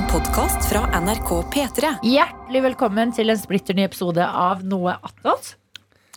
En 0.00 0.06
podkast 0.08 0.64
fra 0.70 0.80
NRK 1.00 1.30
P3. 1.52 1.88
Hjertelig 2.08 2.60
velkommen 2.64 3.10
til 3.12 3.28
en 3.28 3.36
splitter 3.36 3.76
ny 3.76 3.82
episode 3.84 4.24
av 4.24 4.62
Noe 4.64 4.94
attåt. 5.04 5.50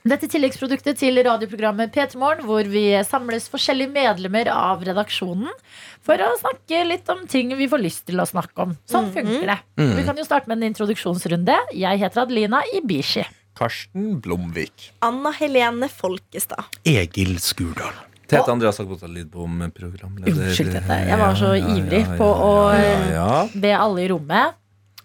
Dette 0.07 0.29
tilleggsproduktet 0.31 1.01
til 1.01 1.19
radioprogrammet 1.27 1.91
P3 1.91 2.15
Morgen, 2.21 2.45
hvor 2.47 2.69
vi 2.71 2.85
samles 3.03 3.49
forskjellige 3.51 3.91
medlemmer 3.91 4.47
av 4.53 4.85
redaksjonen 4.87 5.51
for 5.99 6.23
å 6.23 6.29
snakke 6.39 6.79
litt 6.87 7.11
om 7.11 7.25
ting 7.27 7.51
vi 7.59 7.67
får 7.67 7.83
lyst 7.83 8.05
til 8.07 8.23
å 8.23 8.27
snakke 8.29 8.69
om. 8.69 8.77
Sånn 8.87 9.11
funker 9.11 9.51
det. 9.51 9.59
Vi 9.75 10.07
kan 10.07 10.15
jo 10.15 10.27
starte 10.29 10.47
med 10.47 10.61
en 10.61 10.69
introduksjonsrunde. 10.71 11.59
Jeg 11.75 12.03
heter 12.05 12.23
Adelina 12.23 12.63
Ibishi. 12.79 13.27
Karsten 13.59 14.15
Blomvik. 14.23 14.93
Anna 15.03 15.35
Helene 15.35 15.91
Folkestad. 15.91 16.71
Egil 16.87 17.35
Skurdal. 17.43 17.99
Tete 18.33 18.51
Andreas 18.51 18.81
har 18.81 18.89
gått 18.89 19.05
litt 19.09 19.31
på 19.31 19.45
om 19.45 19.63
programleder. 19.75 20.33
Unnskyld 20.33 20.73
dette. 20.79 20.99
Jeg 21.09 21.21
var 21.21 21.39
så 21.39 21.53
ivrig 21.59 22.03
på 22.17 22.27
å 22.27 22.53
ja, 22.75 22.99
ja. 23.13 23.31
be 23.53 23.73
alle 23.77 24.05
i 24.05 24.11
rommet 24.11 24.59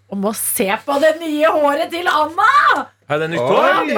om 0.08 0.24
å 0.24 0.32
se 0.36 0.68
på 0.84 0.96
det 1.02 1.18
nye 1.20 1.50
håret 1.52 1.90
til 1.92 2.08
Anna! 2.08 2.86
Er 3.08 3.22
det 3.22 3.28
nytt 3.32 3.40
hår? 3.40 3.88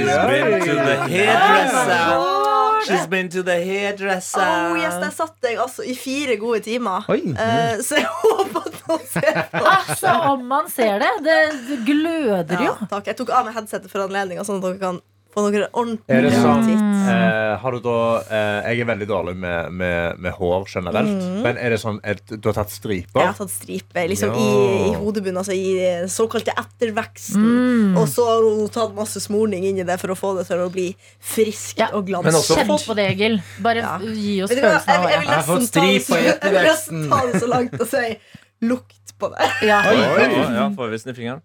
She's 0.00 0.16
been 0.28 0.48
to 0.64 0.72
the 0.88 0.96
hairdresser. 1.12 2.40
She's 2.86 3.06
been 3.06 3.28
to 3.28 3.42
the 3.44 3.56
hairdresser. 3.64 4.40
Oh, 4.40 4.76
yes, 4.80 4.96
Der 5.02 5.12
satt 5.12 5.36
jeg 5.44 5.58
altså 5.60 5.84
i 5.84 5.94
fire 5.96 6.36
gode 6.40 6.62
timer. 6.64 7.04
Oi. 7.12 7.20
Eh, 7.34 7.82
så 7.84 8.00
jeg 8.00 8.08
håper 8.22 8.64
at 8.64 8.80
noen 8.86 9.04
ser 9.12 9.40
på. 9.52 9.64
Altså, 9.74 10.14
om 10.32 10.46
man 10.48 10.70
ser 10.72 11.04
det. 11.04 11.12
Det, 11.26 11.38
det 11.68 11.78
gløder 11.88 12.64
jo. 12.64 12.72
Ja, 12.72 12.88
takk. 12.94 13.12
Jeg 13.12 13.20
tok 13.20 13.32
av 13.36 13.48
meg 13.48 13.56
headsetet 13.58 13.92
for 13.92 14.06
anledninga, 14.06 14.46
sånn 14.48 14.62
at 14.62 14.68
dere 14.70 14.80
kan 14.80 15.02
få 15.34 15.42
noen 15.46 15.64
ordentlig 15.72 16.22
det 16.24 16.30
sånn 16.34 16.64
eh, 16.70 17.52
Har 17.62 17.72
du 17.76 17.80
da 17.84 17.94
eh, 18.26 18.70
Jeg 18.72 18.80
er 18.82 18.88
veldig 18.88 19.06
dårlig 19.10 19.34
med, 19.38 19.72
med, 19.72 20.18
med 20.18 20.32
hår 20.34 20.64
generelt. 20.72 21.22
Men 21.44 21.56
er 21.60 21.70
det 21.74 21.78
sånn 21.82 22.00
at 22.02 22.22
du 22.32 22.48
har 22.48 22.56
tatt 22.58 22.70
Jeg 22.72 22.80
striper? 22.80 23.20
har 23.28 23.36
tatt 23.38 23.52
striper 23.54 24.08
liksom, 24.10 24.32
Ja. 24.34 24.40
i, 24.40 24.90
i 24.90 24.94
hodebunnen, 24.98 25.38
altså 25.42 25.54
i 25.54 25.76
den 25.78 26.08
såkalte 26.10 26.54
etterveksten. 26.58 27.44
Mm. 27.46 27.96
Og 28.00 28.08
så 28.10 28.26
har 28.26 28.42
hun 28.46 28.68
tatt 28.74 28.94
masse 28.96 29.20
smorning 29.22 29.64
inn 29.70 29.78
i 29.78 29.86
det 29.86 29.98
for 30.02 30.10
å 30.14 30.18
få 30.18 30.32
det 30.38 30.46
til 30.50 30.64
å 30.64 30.68
bli 30.72 30.88
friskt 31.20 31.78
Ja. 31.78 31.90
og 31.94 32.08
Men 32.10 32.22
glans. 32.22 32.40
også 32.42 32.58
Kjenn 32.60 32.74
på 32.88 32.94
det, 32.98 33.06
Egil. 33.14 33.40
Bare 33.62 33.84
Ja. 33.86 33.98
gi 34.02 34.42
oss 34.42 34.50
du 34.50 34.56
følelsen 34.56 34.90
av 34.96 35.08
jeg, 35.08 35.12
jeg 35.12 35.20
vil 35.20 35.28
har 35.34 35.42
fått 35.42 35.60
nesten 35.60 35.80
ta 35.80 35.86
det 35.86 36.02
så- 36.02 36.22
jeg 36.26 36.52
vil 36.52 36.62
nesten 36.70 37.08
ta 37.10 37.20
det 37.26 37.40
så 37.42 37.48
langt 37.54 37.80
og 37.80 37.86
si 37.88 38.18
lukt 38.62 39.14
på 39.18 39.28
det. 39.30 39.50
Ja. 39.68 39.82
Ja, 39.92 40.52
ja, 40.52 40.68
får 40.76 40.90
vi 40.90 40.98
sniffingeren? 40.98 41.42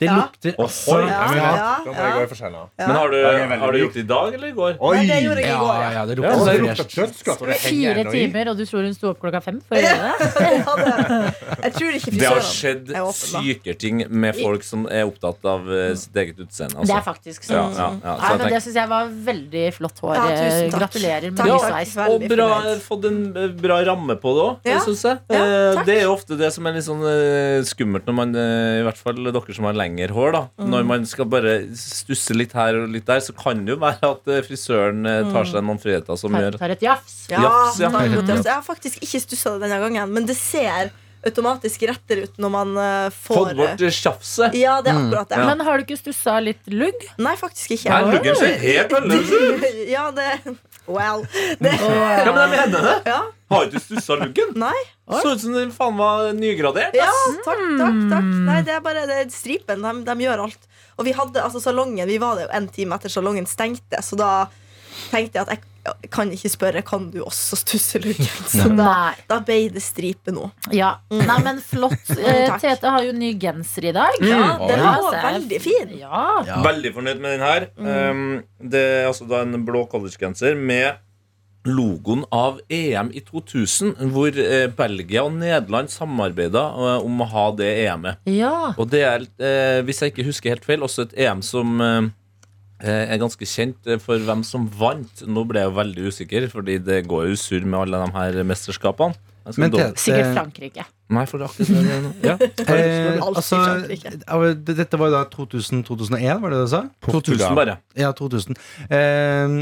Det 0.00 0.06
Ja. 0.08 0.14
lukter 0.16 0.54
også 0.64 0.94
Ohoi. 0.96 1.08
Ja, 1.10 1.16
Ja, 1.20 1.40
ja, 1.44 1.54
Da 1.84 1.90
må 1.90 1.94
ja. 1.94 2.04
jeg 2.08 2.14
gå 2.16 2.20
i 2.24 2.28
forskjeller. 2.30 2.68
Men 2.80 2.96
har 2.96 3.10
du, 3.12 3.16
har 3.60 3.72
du 3.72 3.78
gjort 3.80 3.94
det 3.98 4.00
i 4.00 4.08
dag 4.08 4.34
eller 4.34 4.48
i 4.48 4.52
går? 4.56 4.76
Oi! 4.80 4.94
Nei, 4.96 5.06
det 5.10 5.18
gjorde 5.26 5.42
jeg 5.44 5.50
i 5.50 5.58
går, 5.60 5.74
ja. 5.80 5.90
ja, 5.92 6.04
det 6.08 6.16
lukter 6.16 6.30
ja, 6.30 6.52
det 6.52 6.62
lukter 6.64 6.88
kjøttskatt, 6.94 7.42
det 7.50 7.56
Fire 7.60 8.04
timer, 8.10 8.48
og 8.50 8.56
du 8.56 8.64
tror 8.64 8.86
hun 8.88 8.94
sto 8.96 9.10
opp 9.10 9.20
klokka 9.20 9.42
fem 9.44 9.58
for 9.68 9.76
å 9.76 9.82
gjøre 9.84 10.08
det? 10.08 10.30
Ja, 10.60 10.74
det- 10.80 11.64
Jeg 11.64 11.72
tror 11.76 11.90
ikke 11.98 12.14
Det 12.16 12.26
har 12.30 12.40
skjedd 12.48 12.86
syke 12.90 13.50
sykere 13.60 13.76
ting 13.78 14.00
med 14.08 14.36
folk 14.40 14.64
som 14.64 14.86
er 14.88 15.04
opptatt 15.04 15.44
av 15.44 15.68
eh, 15.70 15.92
sitt 16.00 16.16
eget 16.16 16.40
utseende. 16.40 16.80
Det 16.80 16.88
er 16.88 16.96
Altså. 16.96 17.04
faktisk 17.10 17.44
sånn. 17.50 17.76
ja, 17.76 17.90
ja. 18.00 18.16
Så 18.16 18.30
Nei, 18.30 18.38
men 18.40 18.48
Det 18.54 18.62
syns 18.64 18.74
jeg 18.80 18.88
var 18.88 19.12
veldig 19.28 19.66
flott 19.76 20.00
hår. 20.00 20.14
Ja. 20.16 20.78
Gratulerer 20.78 21.30
med 21.36 21.44
ny 21.44 21.58
sveis. 21.66 21.94
Og 22.08 22.24
bra, 22.32 22.48
fått 22.88 23.04
en 23.10 23.20
eh, 23.36 23.48
bra 23.60 23.82
ramme 23.84 24.16
på 24.16 24.32
det 24.32 24.48
òg, 24.48 24.82
syns 24.88 25.04
jeg. 25.04 25.20
Ja, 25.28 25.44
Eh, 25.50 25.84
det 25.84 25.94
er 25.98 26.02
jo 26.06 26.12
ofte 26.14 26.36
det 26.38 26.52
som 26.54 26.66
er 26.68 26.72
litt 26.76 26.84
sånn 26.86 27.02
eh, 27.04 27.60
skummelt 27.66 28.06
når 28.06 28.14
man, 28.14 28.34
eh, 28.38 28.80
i 28.80 28.84
hvert 28.86 28.96
fall 28.96 29.14
dere 29.18 29.54
som 29.56 29.64
har 29.66 29.72
lengre 29.74 29.88
hår, 29.98 30.32
da. 30.36 30.40
Mm. 30.60 30.70
Når 30.70 30.86
man 30.86 31.04
skal 31.10 31.26
bare 31.26 31.54
stusse 31.76 32.36
litt 32.36 32.52
her 32.56 32.78
og 32.82 32.88
litt 32.94 33.06
der, 33.08 33.20
så 33.24 33.34
kan 33.36 33.64
det 33.66 33.74
jo 33.74 33.80
være 33.82 34.10
at 34.14 34.30
eh, 34.30 34.40
frisøren 34.46 35.04
eh, 35.08 35.20
tar 35.34 35.48
seg 35.50 35.66
noen 35.66 35.80
friheter 35.82 36.16
som 36.20 36.32
Tar, 36.32 36.46
gjør 36.46 36.58
tar 36.62 36.74
et 36.76 36.82
jafs. 36.86 37.16
Ja, 37.32 37.42
Jafs, 37.42 37.80
ja. 37.82 37.90
Mathias. 37.92 38.44
Jeg 38.46 38.54
har 38.54 38.62
faktisk 38.66 39.02
ikke 39.02 39.22
stussa 39.26 39.56
det 39.56 39.66
denne 39.66 39.80
gangen, 39.82 40.12
men 40.14 40.28
det 40.28 40.38
ser 40.38 40.92
automatisk 41.26 41.82
rettere 41.90 42.24
ut 42.24 42.38
når 42.40 42.52
man 42.54 42.70
eh, 42.80 43.08
får 43.12 43.40
Fått 43.42 43.58
bort 43.58 43.82
tjafset. 43.92 44.56
Ja, 44.56 44.78
det 44.84 44.94
er 44.94 45.02
akkurat 45.02 45.28
det. 45.34 45.42
Men 45.50 45.66
har 45.66 45.76
du 45.76 45.84
ikke 45.84 45.98
stussa 46.00 46.38
litt 46.40 46.70
lugg? 46.72 47.04
Nei, 47.20 47.34
faktisk 47.40 47.76
ikke. 47.76 47.90
Nei, 47.92 48.14
luggen 48.14 48.38
ser 48.40 48.56
helt 48.62 48.96
annerledes 48.96 49.34
ut. 49.34 49.68
ja, 49.96 50.06
det 50.16 50.30
Well. 50.90 51.26
Det, 51.60 51.74
Ja, 51.76 52.32
men 52.32 52.40
jeg 52.40 52.50
med 52.56 52.74
det. 52.78 52.96
ja. 53.12 53.20
Har 53.50 53.66
du 53.66 53.78
stussa 53.82 54.16
luggen? 54.20 54.52
Nei. 54.64 54.76
Så 55.10 55.34
ut 55.34 55.42
som 55.42 55.56
den 55.56 55.72
faen 55.74 55.98
var 55.98 56.30
nygradert. 56.38 56.94
Ja, 56.94 57.10
takk, 57.44 57.64
takk. 57.80 58.02
takk 58.12 58.28
Nei, 58.46 58.60
det 58.66 58.76
er 58.76 58.84
bare 58.84 59.06
det 59.10 59.16
er 59.24 59.32
stripen. 59.34 59.82
De, 59.82 59.94
de 60.06 60.26
gjør 60.26 60.44
alt. 60.46 60.68
Og 61.00 61.06
vi 61.08 61.14
hadde 61.16 61.42
altså 61.42 61.62
salongen 61.62 62.08
Vi 62.08 62.18
var 62.20 62.36
der 62.36 62.46
jo 62.46 62.54
en 62.58 62.68
time 62.70 62.98
etter 62.98 63.12
salongen 63.12 63.48
stengte, 63.48 64.02
så 64.04 64.18
da 64.20 64.30
tenkte 65.10 65.38
jeg 65.40 65.46
at 65.46 65.52
jeg 65.54 66.10
kan 66.12 66.28
ikke 66.34 66.50
spørre 66.52 66.82
Kan 66.86 67.08
du 67.12 67.22
også 67.24 67.56
stusse 67.56 68.00
luggen. 68.02 68.28
Så 68.52 68.68
da, 68.68 68.84
Nei. 68.84 69.14
da 69.30 69.40
ble 69.44 69.58
det 69.72 69.82
stripe 69.84 70.32
nå. 70.34 70.50
Ja. 70.76 70.92
Nei, 71.08 71.38
men 71.46 71.62
flott. 71.64 71.96
Eh, 72.20 72.50
Tete 72.60 72.90
har 72.92 73.04
jo 73.06 73.14
ny 73.16 73.30
genser 73.40 73.86
i 73.88 73.92
dag. 73.96 74.18
Ja, 74.22 74.58
den 74.68 74.82
var 74.84 75.14
veldig 75.24 75.60
fin. 75.62 75.94
Ja. 76.02 76.42
Ja. 76.46 76.58
Veldig 76.66 76.92
fornøyd 76.94 77.22
med 77.22 77.32
den 77.32 77.44
her. 77.46 77.66
Um, 77.80 78.20
det 78.60 78.82
er 79.00 79.08
altså 79.08 79.24
da 79.30 79.40
en 79.46 79.56
blå 79.64 79.86
collegegenser 79.90 80.58
med 80.58 81.00
logoen 81.68 82.22
av 82.32 82.60
EM 82.72 83.10
i 83.12 83.20
2000, 83.20 83.96
hvor 84.14 84.32
eh, 84.40 84.66
Belgia 84.72 85.26
og 85.26 85.34
Nederland 85.36 85.90
samarbeida 85.92 86.62
eh, 86.72 87.04
om 87.04 87.20
å 87.20 87.28
ha 87.34 87.46
det 87.58 87.68
EM-et. 87.84 88.22
ja. 88.32 88.72
Og 88.80 88.88
det 88.92 89.02
er, 89.04 89.26
eh, 89.42 89.80
hvis 89.84 90.00
jeg 90.00 90.14
ikke 90.14 90.24
husker 90.30 90.54
helt 90.54 90.64
feil, 90.64 90.80
også 90.86 91.08
et 91.08 91.16
EM 91.26 91.42
som 91.44 91.80
eh, 91.84 92.08
er 92.80 93.20
ganske 93.20 93.44
kjent 93.44 93.90
for 94.00 94.16
hvem 94.24 94.40
som 94.46 94.64
vant. 94.80 95.24
Nå 95.28 95.44
ble 95.48 95.60
jeg 95.60 95.68
jo 95.68 95.76
veldig 95.82 96.06
usikker, 96.14 96.48
fordi 96.52 96.78
det 96.80 97.02
går 97.10 97.28
jo 97.28 97.36
surr 97.36 97.66
med 97.68 97.82
alle 97.82 98.06
de 98.06 98.14
her 98.16 98.40
mesterskapene. 98.48 99.18
Men 99.56 99.72
det, 99.72 99.84
Sikkert 99.98 100.34
Frankrike. 100.36 100.84
Nei, 101.10 101.22
for 101.26 101.40
det 101.40 101.46
er 101.48 101.50
akkurat 101.50 101.86
det. 101.88 101.94
nå. 102.04 102.10
Ja. 102.22 102.34
eh, 102.76 103.20
altså, 103.24 103.56
det- 103.88 104.76
Dette 104.78 104.98
var 105.00 105.08
jo 105.10 105.14
da 105.16 105.22
2000-2001, 105.32 106.40
var 106.42 106.52
det 106.52 106.58
det 106.60 106.66
du 106.68 106.72
sa? 106.72 106.82
2000 107.08 107.56
bare. 107.58 107.78
Ja, 107.98 108.12
2000. 108.16 108.54
Eh, 108.86 109.56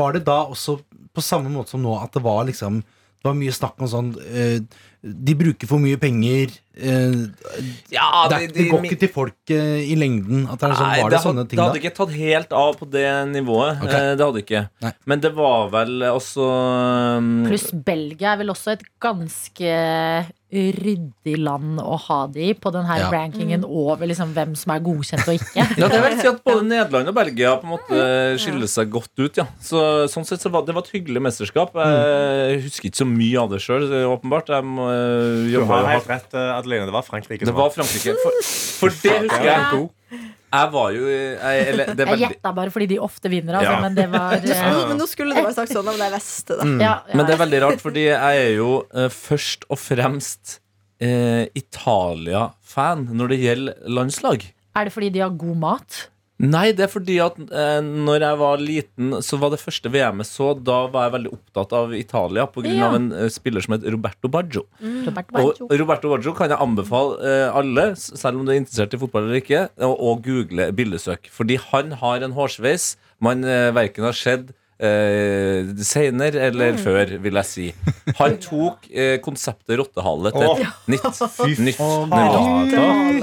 var 0.00 0.16
det 0.16 0.24
da 0.26 0.38
også 0.50 0.80
på 1.20 1.26
samme 1.28 1.52
måte 1.52 1.76
som 1.76 1.84
nå 1.84 1.94
at 2.02 2.16
det 2.16 2.24
var 2.24 2.48
liksom 2.48 2.80
Det 3.20 3.28
var 3.28 3.34
mye 3.36 3.52
snakk 3.52 3.76
om 3.84 3.88
sånn 3.92 4.06
eh, 4.32 4.62
De 5.04 5.34
bruker 5.36 5.68
for 5.68 5.80
mye 5.82 5.98
penger. 6.00 6.54
eh, 6.76 7.12
Ja, 7.92 8.06
det, 8.32 8.38
det 8.56 8.64
går 8.70 8.86
ikke 8.88 8.98
til 9.02 9.10
folk 9.12 9.52
eh, 9.52 9.82
i 9.92 9.96
lengden. 10.00 10.46
At 10.48 10.60
det 10.62 10.70
er 10.70 10.74
sånn, 10.78 10.88
Nei, 10.88 11.02
var 11.02 11.10
det, 11.12 11.16
det, 11.18 11.20
sånne 11.26 11.42
hadde, 11.44 11.50
ting 11.52 11.60
det 11.60 11.66
da? 11.68 11.80
ikke 11.82 11.92
tatt 11.98 12.14
helt 12.16 12.52
av 12.56 12.78
på 12.80 12.88
det 12.96 13.04
nivået. 13.34 13.80
Okay. 13.84 14.00
Eh, 14.10 14.14
Det 14.16 14.24
hadde 14.30 14.42
ikke. 14.46 14.62
Nei. 14.86 14.92
Men 15.12 15.20
det 15.26 15.32
var 15.36 15.68
vel 15.76 16.06
også 16.08 16.48
um, 17.20 17.30
Pluss 17.48 17.68
Belgia 17.90 18.32
er 18.34 18.40
vel 18.40 18.54
også 18.56 18.72
et 18.78 18.84
ganske 19.04 19.76
ryddig 20.50 21.36
land 21.38 21.78
å 21.78 21.94
ha 22.08 22.26
det 22.26 22.42
i, 22.42 22.54
på 22.58 22.72
den 22.74 22.84
her 22.88 23.04
Ja. 23.04 23.10
rankingen 23.12 23.62
over 23.64 24.06
liksom 24.10 24.32
hvem 24.34 24.56
som 24.58 24.72
er 24.74 24.80
godkjent 24.82 25.28
og 25.28 25.36
ikke. 25.38 25.66
Ja, 25.78 25.88
det 25.88 26.00
vil 26.02 26.16
si 26.18 26.26
at 26.26 26.40
Både 26.44 26.64
Nederland 26.72 27.08
og 27.12 27.14
Belgia 27.14 27.52
på 27.60 27.68
en 27.68 27.74
måte 27.76 28.00
skiller 28.42 28.66
seg 28.66 28.90
godt 28.90 29.12
ut. 29.22 29.36
ja 29.38 29.46
så, 29.62 30.08
Sånn 30.10 30.26
sett 30.26 30.42
så 30.42 30.50
var 30.50 30.66
Det 30.66 30.74
var 30.74 30.82
et 30.82 30.90
hyggelig 30.96 31.22
mesterskap. 31.22 31.74
Jeg 31.78 32.62
husker 32.66 32.90
ikke 32.90 33.02
så 33.04 33.06
mye 33.06 33.38
av 33.44 33.50
det 33.54 33.60
sjøl, 33.62 33.86
åpenbart. 34.10 34.50
Jeg 34.50 34.64
må, 34.66 34.90
eh, 34.90 35.52
Du 35.54 35.64
har 35.70 35.86
helt 35.86 36.08
rett, 36.10 36.34
eh, 36.34 36.56
Adeline. 36.58 36.86
Det 36.90 36.92
var 36.98 37.02
Frankrike. 37.06 37.46
Det 37.46 37.54
var 37.54 37.70
Frankrike. 37.70 38.16
For, 38.24 38.42
for 38.80 38.88
det 39.02 39.16
husker 39.28 39.44
Ja, 39.46 39.58
jeg. 39.70 39.88
Jeg 40.50 40.70
var 40.74 40.90
jo 40.96 41.04
jeg, 41.06 41.66
eller, 41.70 41.90
det 41.94 42.02
Jeg 42.02 42.08
veldig, 42.10 42.24
gjetta 42.26 42.50
bare 42.56 42.72
fordi 42.74 42.86
de 42.90 42.98
ofte 42.98 43.30
vinner, 43.30 43.54
altså, 43.60 43.74
Ja. 43.76 43.80
men 43.84 43.94
det 43.94 44.06
var 44.10 44.32
eh, 44.40 44.72
Nå- 44.74 44.88
Men 44.90 44.98
nå 44.98 45.06
skulle 45.06 45.34
det 45.36 45.44
bare 45.46 45.54
sagt 45.54 45.72
sånn, 45.72 45.86
men 45.86 46.00
jeg 46.02 46.10
da. 46.48 46.64
Mm. 46.66 46.80
ja, 46.82 46.94
ja. 47.06 47.16
Men 47.16 47.26
det 47.28 47.34
er 47.36 47.42
veldig 47.44 47.60
rart, 47.66 47.80
fordi 47.84 48.06
jeg 48.08 48.40
er 48.46 48.50
jo 48.56 48.70
uh, 48.94 49.06
først 49.14 49.64
og 49.70 49.78
fremst 49.78 50.56
uh, 51.02 51.44
Italia-fan 51.54 53.06
når 53.14 53.28
det 53.34 53.38
gjelder 53.44 53.90
landslag. 54.00 54.48
Er 54.76 54.86
det 54.88 54.92
fordi 54.94 55.10
de 55.14 55.22
har 55.24 55.30
god 55.38 55.56
mat? 55.62 56.00
Nei, 56.40 56.70
det 56.72 56.86
er 56.86 56.90
fordi 56.92 57.18
at 57.20 57.36
eh, 57.36 57.80
når 57.84 58.24
jeg 58.24 58.38
var 58.40 58.62
liten, 58.62 59.16
så 59.24 59.36
var 59.40 59.52
det 59.52 59.60
første 59.60 59.90
VM 59.92 60.22
jeg 60.22 60.28
så, 60.30 60.52
da 60.56 60.78
var 60.92 61.06
jeg 61.06 61.14
veldig 61.18 61.32
opptatt 61.36 61.74
av 61.76 61.92
Italia 61.96 62.46
pga. 62.48 62.64
Ja. 62.70 62.86
av 62.88 62.96
en 62.96 63.10
eh, 63.12 63.28
spiller 63.32 63.64
som 63.64 63.76
het 63.76 63.84
Roberto 63.92 64.30
Baggio. 64.32 64.64
Robert 64.80 65.28
Baggio. 65.34 65.68
Og 65.68 65.74
Roberto 65.82 66.12
Baggio 66.12 66.32
kan 66.38 66.52
jeg 66.52 66.62
anbefale 66.64 67.18
eh, 67.20 67.58
alle, 67.60 67.90
selv 67.98 68.40
om 68.40 68.48
du 68.48 68.54
er 68.54 68.62
interessert 68.62 68.96
i 68.96 69.02
fotball 69.02 69.28
eller 69.28 69.42
ikke, 69.42 69.66
å, 69.84 69.92
å 69.92 70.16
google 70.24 70.70
bildesøk. 70.76 71.28
Fordi 71.34 71.60
han 71.70 71.92
har 72.00 72.24
en 72.24 72.36
hårsveis 72.38 72.94
man 73.20 73.44
eh, 73.44 73.68
verken 73.76 74.08
har 74.08 74.16
sett 74.16 74.54
eh, 74.80 75.70
senere 75.84 76.40
eller 76.48 76.76
før, 76.80 77.12
vil 77.22 77.38
jeg 77.40 77.48
si. 77.48 77.66
Han 78.18 78.36
tok 78.42 78.86
eh, 78.90 79.18
konseptet 79.24 79.78
rottehale 79.78 80.32
til 80.34 80.46
et 80.64 80.88
nytt, 80.90 81.20
nytt 81.44 81.60
nivå. 81.68 81.88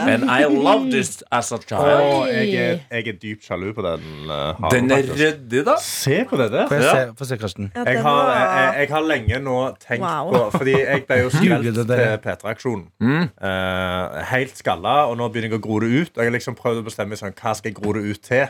And 0.08 0.26
I 0.30 0.46
loved 0.46 0.94
it 0.94 1.24
as 1.32 1.52
a 1.52 1.58
child. 1.58 1.82
Og 1.82 2.28
jeg, 2.32 2.54
er, 2.54 2.80
jeg 2.92 3.08
er 3.14 3.18
dypt 3.22 3.48
sjalu 3.48 3.72
på 3.78 3.84
den. 3.86 4.06
eh, 4.30 4.62
halen, 4.62 4.72
Den 4.72 4.92
er 4.92 5.02
faktisk. 5.02 5.24
ryddig, 5.24 5.64
da. 5.68 5.76
Se 5.84 6.20
på 6.30 6.38
det 6.42 6.50
der. 6.54 6.68
Få 6.72 6.76
Ja. 6.82 6.94
se, 6.94 7.14
få 7.18 7.26
se, 7.32 7.38
Karsten. 7.38 7.72
Ja, 7.76 7.84
Jeg 7.86 7.96
den 7.98 8.04
har, 8.06 8.24
var- 8.26 8.36
jeg, 8.38 8.76
jeg 8.80 8.90
har 8.96 9.02
lenge 9.02 9.40
nå 9.44 9.58
tenkt 9.84 10.04
Wow. 10.06 10.32
på 10.52 10.58
Fordi 10.60 10.72
jeg 10.78 11.06
ble 11.08 11.18
jo 11.24 11.30
Google 11.34 11.58
skrelt 11.58 11.76
det 11.76 11.88
der. 11.88 12.18
til 12.18 12.30
P3-aksjonen. 12.30 12.86
Mm. 13.02 13.30
Eh, 13.42 14.24
helt 14.32 14.58
skalla, 14.58 14.96
og 15.10 15.18
nå 15.18 15.28
begynner 15.30 15.50
jeg 15.52 15.60
å 15.60 15.64
gro 15.68 15.80
det 15.80 15.90
ut. 16.02 16.12
Og 16.18 16.24
jeg 16.24 16.32
har 16.32 16.38
liksom 16.40 16.56
prøvd 16.56 16.82
å 16.82 16.88
bestemme 16.88 17.18
sånn, 17.20 17.34
hva 17.38 17.54
skal 17.58 17.72
jeg 17.72 17.78
gro 17.82 17.94
det 17.94 18.04
ut 18.12 18.22
til. 18.24 18.48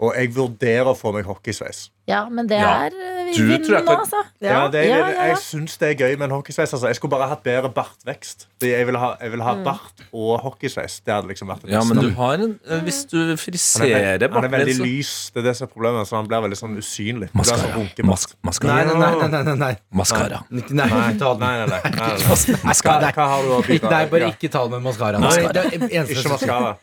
Og 0.00 0.14
jeg 0.16 0.32
vurderer 0.34 0.88
å 0.90 0.96
få 0.98 1.12
meg 1.14 1.24
hockeysveis. 1.28 1.90
Ja, 2.08 2.28
men 2.28 2.48
det 2.48 2.58
Ja. 2.58 2.86
er 2.86 2.90
eh, 2.90 3.32
Du 3.36 3.46
vind 3.46 3.64
tror 3.64 3.76
jeg 3.78 3.84
nå, 3.86 3.92
altså. 4.00 4.18
Ja, 4.42 4.66
det, 4.68 4.80
Ja, 4.88 4.96
jeg, 4.96 4.98
ja, 4.98 5.08
ja. 5.14 5.26
jeg 5.28 5.36
syns 5.38 5.76
det 5.78 5.88
er 5.92 5.94
gøy 6.08 6.16
med 6.18 6.24
en 6.30 6.34
hockeysveis. 6.42 6.72
Altså. 6.74 6.86
Jeg 6.88 6.96
skulle 6.96 7.10
bare 7.12 7.28
hatt 7.28 7.44
bedre 7.44 7.70
bartvekst. 7.72 8.46
Fordi 8.58 8.72
Jeg 8.72 8.86
ville 8.86 8.98
ha, 8.98 9.14
jeg 9.20 9.30
vil 9.30 9.38
Mm. 9.38 9.44
ha 9.46 9.54
bart 9.62 10.02
og 10.12 10.40
hockeysveis. 10.42 11.00
Det 11.06 11.14
hadde 11.14 11.28
liksom 11.28 11.46
vært 11.48 11.62
det 11.62 11.70
Ja, 11.70 11.78
beste. 11.80 11.94
men 11.94 12.04
du 12.04 12.10
har 12.16 12.34
en 12.34 12.58
eh, 12.68 12.80
Hvis 12.80 13.04
du 13.08 13.16
han, 13.18 13.30
er, 13.30 13.36
friserer 13.36 14.18
veld- 14.18 14.32
han 14.32 14.44
er 14.44 14.48
veldig 14.48 14.78
lys. 14.82 15.30
Det 15.32 15.44
er 15.44 15.48
det 15.50 15.56
som 15.56 15.68
er 15.68 15.72
problemet. 15.72 16.06
Så 16.08 16.16
han 16.16 16.26
blir 16.26 16.42
veldig 16.42 16.58
sånn 16.58 16.76
usynlig. 16.76 17.30
Det 17.30 17.32
blir 17.32 17.42
Maskara. 17.44 17.58
sånn 17.62 17.74
runkebart. 17.78 18.34
Mas 18.42 18.60
Nei, 18.62 18.84
maskara. 18.84 18.84
nei, 18.84 18.94
nei. 18.98 19.28
nei, 19.28 19.42
nei, 19.42 19.54
nei. 19.54 19.76
Maskara. 19.94 20.42
Nei, 20.50 20.62
nei, 20.70 20.86
Nei, 20.88 21.12
ikke 21.12 21.18
ta 21.18 21.34
nei, 21.34 21.58
den. 21.58 21.68
nei, 21.68 21.78
nei, 21.78 21.80
nei, 21.84 22.16
nei. 22.18 22.56
Maskara. 22.64 23.12
Hva 23.12 23.26
har 23.28 23.42
du 23.42 23.48
å 23.48 23.62
bidra 23.62 23.90
Nei, 23.90 24.06
bare 24.06 24.20
Ja. 24.26 24.30
ikke 24.32 24.50
ta 24.50 24.62
det 24.66 24.70
med 24.72 24.82
maskara. 24.82 25.20
Nei. 25.20 25.46
Det 25.52 25.56
er 25.56 25.70
eneste 26.02 26.18
Ikke 26.18 26.30
maskara. 26.34 26.76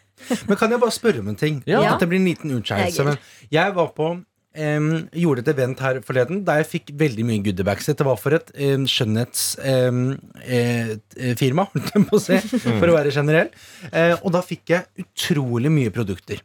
Men 0.47 0.59
kan 0.59 0.73
jeg 0.73 0.81
bare 0.81 0.95
spørre 0.95 1.23
om 1.23 1.29
en 1.31 1.39
ting? 1.39 1.61
Ja. 1.69 1.83
At 1.93 2.03
det 2.03 2.09
blir 2.11 2.21
en 2.21 2.29
liten 2.29 2.57
utskeielse. 2.57 3.15
Jeg 3.49 3.59
jeg 3.59 3.75
var 3.75 3.89
på 3.97 4.13
um, 4.57 5.09
gjorde 5.13 5.43
et 5.43 5.51
event 5.53 5.79
her 5.83 5.99
forleden 6.05 6.45
der 6.47 6.55
jeg 6.61 6.69
fikk 6.73 6.87
veldig 6.99 7.25
mye 7.27 7.43
goodiebags. 7.45 7.89
Det 7.89 8.07
var 8.07 8.17
for 8.19 8.31
et 8.37 8.47
um, 8.55 8.85
skjønnhetsfirma, 8.89 11.63
holdt 11.73 11.91
jeg 11.95 12.01
på 12.09 12.15
å 12.17 12.23
si, 12.23 12.37
for 12.69 12.87
å 12.89 12.97
være 12.97 13.15
generell. 13.15 13.49
Uh, 13.89 14.15
og 14.21 14.29
da 14.35 14.41
fikk 14.45 14.63
jeg 14.75 15.05
utrolig 15.05 15.71
mye 15.73 15.91
produkter. 15.93 16.37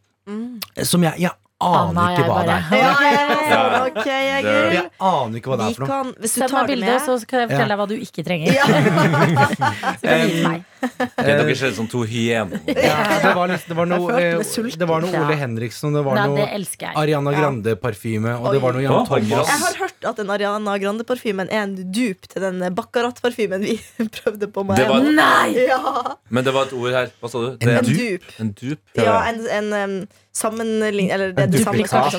Som 0.85 1.03
jeg, 1.05 1.13
jeg 1.21 1.31
aner 1.63 2.11
ikke 2.11 2.25
hva 2.27 2.39
det 2.45 2.55
er. 2.55 2.63
Ja, 2.75 2.91
ja, 2.99 3.21
ja. 3.49 3.85
Ok, 3.85 4.03
Det- 4.03 4.15
Egil. 4.35 4.73
Jeg 4.75 4.89
aner 4.99 5.37
ikke 5.39 5.49
hva 5.53 5.57
det 5.61 5.65
er 5.65 5.75
for 5.77 5.85
noe. 5.85 5.87
kan, 5.87 6.13
hvis 6.19 6.33
du 6.35 6.39
Send 6.41 6.51
meg 6.51 6.55
tar 6.55 6.67
det 6.67 6.77
med 6.81 6.87
så 7.05 7.27
kan 7.29 7.39
jeg 7.39 7.49
fortelle 7.49 7.71
deg 7.71 7.79
hva 7.79 7.87
du 7.87 7.95
ikke 7.95 8.25
trenger. 8.25 8.47
Ja. 8.55 8.65
Så 9.95 10.03
kan 10.05 10.19
du 10.19 10.33
gi 10.35 10.43
meg. 10.45 10.63
Ok, 10.85 11.25
Dere 11.25 11.55
ser 11.57 11.71
ut 11.71 11.77
som 11.79 11.87
to 11.89 12.01
hyener. 12.05 12.59
Ja, 12.85 12.97
det 13.23 13.31
var, 13.37 13.47
det 13.55 13.77
var 13.79 13.87
noe, 13.89 14.17
Jeg 14.19 14.35
meg 14.35 14.43
eh, 14.43 14.43
det 14.83 14.87
var 14.89 15.01
noe 15.05 15.21
Ole. 15.23 15.37
Henriksen, 15.39 15.89
og 15.89 15.95
det 15.97 16.03
var 16.05 16.19
Nei, 16.19 16.25
det 16.27 16.35
noe 16.35 16.49
elsker 16.59 16.89
jeg. 16.89 16.95
Ariana 17.01 17.31
Grande-parfyme, 17.39 18.35
og 18.41 18.51
det 18.53 18.61
var 18.61 18.75
noe 18.77 18.83
Jan 18.85 19.07
Thomas. 19.07 19.49
Jeg 19.49 19.63
har 19.63 19.79
hørt 19.81 19.94
at 20.07 20.17
den 20.19 20.29
Ariana 20.29 20.77
Grande-parfymen 20.81 21.49
er 21.51 21.63
en 21.65 21.75
dupe 21.91 22.27
til 22.31 22.41
den 22.43 22.59
Baccarat-parfymen 22.75 23.61
vi 23.65 23.75
prøvde 24.17 24.47
på 24.53 24.63
med. 24.65 24.77
Det 24.77 24.87
var- 24.89 25.05
Nei! 25.05 25.65
Ja, 25.67 26.15
Men 26.29 26.43
det 26.47 26.53
var 26.55 26.67
et 26.69 26.73
ord 26.77 26.91
her. 26.95 27.09
Hva 27.21 27.29
sa 27.31 27.41
du? 27.43 27.57
En 27.61 27.69
en 27.77 27.89
dupe. 27.89 28.33
en 28.39 28.51
dup. 28.61 28.79
Ja, 28.97 29.17
en, 29.31 29.41
en 29.59 29.73
um, 29.73 29.95
sammenligning 30.35 31.09
Eller 31.15 31.31
det 31.33 31.39
er 31.39 31.49
En 31.49 31.51
det 31.55 31.63
som 31.63 31.73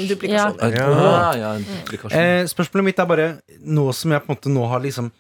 duplikasjon. 0.09 0.59
Et- 0.61 0.77
Ja. 0.77 0.89
Å, 0.89 1.37
ja, 1.39 1.53
en 1.61 1.65
duplikasjon. 1.69 2.17
Eh, 2.19 2.45
spørsmålet 2.51 2.85
mitt 2.91 2.99
er 2.99 3.07
bare 3.07 3.29
Nå 3.63 3.91
som 3.95 4.13
jeg 4.13 4.23
på 4.25 4.31
en 4.31 4.37
måte 4.37 4.53
nå 4.53 4.67
har 4.71 4.81
liksom 4.85 5.13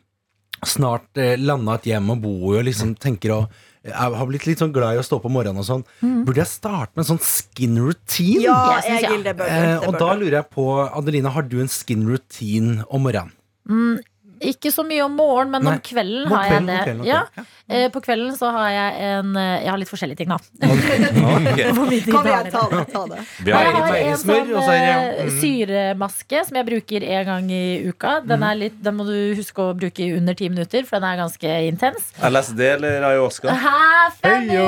snart 0.67 1.19
eh, 1.21 1.37
landa 1.37 1.75
et 1.77 1.85
hjem 1.91 2.11
og 2.15 2.23
bo 2.25 2.33
i 2.55 2.59
og 2.61 2.65
liksom 2.65 2.95
tenker 2.99 3.35
å 3.35 3.41
jeg 3.87 4.17
har 4.21 4.27
blitt 4.29 4.47
litt 4.49 4.61
sånn 4.62 4.73
glad 4.75 4.97
i 4.97 5.00
å 5.00 5.05
stå 5.06 5.19
på 5.23 5.31
morgenen 5.33 5.62
og 5.62 5.67
sånn. 5.69 5.85
Burde 6.27 6.43
jeg 6.43 6.50
starte 6.50 6.93
med 6.97 7.05
en 7.05 7.11
sånn 7.15 7.23
skin 7.25 7.79
routine? 7.79 8.43
Ja, 8.47 8.59
Jeg 8.81 8.85
synes 8.88 9.03
ja. 9.06 9.11
Egil, 9.15 9.23
det. 9.27 9.35
Eh, 9.47 9.87
og 9.88 9.99
da 10.00 10.11
lurer 10.19 10.38
jeg 10.41 10.50
på, 10.56 10.67
Adelina, 10.87 11.33
har 11.37 11.43
du 11.49 11.61
en 11.62 11.71
skin 11.73 12.06
routine 12.11 12.85
om 12.91 13.03
morgenen? 13.06 13.33
Mm, 13.69 13.97
ikke 14.41 14.73
så 14.73 14.85
mye 14.87 15.05
om 15.05 15.15
morgenen, 15.17 15.53
men 15.55 15.65
Nei. 15.67 15.75
om 15.77 15.83
kvelden 15.85 16.27
har 16.31 16.37
har 16.37 16.53
jeg 16.53 16.67
det. 16.67 16.81
kvelden, 16.85 17.00
ok. 17.00 17.09
Ja. 17.09 17.44
Eh, 17.67 17.87
på 17.91 18.00
kvelden 18.05 18.35
så 18.38 18.50
har 18.55 18.69
jeg 18.71 19.06
en 19.09 19.33
eh, 19.41 19.65
Jeg 19.65 19.71
har 19.73 19.81
litt 19.81 19.91
forskjellige 19.91 20.21
ting, 20.21 20.31
da. 20.31 20.38
Okay. 20.62 20.99
okay. 21.37 21.73
Kom 22.06 22.29
igjen, 22.29 22.50
ta 22.53 22.62
det. 22.71 22.83
Ta 22.93 23.03
det. 23.11 23.25
Vi 23.43 23.50
Jeg 23.50 23.73
har 23.79 23.97
en 24.03 24.21
sånn 24.23 24.53
eh, 24.77 25.25
mm. 25.25 25.33
syremaske 25.41 26.44
som 26.50 26.61
jeg 26.61 26.69
bruker 26.71 27.09
en 27.17 27.27
gang 27.31 27.50
i 27.50 27.65
uka. 27.88 28.21
Den, 28.27 28.47
er 28.47 28.61
litt, 28.61 28.79
den 28.85 28.99
må 28.99 29.09
du 29.09 29.17
huske 29.38 29.71
å 29.71 29.75
bruke 29.79 30.05
i 30.05 30.12
under 30.17 30.38
ti 30.38 30.50
minutter, 30.53 30.87
for 30.87 31.00
den 31.00 31.11
er 31.11 31.21
ganske 31.25 31.59
intens. 31.67 32.12
LSD 32.21 32.62
eller 32.77 33.11
ayahuasca? 33.11 33.56
Hæ, 33.67 33.77
Fanny! 34.21 34.62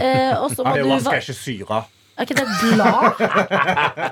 Eh, 0.00 0.34
og 0.40 0.50
så 0.54 0.64
må 0.64 0.74
du 0.74 0.80
Ayahuasca 0.80 1.18
er 1.18 1.24
ikke 1.24 1.38
syre. 1.38 1.84
Er 2.20 2.26
ikke 2.28 2.36
det 2.36 2.44
et 2.44 2.74
blad? 2.76 3.20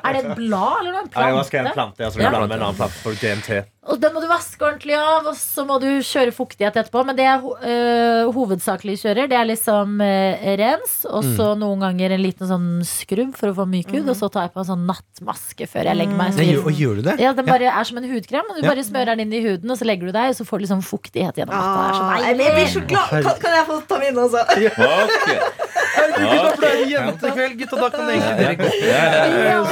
Er 0.00 0.12
det 0.16 0.20
et 0.25 0.37
blad 0.38 0.78
eller 0.81 0.94
en 1.02 1.10
Jeg 1.12 1.34
vasker 1.37 1.58
en 1.60 1.66
plante? 1.69 1.75
plante. 1.76 2.05
Altså, 2.06 2.20
Ja. 2.22 2.31
med 2.31 2.38
en 2.38 2.62
annen 2.62 2.75
plante 2.78 3.02
for 3.02 3.12
DMT. 3.20 3.64
Og 3.88 3.96
den 4.00 4.12
må 4.12 4.20
du 4.20 4.26
vaske 4.28 4.60
ordentlig 4.60 4.94
av, 5.00 5.26
og 5.31 5.34
så 5.37 5.64
må 5.64 5.78
du 5.81 5.87
kjøre 6.05 6.32
fuktighet 6.37 6.75
etterpå. 6.76 7.05
Men 7.08 7.16
det 7.16 7.25
jeg 7.25 7.40
ho- 7.40 7.56
øh, 7.56 8.32
hovedsakelig 8.37 8.96
kjører, 9.00 9.28
det 9.28 9.37
er 9.38 9.46
liksom 9.49 10.00
øh, 10.05 10.44
rens, 10.60 10.96
og 11.08 11.25
så 11.25 11.55
noen 11.56 11.81
ganger 11.81 12.12
en 12.12 12.20
liten 12.20 12.49
sånn 12.50 12.66
skrubb 12.84 13.32
for 13.37 13.49
å 13.49 13.55
få 13.56 13.64
myk 13.69 13.88
hud, 13.96 14.08
og 14.12 14.16
så 14.16 14.28
tar 14.32 14.43
jeg 14.49 14.52
på 14.56 14.60
en 14.60 14.69
sånn 14.72 14.84
nattmaske 14.88 15.69
før 15.69 15.84
jeg 15.88 15.96
legger 16.00 16.16
meg. 16.20 16.32
Så 16.37 16.44
Ja, 16.44 16.52
gjør, 16.52 16.66
og 16.69 16.72
gjør 16.82 16.94
du 16.96 17.02
det? 17.08 17.16
ja, 17.20 17.32
Den 17.32 17.46
bare 17.49 17.64
er 17.72 17.84
som 17.84 17.96
en 18.00 18.08
hudkrem. 18.12 18.44
Og 18.50 18.56
du 18.56 18.62
Ja. 18.62 18.69
bare 18.75 18.84
smører 18.84 19.16
den 19.16 19.20
inn 19.25 19.32
i 19.32 19.40
huden, 19.44 19.70
og 19.70 19.78
så 19.81 19.84
legger 19.88 20.06
du 20.08 20.12
deg, 20.12 20.28
og 20.32 20.37
så 20.37 20.44
får 20.49 20.58
du 20.58 20.64
liksom 20.66 20.82
fuktighet 20.84 21.34
gjennom 21.40 21.56
natta. 21.56 22.12
Ah, 22.12 22.20
jeg 22.28 22.37
blir 22.37 22.69
så 22.69 22.84
glad. 22.88 23.08
Kan, 23.25 23.40
kan 23.40 23.52
jeg 23.56 23.66
få 23.69 23.81
ta 23.88 23.99
min 23.99 24.16
også? 24.16 24.44
Ok. 24.49 25.68
Herregud, 25.99 26.45
da 26.49 26.53
ble 26.59 26.71
det 26.79 26.87
jentekveld, 26.93 27.55
gutta! 27.61 27.79
Da 27.83 27.89
kan 27.95 28.11
egentlig 28.12 28.39
dere 28.39 28.55
gå. 28.59 28.69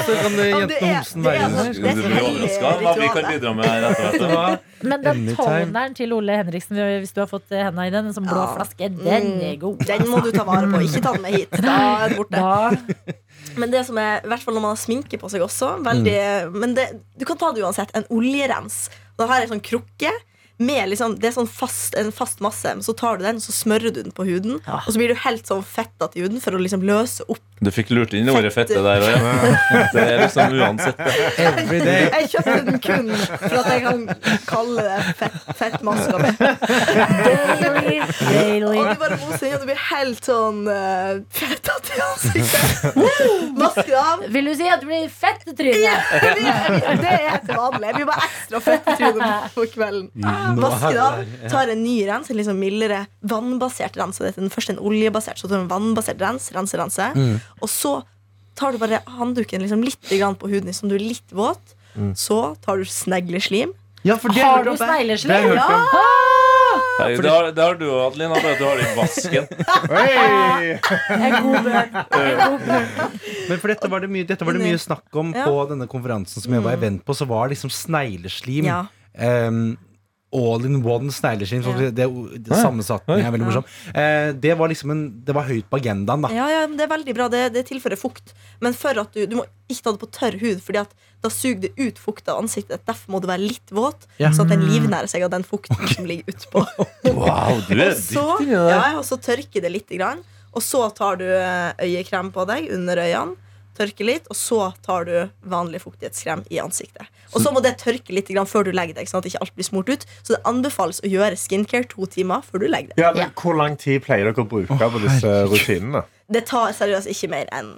Så 0.07 0.17
kan 0.21 0.37
være 0.37 0.57
med. 0.59 1.77
Du 1.77 2.03
blir 2.03 2.21
overraska 2.23 2.73
hva 2.83 2.95
vi 3.01 3.09
kan 3.17 3.29
bidra 3.31 3.53
med 3.59 3.71
her 3.71 3.87
etter 3.91 4.27
hvert? 4.33 4.67
Men 4.87 5.05
den 5.07 5.23
toneren 5.39 5.97
til 5.97 6.13
Ole 6.17 6.37
Henriksen, 6.43 6.81
hvis 7.01 7.15
du 7.17 7.23
har 7.23 7.31
fått 7.31 7.55
eh, 7.55 7.63
henda 7.65 7.87
i 7.89 7.93
den, 7.95 8.11
en 8.11 8.17
sånn 8.17 8.29
blå 8.29 8.45
flaske, 8.57 8.91
den 8.99 9.31
er 9.47 9.57
god. 9.63 9.81
Den 9.89 10.05
må 10.11 10.21
du 10.25 10.31
ta 10.35 10.45
vare 10.49 10.69
på. 10.71 10.83
Ikke 10.85 11.03
ta 11.07 11.15
den 11.17 11.25
med 11.25 11.39
hit. 11.39 11.57
Da 11.65 11.77
er 12.05 12.13
den 12.13 12.21
borte. 12.21 12.97
Men 13.57 13.73
det 13.73 13.83
som 13.89 13.97
er, 14.01 14.21
i 14.25 14.29
hvert 14.31 14.43
fall 14.45 14.57
når 14.59 14.65
man 14.67 14.75
har 14.75 14.81
sminke 14.83 15.19
på 15.21 15.31
seg 15.33 15.45
også 15.45 15.77
veldig, 15.87 16.17
Men 16.57 16.75
det, 16.77 16.87
du 17.17 17.25
kan 17.29 17.39
ta 17.41 17.53
det 17.57 17.65
uansett. 17.65 17.93
En 17.97 18.05
oljerens. 18.13 18.87
Da 19.17 19.29
har 19.31 19.41
jeg 19.41 19.49
en 19.49 19.55
sånn 19.57 19.65
krukke. 19.65 20.13
Med 20.59 20.89
liksom, 20.89 21.19
det 21.21 21.29
er 21.31 21.35
sånn 21.37 21.51
fast, 21.51 21.97
en 22.01 22.13
fast 22.15 22.41
masse. 22.45 22.71
Så 22.83 22.95
tar 22.97 23.19
du 23.19 23.27
den 23.27 23.43
så 23.45 23.53
smører 23.53 23.93
du 23.93 24.01
den 24.07 24.15
på 24.17 24.25
huden. 24.25 24.61
Ja. 24.65 24.81
Og 24.87 24.95
så 24.95 25.01
blir 25.01 25.13
du 25.13 25.19
helt 25.21 25.45
sånn 25.49 25.65
fettete 25.67 26.17
i 26.17 26.25
huden 26.25 26.41
for 26.41 26.57
å 26.57 26.61
liksom 26.63 26.85
løse 26.87 27.27
opp. 27.29 27.43
Du 27.57 27.71
fikk 27.73 27.89
lurt 27.97 28.13
inn 28.13 28.29
ordet 28.29 28.51
fette 28.53 28.77
der 28.85 29.01
òg, 29.01 29.15
ja. 29.17 29.85
Det 29.95 30.03
er 30.03 30.19
liksom 30.21 30.57
uansett. 30.59 30.99
Every 31.41 31.81
day. 31.81 32.09
Jeg 32.13 32.29
kjøpte 32.35 32.57
den 32.67 32.81
kun 32.85 33.09
for 33.17 33.57
at 33.63 33.71
jeg 33.73 33.85
kan 33.87 34.03
kalle 34.49 34.85
det 34.85 35.15
fett, 35.21 35.39
fettmaska 35.61 36.21
mi. 36.21 36.33
Daily, 36.37 38.01
daily. 38.21 38.67
Og 38.67 38.91
du 38.91 39.01
bare 39.01 39.19
moser 39.23 39.49
inn, 39.49 39.57
og 39.57 39.65
du 39.65 39.71
blir 39.71 39.81
helt 39.87 40.29
sånn 40.29 40.61
uh, 40.69 41.23
fettete 41.37 41.97
i 41.97 42.03
ansiktet. 42.05 43.01
Maske 43.57 43.97
av. 44.03 44.27
Vil 44.37 44.53
du 44.53 44.55
si 44.59 44.69
at 44.73 44.85
du 44.85 44.89
blir 44.91 45.09
fettetryne? 45.13 45.97
Det 46.37 47.13
er 47.13 47.25
helt 47.31 47.53
vanlig. 47.53 47.89
Jeg 47.89 47.99
blir 48.01 48.11
bare 48.13 48.29
ekstra 48.29 48.63
fett 48.69 48.93
i 48.93 48.99
trynet 49.01 49.57
på 49.57 49.69
kvelden. 49.73 50.13
Vasker 50.57 50.95
det 50.95 51.03
av, 51.03 51.25
tar 51.51 51.69
en 51.73 51.83
ny 51.85 51.97
rens, 52.09 52.31
en 52.31 52.37
liksom 52.39 52.59
mildere 52.61 53.07
vannbasert 53.23 53.97
rens. 53.97 54.17
Så 54.19 54.25
det 54.27 54.35
den 54.37 54.51
første 54.51 54.73
en 54.77 54.79
oljebasert, 54.83 55.39
så 55.39 55.49
tar 55.49 55.59
du 55.59 55.63
en 55.67 55.73
vannbasert 55.73 56.21
rens, 56.21 56.51
rense, 56.55 56.77
rense. 56.79 57.09
Og 57.61 57.69
så 57.69 58.03
tar 58.57 58.73
du 58.73 58.79
bare 58.79 59.03
håndduken 59.19 59.61
liksom 59.65 59.83
litt 59.85 60.01
på 60.41 60.49
huden 60.49 60.73
som 60.73 60.89
du 60.89 60.95
er 60.97 61.05
litt 61.05 61.33
våt. 61.33 61.75
Så 62.15 62.55
tar 62.65 62.77
du 62.79 62.85
snegleslim. 62.85 63.73
Ja, 64.07 64.17
for 64.23 64.29
det 64.31 64.43
Har 64.45 64.63
du 64.65 64.77
snegleslim? 64.77 65.55
Ja! 65.57 65.67
Hei, 67.01 67.17
Det 67.17 67.29
har, 67.29 67.51
det 67.53 67.63
har 67.63 67.75
du 67.77 67.87
òg, 67.89 68.07
Adelina. 68.11 68.35
Bare 68.41 68.53
at 68.53 68.59
du 68.61 68.65
har 68.65 68.77
det 68.77 68.87
i 68.89 68.97
vasken. 68.97 69.47
Hey! 69.97 70.77
En 71.17 71.35
god 71.45 71.67
bønn. 71.67 71.97
Men 73.49 73.61
for 73.63 73.73
dette 73.73 73.91
var 73.93 74.05
det 74.05 74.11
mye, 74.13 74.27
var 74.39 74.57
det 74.57 74.63
mye 74.65 74.79
snakk 74.81 75.19
om 75.21 75.33
Ja. 75.37 75.45
på 75.49 75.67
denne 75.71 75.87
konferansen 75.91 76.43
som 76.45 76.53
jeg 76.57 76.63
var 76.65 76.77
event 76.77 77.05
på. 77.05 77.15
Så 77.17 77.27
var 77.29 77.49
liksom 77.53 77.71
snegleslim 77.73 78.65
Ja. 78.69 78.87
em, 79.15 79.77
All 80.35 80.65
in 80.67 80.81
one 80.85 81.13
snegleskinn. 81.15 81.63
som 81.63 81.77
Ja. 81.79 81.91
Det, 81.95 82.07
det, 82.43 82.57
sammensetningen 82.59 83.25
er 83.25 83.31
veldig 83.31 83.47
morsom. 83.47 83.65
Eh, 83.95 84.33
det 84.35 84.57
var 84.59 84.69
liksom 84.69 84.91
en, 84.91 85.03
Det 85.25 85.33
var 85.35 85.45
høyt 85.47 85.69
på 85.71 85.79
agendaen, 85.79 86.23
da. 86.27 86.29
Ja, 86.35 86.49
ja, 86.51 86.67
men 86.67 86.77
Det 86.77 86.85
er 86.89 86.91
veldig 86.97 87.15
bra. 87.15 87.29
Det, 87.29 87.53
det 87.55 87.63
tilfører 87.69 87.97
fukt. 87.97 88.35
Men 88.61 88.75
for 88.75 88.99
at 88.99 89.15
du, 89.15 89.25
du 89.27 89.37
må 89.39 89.45
ikke 89.71 89.83
ta 89.87 89.93
det 89.95 90.01
på 90.03 90.11
tørr 90.11 90.37
hud, 90.43 90.61
Fordi 90.67 90.79
at 90.83 90.93
da 91.23 91.31
suger 91.31 91.61
det 91.63 91.73
ut 91.79 91.99
fukt 91.99 92.29
av 92.29 92.43
ansiktet. 92.43 92.83
Derfor 92.87 93.15
må 93.15 93.21
det 93.23 93.31
være 93.31 93.47
litt 93.47 93.71
våt, 93.73 94.05
Ja. 94.19 94.31
så 94.35 94.43
at 94.45 94.51
den 94.53 94.67
livnærer 94.67 95.09
seg 95.09 95.23
av 95.25 95.31
den 95.33 95.43
fukten 95.47 95.89
som 95.95 96.05
ligger 96.05 96.35
utpå. 96.35 96.67
Wow, 97.17 97.63
du 97.69 97.79
er 97.81 97.95
Og 97.95 97.97
så, 98.03 98.27
der. 98.43 98.53
ja, 98.75 98.99
og 98.99 99.05
så 99.07 99.17
tørker 99.23 99.63
det 99.63 99.71
litt. 99.73 99.89
Grann, 99.95 100.21
og 100.53 100.63
så 100.63 100.83
tar 100.95 101.17
du 101.23 101.25
eh, 101.25 101.73
øyekrem 101.87 102.33
på 102.35 102.45
deg 102.51 102.69
under 102.75 102.99
øynene. 103.07 103.39
Tørker 103.77 104.09
litt, 104.09 104.29
og 104.33 104.39
så 104.39 104.61
tar 104.85 105.05
du 105.09 105.15
vanlig 105.45 105.83
fuktighetskrem 105.83 106.47
i 106.53 106.61
ansiktet. 106.63 107.09
Og 107.35 107.43
så 107.45 107.53
må 107.53 107.61
det 107.65 107.75
tørke 107.83 108.15
litt 108.15 108.31
før 108.49 108.65
du 108.65 108.73
legger 108.73 108.97
deg, 108.97 109.09
sånn 109.11 109.21
at 109.21 109.29
ikke 109.29 109.43
alt 109.45 109.55
blir 109.55 109.67
smurt 109.69 109.91
ut. 109.93 110.07
Så 110.23 110.35
det 110.35 110.43
anbefales 110.49 111.03
å 111.05 111.11
gjøre 111.11 111.37
skincare 111.37 111.89
to 111.91 112.07
timer 112.07 112.45
før 112.47 112.65
du 112.65 112.69
legger 112.69 112.95
deg. 112.95 113.03
Ja, 113.05 113.13
men 113.17 113.35
Hvor 113.37 113.57
lang 113.59 113.77
tid 113.77 114.03
pleier 114.07 114.31
dere 114.31 114.45
å 114.45 114.49
bruke 114.49 114.77
på 114.79 115.03
disse 115.05 115.33
rutinene? 115.51 116.07
Det 116.33 116.47
tar 116.49 116.73
seriøst 116.75 117.11
ikke 117.13 117.31
mer 117.31 117.51
enn 117.55 117.77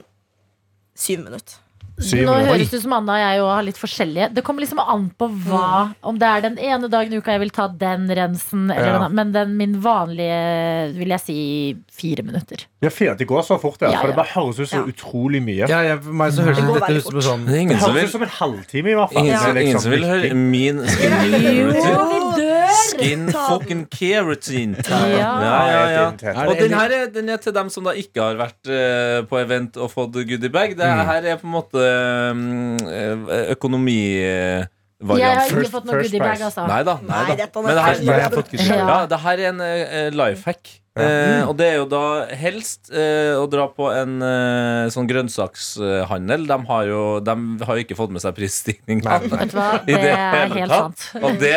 syv 0.99 1.25
minutter. 1.27 1.59
Syv 1.99 2.25
Nå 2.25 2.33
minutter. 2.37 2.47
høres 2.53 2.71
det 2.71 2.79
ut 2.79 2.83
som 2.85 2.93
Anna 2.93 3.13
og 3.13 3.19
jeg 3.19 3.41
har 3.43 3.63
litt 3.67 3.79
forskjellige. 3.81 4.27
Det 4.35 4.43
kommer 4.47 4.63
liksom 4.63 4.79
an 4.79 5.11
på 5.19 5.27
hva. 5.47 5.95
Om 6.07 6.19
det 6.21 6.29
er 6.29 6.41
den 6.47 6.59
ene 6.59 6.89
dagen 6.89 7.13
i 7.13 7.17
uka 7.19 7.33
jeg 7.35 7.41
vil 7.41 7.51
ta 7.51 7.67
den 7.69 8.07
rensen, 8.09 8.71
eller 8.71 8.93
Ja. 8.93 8.99
den, 9.03 9.15
men 9.15 9.33
den 9.33 9.57
min 9.57 9.75
vanlige 9.83 10.95
vil 10.97 11.09
jeg 11.09 11.21
si 11.21 11.77
fire 11.91 12.23
minutter. 12.23 12.65
Ja, 12.81 12.89
fire, 12.91 13.17
Det 13.19 13.27
går 13.27 13.43
så 13.43 13.59
fort, 13.61 13.81
ja. 13.83 13.91
Ja, 13.91 13.99
For 14.01 14.07
det 14.07 14.17
bare 14.17 14.31
høres 14.35 14.61
ut 14.61 14.69
så 14.69 14.77
Ja. 14.79 14.85
utrolig 14.93 15.43
mye. 15.43 15.67
Ja, 15.69 15.81
jeg, 15.83 16.05
meg 16.05 16.31
så 16.33 16.43
høres 16.47 16.57
Det 16.57 16.67
det 16.67 16.75
dette 16.75 16.87
høres 16.87 17.07
ut 17.07 17.13
som 17.13 17.21
sånn 17.21 17.47
Det 17.47 17.81
som 17.81 17.91
høres 17.95 18.05
ut 18.05 18.11
som 18.13 18.23
en 18.23 18.29
halvtime, 18.29 18.87
i 18.87 18.95
hvert 18.95 19.13
fall. 19.13 19.23
Ingen, 19.25 19.35
Det 19.35 19.35
er 19.35 19.47
som- 19.49 19.57
ingen 19.57 19.75
liksom 19.75 19.81
som 19.83 19.91
vil 19.91 20.05
høre 20.05 20.35
min 20.35 20.77
Jo, 20.79 20.85
skincare-routine. 20.85 22.48
Skin 22.89 23.29
fucking 23.33 23.87
care 23.91 24.37
Ja. 24.89 25.07
Ja, 25.17 25.57
ja, 25.71 26.11
ja. 26.23 26.47
Og 26.49 26.57
den 26.59 26.73
her 26.75 26.91
er, 26.91 27.07
den 27.13 27.29
er 27.29 27.37
til 27.43 27.53
dem 27.55 27.69
som 27.71 27.85
da 27.85 27.91
ikke 27.97 28.21
har 28.23 28.35
vært 28.41 28.69
eh, 28.71 29.23
på 29.29 29.39
event 29.41 29.77
og 29.77 29.91
fått 29.93 30.13
goodiebag. 30.13 30.77
Det 30.77 30.87
Mm. 30.89 31.05
her 31.07 31.23
er 31.33 31.37
på 31.37 31.47
en 31.47 31.53
måte 31.55 31.85
um, 32.33 32.77
økonomivariant. 33.55 34.69
Jeg 34.99 35.37
har 35.37 35.47
ikke 35.47 35.55
First- 35.61 35.71
fått 35.73 35.85
noe 35.87 36.03
goodiebag, 36.03 36.41
altså. 36.43 36.67
Nei 36.67 36.83
da. 36.83 36.95
Nei 37.07 37.23
Nei, 37.29 37.37
dette 37.37 37.59
er 37.59 37.63
Men 37.63 37.75
det 37.77 37.85
her, 37.85 37.95
ja, 38.89 39.07
det 39.07 39.19
her 39.21 39.39
er 39.39 39.49
en 39.53 39.61
uh, 39.61 40.11
life 40.25 40.45
hack. 40.45 40.81
Eh, 40.99 41.43
og 41.47 41.55
det 41.59 41.69
er 41.71 41.77
jo 41.79 41.87
da 41.91 42.03
helst 42.39 42.91
eh, 42.93 43.35
å 43.39 43.47
dra 43.51 43.69
på 43.73 43.91
en 43.95 44.19
eh, 44.25 44.91
sånn 44.93 45.09
grønnsakshandel. 45.11 46.47
De 46.49 46.59
har 46.71 46.89
jo 46.91 47.03
de 47.25 47.37
har 47.65 47.79
jo 47.79 47.87
ikke 47.87 47.99
fått 47.99 48.15
med 48.15 48.25
seg 48.25 48.37
prisstigning. 48.39 49.03
Vet 49.05 49.29
du 49.53 49.57
hva, 49.57 49.71
det 49.87 50.01
det 50.03 50.15
er 50.15 50.55
helt 50.55 50.75
sant. 50.75 51.09
Og 51.23 51.39
det, 51.41 51.55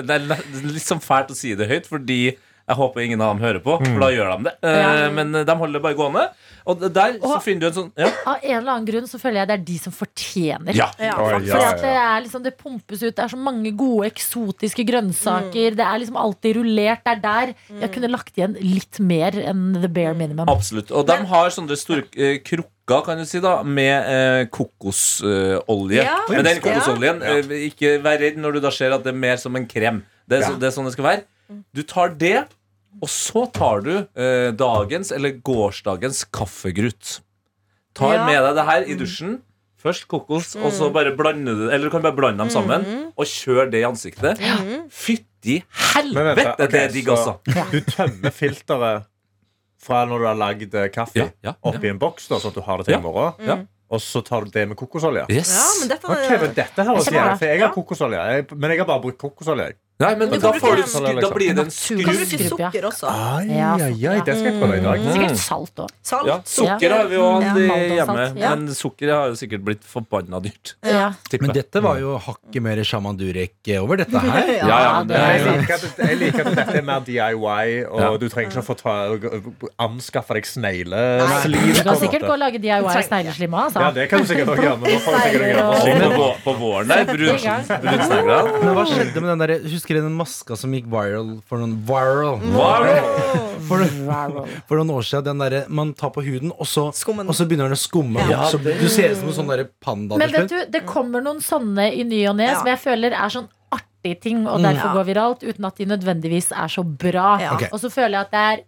det 0.00 0.18
er 0.18 0.26
litt 0.66 0.86
sånn 0.86 1.02
fælt 1.04 1.32
å 1.34 1.38
si 1.38 1.54
det 1.58 1.70
høyt, 1.70 1.90
fordi 1.90 2.20
jeg 2.66 2.76
håper 2.76 3.00
ingen 3.04 3.20
av 3.22 3.36
dem 3.36 3.44
hører 3.44 3.60
på, 3.62 3.76
for 3.78 4.00
da 4.02 4.08
gjør 4.10 4.30
de 4.36 4.44
det. 4.50 4.54
Eh, 4.66 4.76
Ja. 4.82 5.10
Men 5.14 5.32
de 5.32 5.54
holder 5.54 5.78
det 5.78 5.82
bare 5.82 5.94
gående. 5.94 6.24
Og 6.66 6.80
der 6.90 7.12
så 7.22 7.36
finner 7.44 7.60
du 7.60 7.66
en 7.68 7.74
sånn 7.76 7.90
ja. 7.94 8.08
Av 8.26 8.40
en 8.42 8.56
eller 8.58 8.72
annen 8.72 8.86
grunn 8.88 9.04
så 9.06 9.20
føler 9.22 9.38
jeg 9.44 9.46
det 9.46 9.54
er 9.54 9.64
de 9.68 9.76
som 9.78 9.92
fortjener. 9.94 10.74
ja. 10.74 10.88
Ja, 10.98 11.12
for 11.14 11.62
at 11.62 11.78
det 11.84 11.92
er 11.94 12.20
liksom 12.24 12.42
Det 12.42 12.56
pumpes 12.58 13.02
ut. 13.04 13.14
Det 13.14 13.22
er 13.22 13.28
så 13.30 13.38
mange 13.38 13.70
gode 13.78 14.08
eksotiske 14.10 14.82
grønnsaker. 14.88 15.76
Det 15.78 15.86
er 15.86 15.98
liksom 16.02 16.16
alltid 16.18 16.56
rullert. 16.58 17.04
Det 17.06 17.12
er 17.12 17.20
der 17.22 17.54
jeg 17.84 17.92
kunne 17.94 18.10
lagt 18.10 18.34
igjen 18.36 18.56
litt 18.58 18.98
mer 18.98 19.30
enn 19.46 19.76
the 19.80 19.86
bare 19.88 20.14
minimum. 20.18 20.48
Absolutt. 20.50 20.90
Og 20.90 21.06
de 21.06 21.16
har 21.30 21.50
sånne 21.54 21.76
store 21.78 22.02
eh, 22.18 22.40
krukker, 22.42 23.04
kan 23.06 23.18
du 23.18 23.24
si, 23.26 23.38
da 23.42 23.60
med 23.62 24.10
eh, 24.10 24.46
kokosolje. 24.50 26.02
Ja. 26.02 26.18
Men 26.28 26.44
den 26.44 26.56
Ja. 26.56 26.60
kokosoljen, 26.62 27.22
eh, 27.22 27.68
ikke 27.70 28.02
vær 28.02 28.18
redd 28.20 28.36
når 28.38 28.52
du 28.54 28.60
da 28.60 28.70
ser 28.70 28.92
at 28.92 29.02
det 29.04 29.14
er 29.14 29.18
mer 29.18 29.36
som 29.36 29.54
en 29.56 29.66
krem. 29.66 30.02
Det 30.28 30.38
er, 30.42 30.46
så, 30.50 30.58
det 30.58 30.66
er 30.68 30.74
sånn 30.74 30.84
det 30.86 30.92
skal 30.94 31.04
være. 31.04 31.22
Du 31.72 31.82
tar 31.86 32.08
det, 32.18 32.44
og 33.02 33.08
så 33.12 33.44
tar 33.52 33.80
du 33.84 33.92
eh, 33.98 34.50
dagens 34.56 35.12
eller 35.12 35.36
gårsdagens 35.44 36.24
kaffegrut. 36.32 37.20
Tar 37.96 38.14
Ja. 38.14 38.26
med 38.26 38.42
deg 38.44 38.54
det 38.58 38.64
her 38.68 38.82
i 38.86 38.94
dusjen. 39.00 39.38
Først 39.86 40.08
kokos, 40.10 40.56
og 40.56 40.72
så 40.74 40.88
bare 40.90 41.12
blande 41.14 41.52
det 41.54 41.66
Eller 41.72 41.84
du 41.86 41.90
kan 41.92 42.02
bare 42.02 42.16
blande 42.16 42.38
dem 42.42 42.48
sammen 42.50 42.82
og 43.14 43.24
kjøre 43.28 43.68
det 43.70 43.82
i 43.84 43.86
ansiktet. 43.86 44.40
Fytti 44.90 45.60
Men 46.12 46.32
vent, 46.32 46.40
helvete, 46.40 46.66
det 46.72 46.80
er 46.80 46.90
digg, 46.96 47.06
så 47.06 47.36
altså. 47.36 47.70
Du 47.70 47.78
tømmer 47.92 48.34
filteret 48.34 49.06
fra 49.86 50.00
når 50.08 50.18
du 50.18 50.26
har 50.26 50.38
lagd 50.40 50.74
eh, 50.74 50.88
kaffe, 50.90 51.20
Ja, 51.20 51.28
ja, 51.44 51.52
oppi 51.62 51.86
en 51.92 51.98
boks, 52.02 52.26
da, 52.32 52.40
sånn 52.42 52.50
at 52.50 52.58
du 52.58 52.64
har 52.66 52.78
det 52.82 52.88
til 52.88 52.96
Ja. 52.96 52.98
i 52.98 53.02
morgen. 53.04 53.46
Ja. 53.46 53.58
Og 53.86 54.00
så 54.02 54.18
tar 54.26 54.42
du 54.42 54.50
det 54.50 54.64
med 54.66 54.76
kokosolje. 54.80 55.28
Yes. 55.30 55.52
Ja, 55.54 55.66
men 55.78 55.88
dette 55.92 56.08
Ok, 56.10 56.30
men 56.42 56.54
dette 56.56 56.82
høres 56.88 57.06
Jeg 57.06 57.14
jævlig 57.20 57.38
For 57.38 57.46
jeg 57.52 57.60
har 57.62 57.70
kokosolje, 57.76 58.24
jeg, 58.32 58.46
men 58.56 58.70
jeg 58.74 58.80
har 58.82 58.88
bare 58.88 59.02
brukt 59.04 59.18
kokosolje. 59.22 59.68
Nei, 59.96 60.10
men 60.20 60.28
Du 60.28 60.36
da, 60.36 60.50
får 60.60 60.76
du 60.76 60.82
sku, 60.92 61.06
da 61.24 61.28
blir 61.32 61.54
det 61.56 61.62
en 61.64 61.70
skru 61.72 62.02
Kan 62.04 62.16
bruke 62.18 62.26
Skrubb, 62.36 62.50
sukker 62.60 62.84
også. 62.84 63.08
Ai, 63.08 63.46
Ja, 63.48 63.70
ai, 63.80 63.94
ai, 64.10 64.16
det 64.26 64.34
skal 64.36 64.48
jeg 64.50 64.58
prøve 64.60 64.76
i 64.76 64.82
dag. 64.84 65.04
Sikkert 65.14 65.38
salt 65.40 65.80
òg. 65.80 65.94
Ja, 66.28 66.34
sukker 66.44 66.92
har 66.92 67.08
vi 67.08 67.16
jo 67.16 67.28
hatt 67.40 67.56
Ja. 67.56 67.78
hjemme, 67.96 68.26
ja. 68.36 68.50
men 68.54 68.74
sukker 68.76 69.12
har 69.14 69.30
jo 69.32 69.38
sikkert 69.40 69.64
blitt 69.64 69.86
forbanna 69.88 70.40
dyrt. 70.44 70.74
Ja. 70.84 71.06
Men 71.40 71.54
dette 71.56 71.80
var 71.80 71.96
jo 72.02 72.18
hakket 72.20 72.60
mer 72.62 72.82
Shaman 72.84 73.16
Durek 73.16 73.56
over 73.80 73.96
dette 74.02 74.20
her. 74.20 74.52
Ja, 74.66 74.76
ja, 74.84 74.92
det 75.08 75.16
er 75.16 75.32
jeg 75.32 75.46
liker, 75.62 75.74
at, 75.74 75.98
jeg 76.10 76.18
liker 76.20 76.46
at 76.50 76.56
dette 76.60 76.76
er 76.76 76.86
mer 76.90 77.00
DIY, 77.06 77.86
og 77.88 78.00
Ja. 78.00 78.10
du 78.20 78.28
trenger 78.28 78.52
ikke 78.52 78.60
å 78.60 78.66
få 78.68 78.76
ta, 78.76 78.96
anskaffe 79.80 80.36
deg 80.36 80.44
Du 80.44 81.82
kan 81.86 81.96
sikkert 81.96 82.26
gå 82.26 82.32
og 82.36 82.38
lage 82.38 82.60
DIY 82.60 82.84
snegleslim 83.08 83.56
òg, 83.56 83.72
Ja, 83.72 83.88
altså. 83.88 83.94
det 83.96 84.08
kan 84.10 84.20
du 84.20 84.26
sikkert 84.28 84.52
også 84.52 84.62
gjøre, 84.62 84.76
men 84.76 84.92
da 84.92 84.98
får 85.06 85.12
du 85.16 85.20
sikkert 85.24 85.48
gjøre 85.56 86.12
på, 86.20 86.28
på 86.44 86.56
våren 86.60 86.88
der, 86.92 87.04
brunsneglene. 87.08 88.60
Men 88.60 88.76
hva 88.76 88.84
skjedde 88.92 89.20
med 89.24 89.30
den 89.32 89.44
der 89.46 89.54
Husker 89.86 90.02
den 90.02 90.16
maska 90.18 90.56
som 90.58 90.72
gikk 90.74 90.88
viral 90.90 91.36
for 91.46 91.62
noen, 91.62 91.76
viral, 91.86 92.40
viral. 92.42 92.96
for, 93.68 93.84
for 94.66 94.80
noen 94.80 94.90
år 94.96 95.06
siden? 95.06 95.26
Den 95.28 95.44
der 95.44 95.68
man 95.70 95.92
tar 95.94 96.10
på 96.10 96.24
huden, 96.26 96.50
og 96.50 96.66
så, 96.66 96.88
og 96.90 97.30
så 97.38 97.46
begynner 97.46 97.70
den 97.70 97.78
å 97.78 97.78
skumme. 97.78 98.24
Ja, 98.26 98.48
så 98.50 98.58
du 98.58 98.88
ser 98.90 99.14
ut 99.14 99.20
som 99.20 99.30
en 99.30 99.36
sånn 99.38 99.52
panda 99.78 100.18
Men 100.18 100.34
vet 100.34 100.50
du, 100.50 100.58
det 100.74 100.82
kommer 100.90 101.22
noen 101.22 101.38
sånne 101.38 101.92
i 101.94 102.02
ny 102.02 102.24
og 102.32 102.40
ne 102.40 102.50
Ja. 102.50 102.58
som 102.58 102.66
jeg 102.72 102.82
føler 102.82 103.14
er 103.14 103.30
sånn 103.30 103.46
artig 103.70 104.18
ting, 104.26 104.42
og 104.42 104.58
derfor 104.58 104.90
Ja. 104.90 104.94
går 104.98 105.08
viralt, 105.14 105.46
uten 105.46 105.70
at 105.70 105.78
de 105.78 105.86
nødvendigvis 105.94 106.50
er 106.50 106.66
så 106.66 106.82
bra. 106.82 107.38
Ja. 107.38 107.54
Okay. 107.54 107.70
Og 107.70 107.78
så 107.78 107.86
føler 107.86 108.18
jeg 108.18 108.26
at 108.26 108.34
det 108.34 108.42
er 108.42 108.64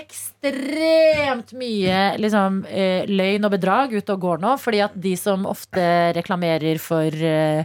ekstremt 0.00 1.52
mye 1.60 2.16
liksom, 2.16 2.64
eh, 2.72 3.04
løgn 3.04 3.44
og 3.44 3.52
bedrag 3.52 3.92
ute 3.92 4.16
og 4.16 4.20
går 4.20 4.40
nå, 4.40 4.56
fordi 4.56 4.80
at 4.80 4.96
de 4.96 5.16
som 5.16 5.44
ofte 5.44 6.14
reklamerer 6.16 6.80
for 6.80 7.04
eh, 7.12 7.64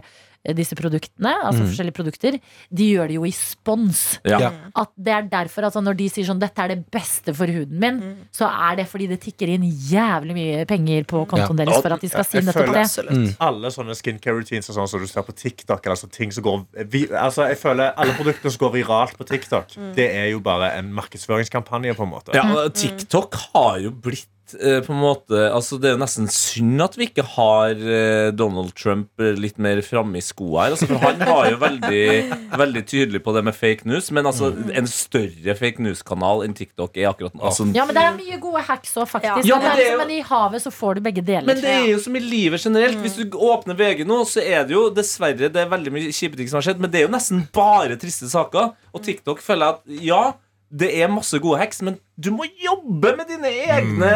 disse 0.56 0.76
produktene, 0.78 1.34
altså 1.44 1.66
forskjellige 1.68 1.96
produkter, 1.96 2.38
de 2.72 2.86
gjør 2.94 3.10
det 3.10 3.16
jo 3.18 3.26
i 3.28 3.32
spons. 3.34 4.18
Ja. 4.24 4.52
At 4.74 4.90
det 4.96 5.12
er 5.12 5.26
derfor 5.28 5.66
altså 5.68 5.82
Når 5.84 5.96
de 5.98 6.06
sier 6.08 6.24
sånn 6.24 6.40
'dette 6.40 6.64
er 6.64 6.68
det 6.74 6.90
beste 6.90 7.34
for 7.36 7.46
huden 7.46 7.78
min', 7.78 8.00
så 8.32 8.48
er 8.48 8.76
det 8.80 8.86
fordi 8.88 9.06
det 9.08 9.20
tikker 9.20 9.48
inn 9.52 9.62
jævlig 9.68 10.34
mye 10.34 10.64
penger 10.66 11.04
på 11.04 11.26
kontoen 11.28 11.58
Ja. 11.58 11.64
deres 11.64 11.82
for 11.82 11.92
at 11.92 12.00
de 12.00 12.08
skal 12.08 12.24
si 12.24 12.38
nettopp 12.40 12.72
det. 12.72 13.10
Mm. 13.10 13.36
Alle 13.40 13.68
sånne 13.68 13.94
skincare 13.94 14.34
routines 14.38 14.68
og 14.70 14.76
sånn 14.76 14.88
som 14.88 15.00
du 15.00 15.06
ser 15.06 15.22
på 15.22 15.36
TikTok 15.36 15.84
eller 15.84 15.96
altså 15.96 16.10
ting 16.10 16.32
som 16.32 16.42
går 16.44 16.66
vi, 16.88 17.06
altså 17.06 17.48
Jeg 17.48 17.58
føler 17.58 17.92
Alle 17.96 18.12
produktene 18.14 18.50
som 18.50 18.58
går 18.68 18.72
viralt 18.80 19.16
på 19.18 19.24
TikTok, 19.26 19.94
det 19.94 20.08
er 20.14 20.30
jo 20.30 20.40
bare 20.40 20.72
en 20.78 20.92
markedsføringskampanje, 20.92 21.94
på 21.94 22.02
en 22.02 22.10
måte. 22.10 22.34
Ja, 22.34 22.68
TikTok 22.68 23.34
har 23.54 23.78
jo 23.80 23.90
blitt 23.90 24.26
eh, 24.58 24.80
på 24.84 24.92
en 24.94 25.00
måte 25.00 25.38
Altså 25.54 25.78
Det 25.80 25.88
er 25.90 25.94
jo 25.94 26.00
nesten 26.02 26.26
synd 26.32 26.82
at 26.84 26.96
vi 26.98 27.06
ikke 27.08 27.24
har 27.36 27.70
eh, 27.78 28.30
Donald 28.36 28.72
Trump 28.78 29.20
eh, 29.22 29.34
litt 29.38 29.58
mer 29.62 29.80
framme 29.86 30.18
i 30.18 30.24
skoa 30.24 30.64
her. 30.66 30.74
Altså, 30.76 30.88
for 30.90 30.98
han 31.04 31.20
var 31.22 31.50
jo 31.52 31.58
veldig, 31.60 32.02
veldig 32.62 32.82
tydelig 32.90 33.22
på 33.24 33.34
det 33.36 33.42
med 33.46 33.56
fake 33.56 33.86
news. 33.88 34.10
Men 34.16 34.26
altså 34.30 34.50
en 34.74 34.88
større 34.90 35.54
fake 35.58 35.82
news-kanal 35.84 36.44
enn 36.46 36.56
TikTok 36.58 36.96
er 37.00 37.10
akkurat 37.12 37.36
altså, 37.40 37.68
Ja, 37.76 37.86
men 37.88 37.96
det 37.96 38.04
er 38.08 38.16
mye 38.18 38.40
gode 38.42 38.64
hacks 38.68 38.96
òg, 38.98 39.08
faktisk. 39.10 39.46
Ja, 39.48 39.60
men, 39.60 39.68
men 39.68 39.76
det 39.76 39.84
det 39.84 39.86
er 39.88 39.92
jo- 39.94 40.02
men 40.04 40.14
i 40.16 40.20
havet 40.30 40.64
så 40.66 40.72
får 40.74 40.98
du 40.98 41.04
begge 41.08 41.24
deler. 41.26 41.46
Men 41.50 41.62
det 41.62 41.70
er 41.76 41.88
jo 41.92 41.98
som 42.02 42.16
i 42.16 42.24
livet 42.24 42.64
generelt. 42.64 42.98
Hvis 43.04 43.16
du 43.20 43.38
åpner 43.38 43.78
VG 43.78 44.04
nå, 44.08 44.20
så 44.28 44.42
er 44.44 44.64
det 44.68 44.74
jo 44.76 44.86
dessverre 44.94 45.48
Det 45.50 45.56
er 45.64 45.68
veldig 45.70 45.92
mye 45.94 46.12
kjipe 46.14 46.36
ting 46.38 46.48
som 46.50 46.58
har 46.60 46.68
skjedd, 46.68 46.80
men 46.82 46.90
det 46.92 47.00
er 47.02 47.06
jo 47.08 47.12
nesten 47.14 47.46
bare 47.54 47.96
triste 48.00 48.28
saker. 48.30 48.72
Og 48.94 49.02
TikTok 49.06 49.40
føler 49.44 49.66
jeg 49.66 49.74
at 50.00 50.04
ja, 50.10 50.22
det 50.70 50.90
er 51.02 51.10
masse 51.10 51.38
gode 51.42 51.58
hacks, 51.58 51.80
men 51.82 51.96
du 52.14 52.30
må 52.34 52.46
jobbe 52.62 53.10
med 53.18 53.26
dine 53.26 53.50
egne 53.74 54.10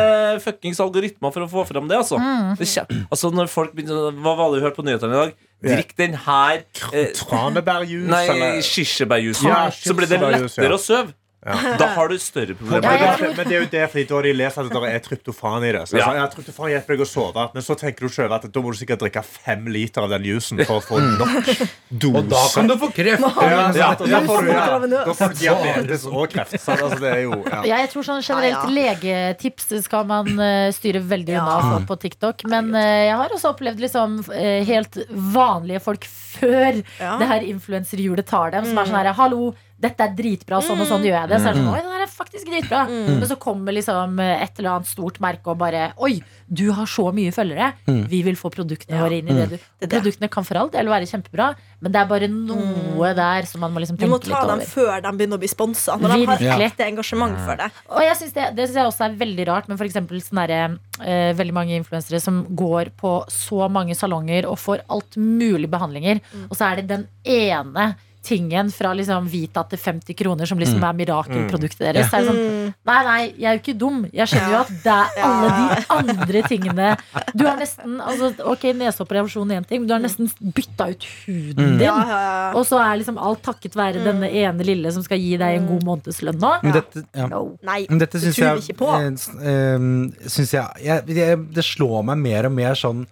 fuckings 0.45 0.79
algoritmer 0.83 1.35
for 1.35 1.47
å 1.47 1.49
få 1.51 1.65
fram 1.67 1.89
det, 1.91 1.99
altså. 1.99 2.21
Det 2.61 2.69
altså 3.09 3.31
når 3.35 3.51
folk 3.51 3.75
begynner 3.75 4.15
Hva 4.23 4.37
var 4.39 4.53
det 4.53 4.61
vi 4.61 4.67
hørte 4.69 4.79
på 4.79 4.87
nyhetene 4.87 5.17
i 5.17 5.19
dag? 5.19 5.35
Drikk 5.65 5.95
den 5.99 6.15
her 6.27 6.63
eh, 6.93 7.11
Tranebærjus 7.17 8.07
Nei, 8.13 8.23
eller 8.31 8.61
kirsebærjusen. 8.69 9.49
Ja, 9.51 9.67
så 9.75 9.97
blir 9.97 10.11
det 10.11 10.21
lettere 10.21 10.69
ja. 10.69 10.77
å 10.77 10.81
sove. 10.81 11.15
Da 11.81 11.87
har 11.97 12.09
du 12.09 12.17
større 12.19 12.55
problemer. 12.57 13.21
Men, 13.37 13.45
det 13.45 13.53
er 13.53 13.63
jo 13.65 13.69
det, 13.71 13.85
fordi 13.93 14.05
da 14.09 14.21
de 14.25 14.33
leser 14.37 14.69
at 14.69 14.75
det 14.75 14.91
er 14.91 15.03
tryptofan 15.05 15.67
i 15.69 15.73
det. 15.77 15.83
Så 15.91 15.99
jeg 15.99 16.07
sa, 16.07 16.15
ja, 16.17 16.25
tryptofan 16.33 16.71
hjelper 16.73 16.97
deg 16.97 17.05
å 17.05 17.09
sove, 17.09 17.47
men 17.55 17.67
så 17.67 17.77
tenker 17.79 18.07
du 18.09 18.15
selv 18.15 18.37
at 18.39 18.47
da 18.49 18.63
må 18.65 18.73
du 18.73 18.79
sikkert 18.81 19.03
drikke 19.05 19.23
fem 19.27 19.67
liter 19.73 20.07
av 20.07 20.15
den 20.15 20.29
jusen 20.31 20.63
for 20.65 20.81
å 20.81 20.85
få 20.85 21.01
nok 21.05 21.51
dose. 21.91 22.23
Og 22.23 22.31
da 22.33 22.43
kan 22.55 22.71
du 22.71 22.77
få 22.81 22.91
kreft! 22.97 23.29
ja, 23.45 23.67
ja, 23.77 23.91
da 23.99 24.23
får 24.25 24.49
du, 24.49 24.53
ja, 24.55 24.65
da 24.95 25.17
får 25.19 25.35
du 25.35 25.43
diabetes 25.43 26.07
og 26.09 26.25
kreft. 26.33 26.57
Altså, 26.65 26.99
det 27.03 27.11
er 27.13 27.23
jo 27.27 27.39
ja. 27.45 27.61
Jeg 27.75 27.91
tror 27.93 28.07
sånn 28.07 28.25
generelt 28.25 28.73
legetips 28.73 29.69
skal 29.85 30.07
man 30.09 30.33
eh, 30.41 30.71
styre 30.75 31.03
veldig 31.05 31.37
unna 31.43 31.83
på 31.89 31.99
TikTok. 32.07 32.47
Men 32.51 32.73
eh, 32.79 33.11
jeg 33.11 33.19
har 33.21 33.37
også 33.37 33.53
opplevd 33.55 33.85
liksom 33.85 34.19
eh, 34.35 34.65
helt 34.69 34.99
vanlige 35.11 35.83
folk 35.85 36.09
før 36.09 36.81
Ja. 36.99 37.15
det 37.21 37.27
her 37.31 37.45
influenserhjulet 37.47 38.27
tar 38.27 38.55
dem, 38.55 38.67
som 38.67 38.79
er 38.81 38.89
sånn 38.89 38.99
her 38.99 39.13
Hallo, 39.15 39.53
dette 39.85 40.07
er 40.07 40.15
dritbra, 40.17 40.59
sånn 40.65 40.81
og 40.83 40.89
sånn 40.91 41.05
gjør 41.07 41.19
jeg 41.21 41.31
det. 41.35 41.39
Så 41.45 41.51
er 41.51 41.57
det 41.57 41.63
sånn, 41.63 41.75
Oi, 41.75 41.83
det 41.85 41.93
her 41.95 42.05
er 42.07 42.13
faktisk 42.15 42.49
dritbra. 42.51 42.81
Men 42.89 43.27
så 43.31 43.37
kommer 43.41 43.77
liksom 43.77 44.19
eh, 44.25 44.43
et 44.45 44.59
eller 44.61 44.79
annet 44.79 44.89
stort 44.91 45.21
merke 45.25 45.53
og 45.53 45.59
bare 45.61 45.91
Oi, 46.05 46.17
du 46.49 46.67
har 46.77 46.89
så 46.91 47.09
mye 47.15 47.33
følgere. 47.35 47.73
Vi 48.11 48.23
vil 48.27 48.39
få 48.41 48.51
produktene 48.55 49.01
våre 49.03 49.21
inn 49.21 49.29
i 49.31 49.37
det 49.37 49.47
du 49.53 49.57
Det. 49.85 49.91
Produktene 49.95 50.31
kan 50.33 50.47
for 50.49 50.59
all 50.61 50.71
del 50.73 50.89
være 50.91 51.09
kjempebra, 51.11 51.51
men 51.85 51.93
det 51.93 52.01
er 52.01 52.09
bare 52.09 52.29
noe 52.33 53.11
der 53.17 53.47
som 53.51 53.61
man 53.65 53.73
må 53.75 53.83
liksom 53.85 53.99
Du 54.01 54.07
må 54.09 54.19
ta 54.23 54.41
dem 54.49 54.63
over. 54.63 54.67
før 54.71 55.03
de 55.05 55.13
begynner 55.19 55.39
å 55.39 55.43
bli 55.43 55.51
sponsa. 55.53 55.99
Når 56.01 56.15
de 56.15 56.27
har 56.27 56.39
Virkelig. 56.41 56.71
ekte 56.73 56.87
engasjement 56.89 57.37
for 57.45 57.61
det. 57.61 57.71
Og 57.91 58.03
jeg 58.07 58.17
synes 58.23 58.35
det, 58.39 58.49
det 58.57 58.69
synes 58.69 58.81
jeg 58.81 58.91
også 58.93 59.05
er 59.09 59.19
veldig 59.21 59.47
rart 59.51 59.69
men 59.69 59.79
for 59.81 59.87
eksempel 59.89 60.21
sånne 60.25 60.47
der, 60.49 60.79
eh, 61.05 61.33
veldig 61.37 61.55
mange 61.57 61.77
influensere 61.77 62.21
som 62.21 62.43
går 62.57 62.91
på 63.01 63.13
så 63.33 63.69
mange 63.71 63.95
salonger 63.99 64.47
og 64.49 64.59
får 64.59 64.85
alt 64.89 65.17
mulig 65.21 65.69
behandlinger, 65.71 66.21
og 66.49 66.57
så 66.57 66.73
er 66.73 66.83
det 66.83 66.89
den 66.89 67.07
ene 67.25 67.95
tingen 68.25 68.71
fra 68.73 68.91
liksom 68.97 69.27
Vita 69.31 69.63
til 69.71 69.79
50 69.81 70.17
kroner 70.19 70.49
som 70.49 70.59
liksom 70.61 70.83
er 70.85 70.97
mirakelproduktet 70.99 71.83
deres. 71.85 72.09
Så 72.11 72.19
er 72.19 72.25
det 72.25 72.31
sånn, 72.33 72.75
nei, 72.89 72.99
nei, 73.09 73.19
jeg 73.37 73.49
er 73.51 73.59
jo 73.59 73.63
ikke 73.63 73.77
dum. 73.81 73.99
Jeg 74.15 74.31
skjønner 74.33 74.55
jo 74.55 74.61
at 74.63 74.73
det 74.85 74.95
er 74.97 75.27
alle 75.29 75.51
de 75.59 75.85
andre 75.99 76.43
tingene 76.49 76.89
Du 77.35 77.45
har 77.47 77.59
nesten 77.61 77.99
altså, 78.01 78.31
Ok, 78.51 78.67
neseoperasjon 78.79 79.53
er 79.55 79.61
én 79.63 79.69
ting, 79.69 79.83
men 79.85 79.91
du 79.91 79.95
har 79.97 80.03
nesten 80.05 80.31
bytta 80.57 80.89
ut 80.95 81.07
huden 81.25 81.79
din. 81.79 81.85
Ja, 81.85 81.97
ja. 82.09 82.23
Og 82.57 82.65
så 82.69 82.81
er 82.83 83.01
liksom 83.01 83.19
alt 83.21 83.43
takket 83.45 83.77
være 83.79 84.05
denne 84.05 84.31
ene 84.31 84.67
lille 84.67 84.93
som 84.95 85.05
skal 85.05 85.21
gi 85.21 85.35
deg 85.41 85.59
en 85.61 85.69
god 85.71 85.85
månedslønn 85.89 86.41
nå. 86.41 86.55
Men 86.65 86.77
dette, 86.79 87.05
ja. 87.17 87.29
Nei, 87.65 87.81
Men 87.91 88.01
dette 88.03 88.21
syns 88.23 88.39
jeg, 88.41 88.61
vi 88.63 88.73
ikke 88.73 88.81
på. 88.85 88.91
eh, 88.97 89.11
eh, 89.53 90.29
syns 90.31 90.55
jeg, 90.57 90.85
jeg, 90.85 91.19
jeg 91.19 91.43
Det 91.55 91.65
slår 91.67 92.03
meg 92.11 92.25
mer 92.25 92.49
og 92.51 92.57
mer 92.57 92.79
sånn 92.79 93.05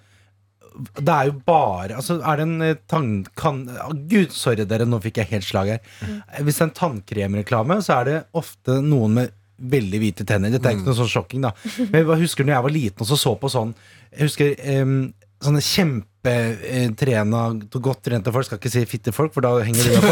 det 0.98 1.12
er 1.12 1.28
jo 1.28 1.36
bare 1.46 1.98
Altså, 1.98 2.18
er 2.20 2.40
det 2.40 2.46
en 2.48 2.64
eh, 2.66 2.80
tann... 2.90 3.10
Kan, 3.38 3.62
Gud, 4.10 4.32
sorry 4.36 4.66
dere, 4.68 4.86
nå 4.88 5.00
fikk 5.04 5.22
jeg 5.22 5.30
helt 5.32 5.46
slag 5.46 5.74
her. 5.74 5.86
Mm. 6.00 6.18
Hvis 6.46 6.58
det 6.58 6.64
er 6.64 6.68
en 6.70 6.76
tannkremreklame, 6.80 7.78
så 7.84 8.00
er 8.00 8.08
det 8.08 8.18
ofte 8.38 8.80
noen 8.84 9.16
med 9.20 9.32
veldig 9.62 10.00
hvite 10.02 10.26
tenner. 10.26 10.50
Dette 10.52 10.70
er 10.70 10.76
ikke 10.76 10.88
noe 10.90 10.98
sånn 10.98 11.10
sjokking, 11.12 11.44
da. 11.44 11.52
Men 11.92 12.00
jeg 12.00 12.22
husker 12.24 12.46
når 12.46 12.56
jeg 12.56 12.66
var 12.66 12.74
liten 12.74 13.04
og 13.04 13.10
så 13.12 13.18
så 13.20 13.34
på 13.38 13.50
sånn 13.52 13.74
Jeg 14.10 14.26
husker 14.26 14.54
em, 14.68 14.96
sånne 15.42 15.62
kjempetrena, 15.64 17.40
godt 17.82 18.02
trente 18.06 18.32
folk. 18.34 18.46
Skal 18.46 18.58
ikke 18.60 18.70
si 18.72 18.84
fitte 18.88 19.12
folk, 19.14 19.32
for 19.34 19.42
da 19.44 19.56
henger 19.66 19.82
de 19.88 19.96
opp. 19.98 20.04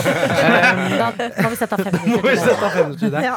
Da 1.00 1.44
må 1.46 1.50
vi 1.52 1.58
sette 1.60 1.76
av 1.76 1.84
fem 1.86 1.94
Må 1.94 2.00
vi 2.02 2.10
minutter. 2.10 2.34
til 2.34 2.42
sette 2.48 2.66
av 2.66 2.74
fem 2.74 2.90
minutter 2.90 3.04
til 3.06 3.12
det. 3.14 3.22
Ja. 3.24 3.36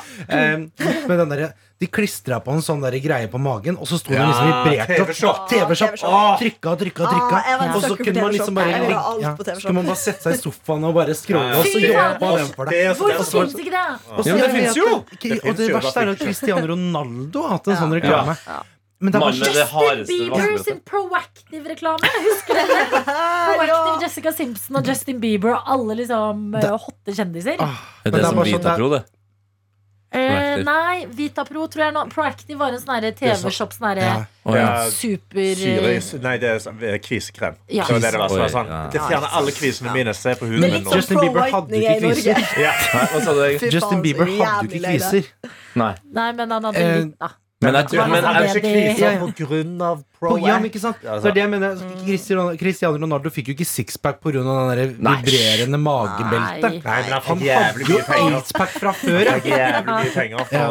Men 1.08 1.18
den 1.22 1.30
der, 1.34 1.44
de 1.84 1.88
klistra 1.92 2.40
på 2.44 2.54
en 2.56 2.62
sånn 2.66 2.82
der 2.84 2.96
greie 3.04 3.28
på 3.32 3.40
magen, 3.42 3.78
og 3.82 3.88
så 3.90 3.98
sto 4.02 4.14
den 4.14 4.22
Ja, 4.22 4.28
liksom 4.30 4.50
vibrert 4.50 4.90
opp. 4.90 4.98
TV-shop. 5.04 5.40
TV-shop. 5.52 6.40
Trykka, 6.42 6.74
og 6.74 6.82
trykka. 6.84 7.08
Ah, 7.08 7.30
var 7.30 7.50
en 7.54 7.78
og 7.78 7.86
så 7.86 7.96
kunne 8.00 8.26
man 8.26 8.36
liksom 8.36 8.58
bare 8.58 8.82
ja, 8.90 9.34
så 9.38 9.58
kunne 9.62 9.78
man 9.82 9.90
bare 9.92 10.02
sette 10.04 10.26
seg 10.28 10.38
i 10.38 10.42
sofaen 10.44 10.90
og 10.90 10.94
bare 10.98 11.16
scrolle, 11.18 11.62
og 11.62 11.70
så 11.70 11.82
jobba 11.84 12.34
den 12.40 12.52
for 12.58 12.74
deg. 12.74 12.94
Hvorfor 12.98 13.32
finnes 13.32 13.58
ikke 13.64 13.76
det? 13.78 13.88
Ja, 13.94 14.28
men 14.28 14.44
det 14.44 14.52
fins 14.58 14.78
jo. 14.82 14.92
Og 15.00 15.58
Det 15.62 15.72
verste 15.78 16.06
er 16.08 16.14
at 16.14 16.22
Cristiano 16.26 16.72
Ronaldo 16.74 17.48
har 17.48 17.58
hatt 17.60 17.74
en 17.74 17.82
sånn 17.86 17.98
reklame. 18.00 18.38
Men 19.04 19.12
det 19.12 19.20
det 19.20 19.64
Justin 19.68 20.06
Bieber 20.08 20.58
sin 20.64 20.78
Proactive-reklame. 20.88 22.12
Husker 22.30 22.60
dere? 22.62 23.02
Proactive 23.50 23.98
Jessica 24.06 24.32
Simpson 24.32 24.80
og 24.80 24.88
Justin 24.88 25.20
Bieber 25.24 25.58
og 25.58 25.74
alle 25.76 25.98
liksom 26.00 26.46
det, 26.56 26.70
hotte 26.86 27.18
kjendiser. 27.18 27.60
ah, 27.60 27.82
Er 28.06 28.14
det, 28.14 28.16
det 28.16 28.24
er 28.24 28.30
som 28.32 28.40
sånn 28.40 28.50
Vitapro, 28.54 28.88
det? 28.96 29.04
Eh, 30.14 30.60
nei, 30.62 31.08
Vitapro 31.10 31.64
tror 31.74 31.88
jeg 31.88 31.94
nå 31.96 32.04
Proactive 32.12 32.60
var 32.60 32.76
en 32.76 32.78
sånn 32.84 32.92
herre 32.94 33.10
TV-shop. 33.18 33.72
Sånn 33.74 33.88
herre 33.90 34.04
Ja. 34.06 34.16
oh, 34.46 34.56
ja. 34.56 34.68
Super 34.94 35.56
Syris. 35.58 36.12
nei, 36.22 36.36
det 36.38 36.52
er 36.52 36.60
sånn, 36.62 36.78
eh, 36.86 37.00
kvisekrem. 37.02 37.56
Ja. 37.74 37.88
Så 37.90 37.98
det, 37.98 38.12
det, 38.14 38.20
var, 38.22 38.30
sånn, 38.54 38.70
det 38.94 39.02
fjerner 39.02 39.34
alle 39.40 39.56
kvisene 39.58 39.92
mine. 39.96 40.14
Se 40.14 40.36
på 40.38 40.46
huden 40.52 40.68
min 40.70 40.84
nå. 40.86 40.92
sånn 40.92 41.02
Justin 41.02 41.24
Bieber 41.26 41.50
hadde 41.56 41.82
ikke 41.82 42.00
kviser. 42.06 43.72
Justin 43.74 44.04
Bieber 44.06 44.30
hadde 44.38 44.68
jo 44.68 44.70
ikke 44.70 44.84
kviser. 44.86 45.32
Nei. 45.82 45.96
Nei, 46.14 46.30
men 46.38 46.52
han 46.60 46.70
hadde 46.70 46.84
Eh, 46.86 47.00
litt, 47.02 47.18
da. 47.20 47.34
Men 47.64 47.78
jeg 47.80 47.88
tror 47.94 48.10
Men 48.12 48.26
Er 48.26 48.44
det 48.44 48.56
ikke 48.60 48.74
det- 49.00 49.20
på 49.20 49.30
grunn 49.48 49.82
av 49.82 50.04
På, 50.24 50.38
ja, 50.40 50.56
men 50.60 50.70
ikke 50.70 50.80
sant? 50.80 51.02
Så 51.04 51.22
Det 51.24 51.32
er 51.32 51.36
det 51.36 51.42
jeg 51.42 51.50
mener. 51.52 51.80
Cristiano, 52.06 52.44
Cristiano 52.56 52.96
Ronaldo 53.02 53.30
fikk 53.34 53.50
jo 53.52 53.54
ikke 53.58 53.66
sixpack 53.68 54.22
pga. 54.24 54.32
den 54.32 54.46
der 54.48 54.94
Nei. 55.00 55.16
vibrerende 55.22 55.80
magebeltet. 55.84 56.62
Nei. 56.62 57.02
Men 57.04 57.12
han 57.12 57.22
fikk 57.28 57.44
jævlig 57.48 57.88
mye 57.90 58.06
penger. 58.08 58.38
aids-pack 58.38 58.70
fra 58.80 58.94
før. 58.94 59.26
penger 59.42 60.48
Ja. 60.54 60.70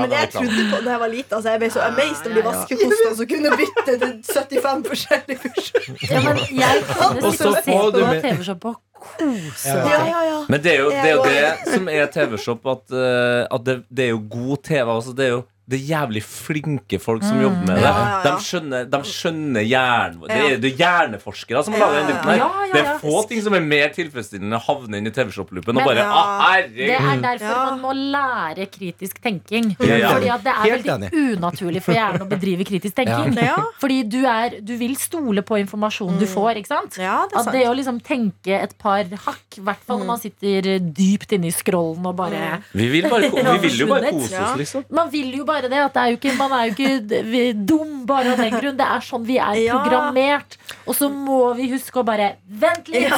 Men 0.00 0.10
jeg 0.10 0.30
trodde 0.30 0.62
på 0.70 0.84
da 0.84 0.90
jeg 0.90 1.00
var 1.00 1.08
liten 1.08 1.36
altså 1.38 1.50
Jeg 1.50 1.60
ble 1.64 1.70
så 1.74 1.80
amazed 1.88 2.26
om 2.26 2.34
de 2.38 2.42
vaskekostene 2.46 3.16
som 3.16 3.26
kunne 3.26 3.50
bytte 3.58 3.98
til 3.98 4.22
75 4.22 4.86
forskjellige 4.92 5.38
funksjoner. 5.42 6.10
Ja, 6.10 6.20
men 6.28 6.36
jeg 6.38 6.82
kunne 6.88 7.32
sitte 7.32 7.42
så 7.42 7.48
og 7.48 7.64
se 7.64 7.72
på 7.72 8.20
TV-shop 8.22 8.64
og 8.70 8.76
kose 9.02 9.26
meg. 9.66 9.90
Ja, 9.90 10.04
ja, 10.06 10.20
ja. 10.30 10.38
men 10.48 10.62
det 10.62 10.72
er 10.76 10.78
jo 10.84 10.90
det, 10.90 11.06
er 11.10 11.16
jo 11.16 11.22
det 11.26 11.74
som 11.74 11.88
er 11.88 12.06
TV-shop, 12.14 12.66
at, 12.70 12.92
eh, 12.94 13.46
at 13.50 13.64
det, 13.66 13.76
det 13.90 14.04
er 14.06 14.12
jo 14.14 14.20
god 14.30 14.62
TV. 14.62 14.86
Altså, 14.94 15.14
det 15.16 15.26
er 15.26 15.32
jo 15.36 15.42
det 15.72 15.78
er 15.80 15.86
jævlig 15.88 16.22
flinke 16.26 16.98
folk 17.00 17.24
som 17.24 17.40
jobber 17.40 17.64
med 17.66 17.76
det. 17.78 17.82
Ja, 17.86 17.92
ja, 17.96 18.08
ja. 18.12 18.22
De 18.26 18.44
skjønner, 18.44 18.88
de 18.92 19.00
skjønner 19.08 19.64
hjernen 19.64 20.18
vår. 20.20 20.28
Det 20.28 20.40
Ja. 20.42 20.56
det 20.62 20.70
er 20.72 20.76
hjerneforskere 20.82 21.62
som 21.64 21.74
lager 21.80 21.98
den 22.00 22.06
dritten 22.10 22.28
her. 22.32 22.36
ja. 22.36 22.48
Ja, 22.52 22.66
ja, 22.66 22.72
Det 22.72 22.82
er 22.82 22.98
få 23.02 23.22
ting 23.28 23.40
som 23.42 23.54
er 23.56 23.60
mer 23.64 23.88
tilfredsstillende 23.96 24.52
enn 24.52 24.58
å 24.58 24.62
havne 24.66 24.98
inn 25.00 25.06
i 25.08 25.12
TV-shop-loopen 25.16 25.76
og 25.80 25.84
bare 25.88 26.02
Ja. 26.02 26.10
ah, 26.12 26.56
Det 26.62 26.90
er 26.90 27.20
derfor 27.22 27.56
Ja. 27.56 27.64
man 27.70 27.80
må 27.80 27.92
lære 27.94 28.66
kritisk 28.70 29.20
tenking. 29.22 29.76
Ja, 29.80 29.96
ja. 29.96 30.08
Fordi 30.12 30.28
at 30.34 30.44
det 30.44 30.52
er 30.52 30.62
Helt 30.62 30.86
veldig 30.86 31.36
unaturlig 31.38 31.82
for 31.82 31.92
hjernen 31.94 32.22
å 32.22 32.28
bedrive 32.28 32.64
kritisk 32.68 32.94
tenking. 32.94 33.34
Ja. 33.42 33.56
Fordi 33.80 34.02
du, 34.08 34.18
er, 34.26 34.60
du 34.60 34.76
vil 34.76 34.94
stole 34.96 35.42
på 35.42 35.58
informasjonen 35.64 36.18
du 36.18 36.26
får. 36.26 36.56
ikke 36.60 36.68
sant? 36.68 36.98
ja, 36.98 37.26
det 37.30 37.38
At 37.38 37.52
det 37.52 37.64
å 37.66 37.74
liksom 37.74 38.00
tenke 38.02 38.60
et 38.62 38.76
par 38.78 39.04
hakk, 39.04 39.58
i 39.58 39.60
hvert 39.60 39.82
fall 39.86 39.98
når 40.00 40.06
man 40.06 40.18
sitter 40.18 40.78
dypt 40.80 41.32
inne 41.32 41.46
i 41.46 41.54
scrollen 41.54 42.04
og 42.06 42.16
bare 42.16 42.62
Vi 42.74 42.88
vil, 42.88 43.08
bare, 43.08 43.30
vi 43.30 43.58
vil 43.68 43.78
jo 43.78 43.86
bare 43.86 44.10
kose 44.10 44.38
oss, 44.42 44.56
liksom. 44.58 44.84
Man 44.90 45.10
vil 45.10 45.32
jo 45.36 45.44
bare 45.44 45.61
det. 45.70 45.80
At 45.84 45.94
det 45.94 46.02
er 46.02 46.12
jo 46.14 46.18
ikke, 46.20 46.36
man 46.38 46.52
er 46.56 46.68
jo 46.68 46.74
ikke 46.74 47.66
dum 47.68 47.92
bare 48.08 48.32
av 48.34 48.40
den 48.42 48.56
grunn. 48.56 48.76
Det 48.80 48.88
er 48.88 49.04
sånn 49.06 49.26
vi 49.28 49.36
er 49.38 49.54
Ja. 49.62 49.78
programmert. 49.82 50.56
Og 50.86 50.94
så 50.98 51.10
må 51.12 51.54
vi 51.58 51.70
huske 51.72 52.00
å 52.02 52.04
bare 52.06 52.36
Vent 52.48 52.88
litt! 52.88 53.12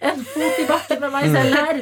En 0.00 0.20
fot 0.24 0.60
i 0.60 0.66
bakken 0.68 1.00
med 1.00 1.12
meg 1.12 1.30
selv 1.32 1.54
her. 1.56 1.80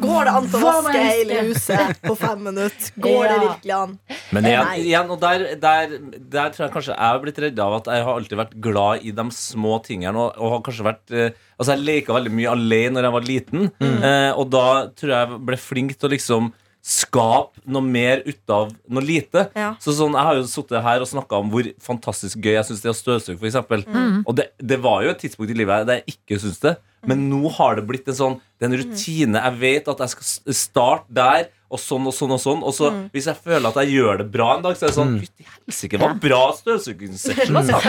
Går 0.00 0.24
det 0.24 0.32
an 0.32 0.46
å 0.48 0.60
vaske 0.62 1.00
hele 1.04 1.40
huset 1.50 1.98
på 2.00 2.14
fem 2.16 2.40
minutter? 2.46 2.86
Går 3.04 3.26
det 3.28 3.34
virkelig 3.42 3.74
an? 3.76 3.90
Men 4.32 4.46
igjen, 4.48 4.70
igjen 4.80 5.10
og 5.12 5.18
der, 5.20 5.44
der, 5.60 5.92
der 6.32 6.54
tror 6.54 6.64
jeg 6.64 6.72
kanskje 6.72 6.94
jeg 6.94 7.04
har 7.04 7.20
blitt 7.20 7.40
redd 7.44 7.60
av 7.60 7.74
at 7.82 7.90
jeg 7.92 8.06
har 8.06 8.16
alltid 8.16 8.40
vært 8.40 8.54
glad 8.64 9.04
i 9.04 9.12
de 9.12 9.26
små 9.36 9.76
tingene. 9.84 10.16
Og, 10.16 10.38
og 10.40 10.54
har 10.56 10.62
kanskje 10.70 10.86
vært 10.88 11.12
eh, 11.12 11.36
Altså 11.60 11.76
Jeg 11.76 11.84
leka 11.86 12.16
veldig 12.16 12.32
mye 12.34 12.50
alene 12.50 12.96
når 12.96 13.04
jeg 13.06 13.14
var 13.14 13.26
liten, 13.28 13.68
eh, 13.84 14.30
og 14.34 14.48
da 14.50 14.64
tror 14.96 15.12
jeg 15.12 15.20
jeg 15.28 15.42
ble 15.52 15.58
flink 15.60 15.92
til 15.98 16.08
å 16.08 16.14
liksom 16.16 16.48
skape 16.84 17.62
noe 17.64 17.80
mer 17.80 18.20
ut 18.26 18.52
av 18.52 18.72
noe 18.92 19.02
lite. 19.04 19.46
Ja. 19.56 19.70
Så 19.80 19.94
sånn, 19.96 20.12
Jeg 20.12 20.28
har 20.28 20.36
jo 20.36 20.44
sittet 20.50 20.84
her 20.84 21.00
og 21.00 21.08
snakka 21.08 21.38
om 21.40 21.48
hvor 21.52 21.64
fantastisk 21.80 22.42
gøy 22.44 22.58
jeg 22.58 22.66
syns 22.68 22.82
det 22.84 22.90
er 22.90 22.94
å 22.94 22.98
støvsuge, 22.98 23.38
for 23.40 23.48
Mm. 23.94 24.18
Og 24.28 24.36
det, 24.36 24.50
det 24.60 24.78
var 24.84 25.02
jo 25.02 25.14
et 25.14 25.22
tidspunkt 25.24 25.50
i 25.54 25.56
livet 25.56 25.86
der 25.88 26.02
jeg 26.02 26.18
ikke 26.18 26.40
syns 26.42 26.60
det. 26.60 26.76
Men 27.08 27.26
nå 27.30 27.48
har 27.56 27.76
det 27.76 27.86
blitt 27.88 28.06
en 28.08 28.16
sånn 28.16 28.36
Det 28.58 28.64
er 28.64 28.70
en 28.70 28.78
rutine. 28.80 29.40
Jeg 29.44 29.58
vet 29.60 29.88
at 29.92 29.98
jeg 30.04 30.12
skal 30.14 30.54
starte 30.56 31.16
der, 31.16 31.48
og 31.72 31.80
sånn 31.80 32.06
og 32.06 32.14
sånn 32.14 32.34
og 32.36 32.40
sånn. 32.42 32.62
Og 32.66 32.74
så 32.76 32.90
hvis 33.14 33.28
jeg 33.30 33.38
føler 33.40 33.66
at 33.70 33.78
jeg 33.82 33.94
gjør 33.96 34.20
det 34.22 34.26
bra 34.34 34.50
en 34.56 34.64
dag, 34.66 34.76
så 34.78 34.86
er 34.86 34.92
det 34.92 34.96
sånn 34.98 35.14
Fytti 35.24 35.46
helsike, 35.48 36.00
hva 36.02 36.10
bra 36.20 36.42
støvsugingssession, 36.58 37.56
altså. 37.60 37.80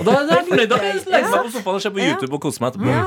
Og 0.00 0.04
da, 0.08 0.12
da 0.12 0.20
er 0.22 0.40
jeg 0.40 0.48
fornøyd. 0.50 0.68
Da 0.72 0.80
kan 0.80 0.88
jeg 0.90 1.04
legge 1.14 1.30
meg 1.30 1.46
på 1.48 1.54
sofaen 1.54 1.78
og 1.78 1.84
se 1.84 1.92
på 1.94 2.02
YouTube 2.04 2.38
og 2.38 2.42
kose 2.44 2.64
meg 2.64 2.72
etterpå. 2.74 2.90
Ja. 2.94 3.06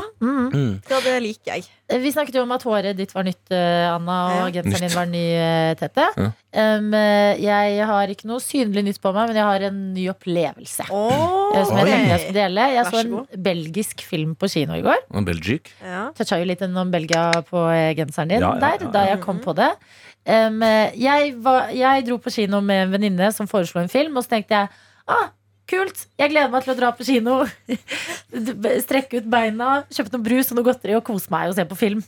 ja, 0.94 1.02
det 1.08 1.16
liker 1.26 1.54
jeg. 1.58 1.68
Vi 2.04 2.12
snakket 2.12 2.36
jo 2.36 2.44
om 2.44 2.52
at 2.56 2.66
håret 2.68 2.98
ditt 3.00 3.14
var 3.16 3.24
nytt, 3.28 3.46
eh, 3.56 3.88
Anna, 3.88 4.18
og 4.42 4.48
Ja. 4.48 4.62
genseren 4.62 4.88
din 4.88 4.96
var 4.98 5.08
ny, 5.12 5.24
eh, 5.40 5.76
Tete. 5.80 6.08
Ja. 6.18 6.32
Um, 6.58 6.90
eh, 6.98 7.38
jeg 7.44 7.86
har 7.86 8.10
ikke 8.12 8.26
noe 8.28 8.42
synlig 8.44 8.84
nytt 8.88 9.00
på 9.04 9.12
meg, 9.14 9.30
men 9.30 9.38
jeg 9.38 9.46
har 9.46 9.68
en 9.70 9.80
ny 9.94 10.08
opplevelse. 10.12 10.88
Oh, 10.90 11.54
eh, 11.56 11.64
Som 11.68 11.78
jeg 11.78 11.92
tenkte 11.92 12.12
jeg 12.16 12.24
skulle 12.26 12.40
dele. 12.42 12.68
Jeg 12.74 12.86
så 12.88 12.92
så 12.92 13.04
en 13.06 13.44
belgisk 13.44 14.02
film 14.08 14.36
på 14.36 14.50
kino 14.52 14.74
i 14.74 14.82
går. 14.82 15.04
Belgisk. 15.12 15.48
Belgique. 15.48 15.72
Ja. 15.84 16.12
Toucha 16.18 16.40
jo 16.42 16.48
litt 16.50 16.64
innom 16.66 16.92
Belgia 16.92 17.30
på 17.48 17.62
eh, 17.72 17.94
genseren 17.98 18.32
din 18.32 18.42
Ja, 18.42 18.54
ja, 18.56 18.78
der, 18.78 18.92
da 18.92 19.06
jeg 19.12 19.22
kom 19.24 19.40
på 19.44 19.56
det. 19.56 19.70
Um, 20.28 20.60
jeg, 21.00 21.34
var, 21.40 21.72
jeg 21.72 22.04
dro 22.08 22.18
på 22.20 22.34
kino 22.36 22.60
med 22.60 22.84
en 22.84 22.94
venninne 22.98 23.32
som 23.32 23.48
foreslo 23.48 23.80
en 23.80 23.92
film, 23.92 24.18
og 24.20 24.26
så 24.26 24.36
tenkte 24.36 24.58
jeg 24.58 24.72
ah, 25.08 25.30
kult, 25.72 26.06
jeg 26.20 26.34
gleder 26.34 26.52
meg 26.52 26.66
til 26.66 26.74
å 26.74 26.78
dra 26.80 26.92
på 26.96 27.08
kino. 27.08 27.38
Strekke 28.86 29.22
ut 29.22 29.30
beina, 29.32 29.82
kjøpe 29.94 30.16
noe 30.16 30.26
brus 30.26 30.52
og 30.52 30.60
noe 30.60 30.68
godteri 30.68 30.98
og 30.98 31.06
kose 31.08 31.32
meg 31.34 31.52
og 31.52 31.58
se 31.58 31.68
på 31.68 31.80
film. 31.80 32.04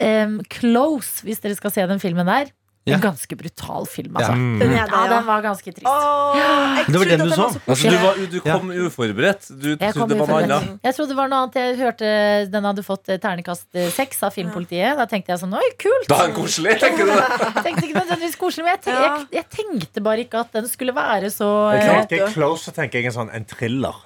Um, 0.00 0.38
Close, 0.52 1.20
hvis 1.26 1.42
dere 1.44 1.58
skal 1.58 1.74
se 1.74 1.84
den 1.90 2.00
filmen 2.02 2.28
der. 2.28 2.52
Ja. 2.86 2.94
En 2.94 3.02
ganske 3.02 3.34
brutal 3.34 3.86
film, 3.90 4.14
altså. 4.14 4.34
Mm. 4.38 4.58
Den 4.60 4.68
er 4.70 4.86
det, 4.86 4.92
Ja, 4.94 4.98
ja. 5.02 5.08
den 5.10 5.24
var 5.26 5.40
ganske 5.42 5.72
trist. 5.74 5.86
Åh, 5.90 6.36
jeg 6.38 6.86
Det 6.86 6.94
var 6.94 7.00
trodde 7.00 7.10
den 7.10 7.20
at 7.20 7.26
du 7.26 7.34
så? 7.34 7.46
så 7.50 7.60
Altså, 7.66 7.90
du, 7.90 7.96
var, 7.98 8.20
du 8.30 8.36
kom 8.44 8.70
uforberedt. 8.70 9.48
Du 9.50 9.68
trodde 9.80 10.06
det 10.12 10.18
var 10.20 10.30
noe 10.30 10.42
annet. 10.44 10.68
Jeg 10.86 10.94
trodde 10.94 11.10
det 11.10 11.18
var 11.18 11.32
noe 11.32 11.40
annet. 11.42 11.58
Jeg 11.58 11.76
hørte 11.82 12.12
den 12.54 12.70
hadde 12.70 12.84
fått 12.86 13.10
eh, 13.10 13.18
ternekast 13.18 13.66
eh, 13.74 13.90
seks 13.90 14.22
av 14.22 14.36
Filmpolitiet. 14.38 14.94
Da 15.00 15.08
tenkte 15.10 15.34
jeg 15.34 15.42
sånn 15.42 15.58
Oi, 15.58 15.66
kult! 15.82 16.06
Da 16.06 16.20
er 16.22 16.30
den 16.30 16.36
koselig, 16.38 16.76
tenker 16.78 17.10
du. 17.10 17.14
tenkte 17.66 17.88
ikke 17.88 17.98
nødvendigvis 17.98 18.38
koselig, 18.38 18.68
men 18.68 18.76
jeg, 18.76 18.82
tenk, 18.86 19.02
jeg, 19.02 19.26
jeg 19.40 19.48
tenkte 19.58 20.06
bare 20.06 20.22
ikke 20.28 20.46
at 20.46 20.54
den 20.60 20.70
skulle 20.70 20.94
være 20.94 21.34
så 21.34 21.50
Jeg 21.74 21.88
eh, 21.90 22.04
tenker 22.06 22.36
close, 22.38 22.68
så 22.70 22.76
tenker 22.76 23.02
jeg 23.02 23.10
en 23.10 23.18
sånn 23.18 23.34
en 23.34 23.50
thriller. 23.50 23.98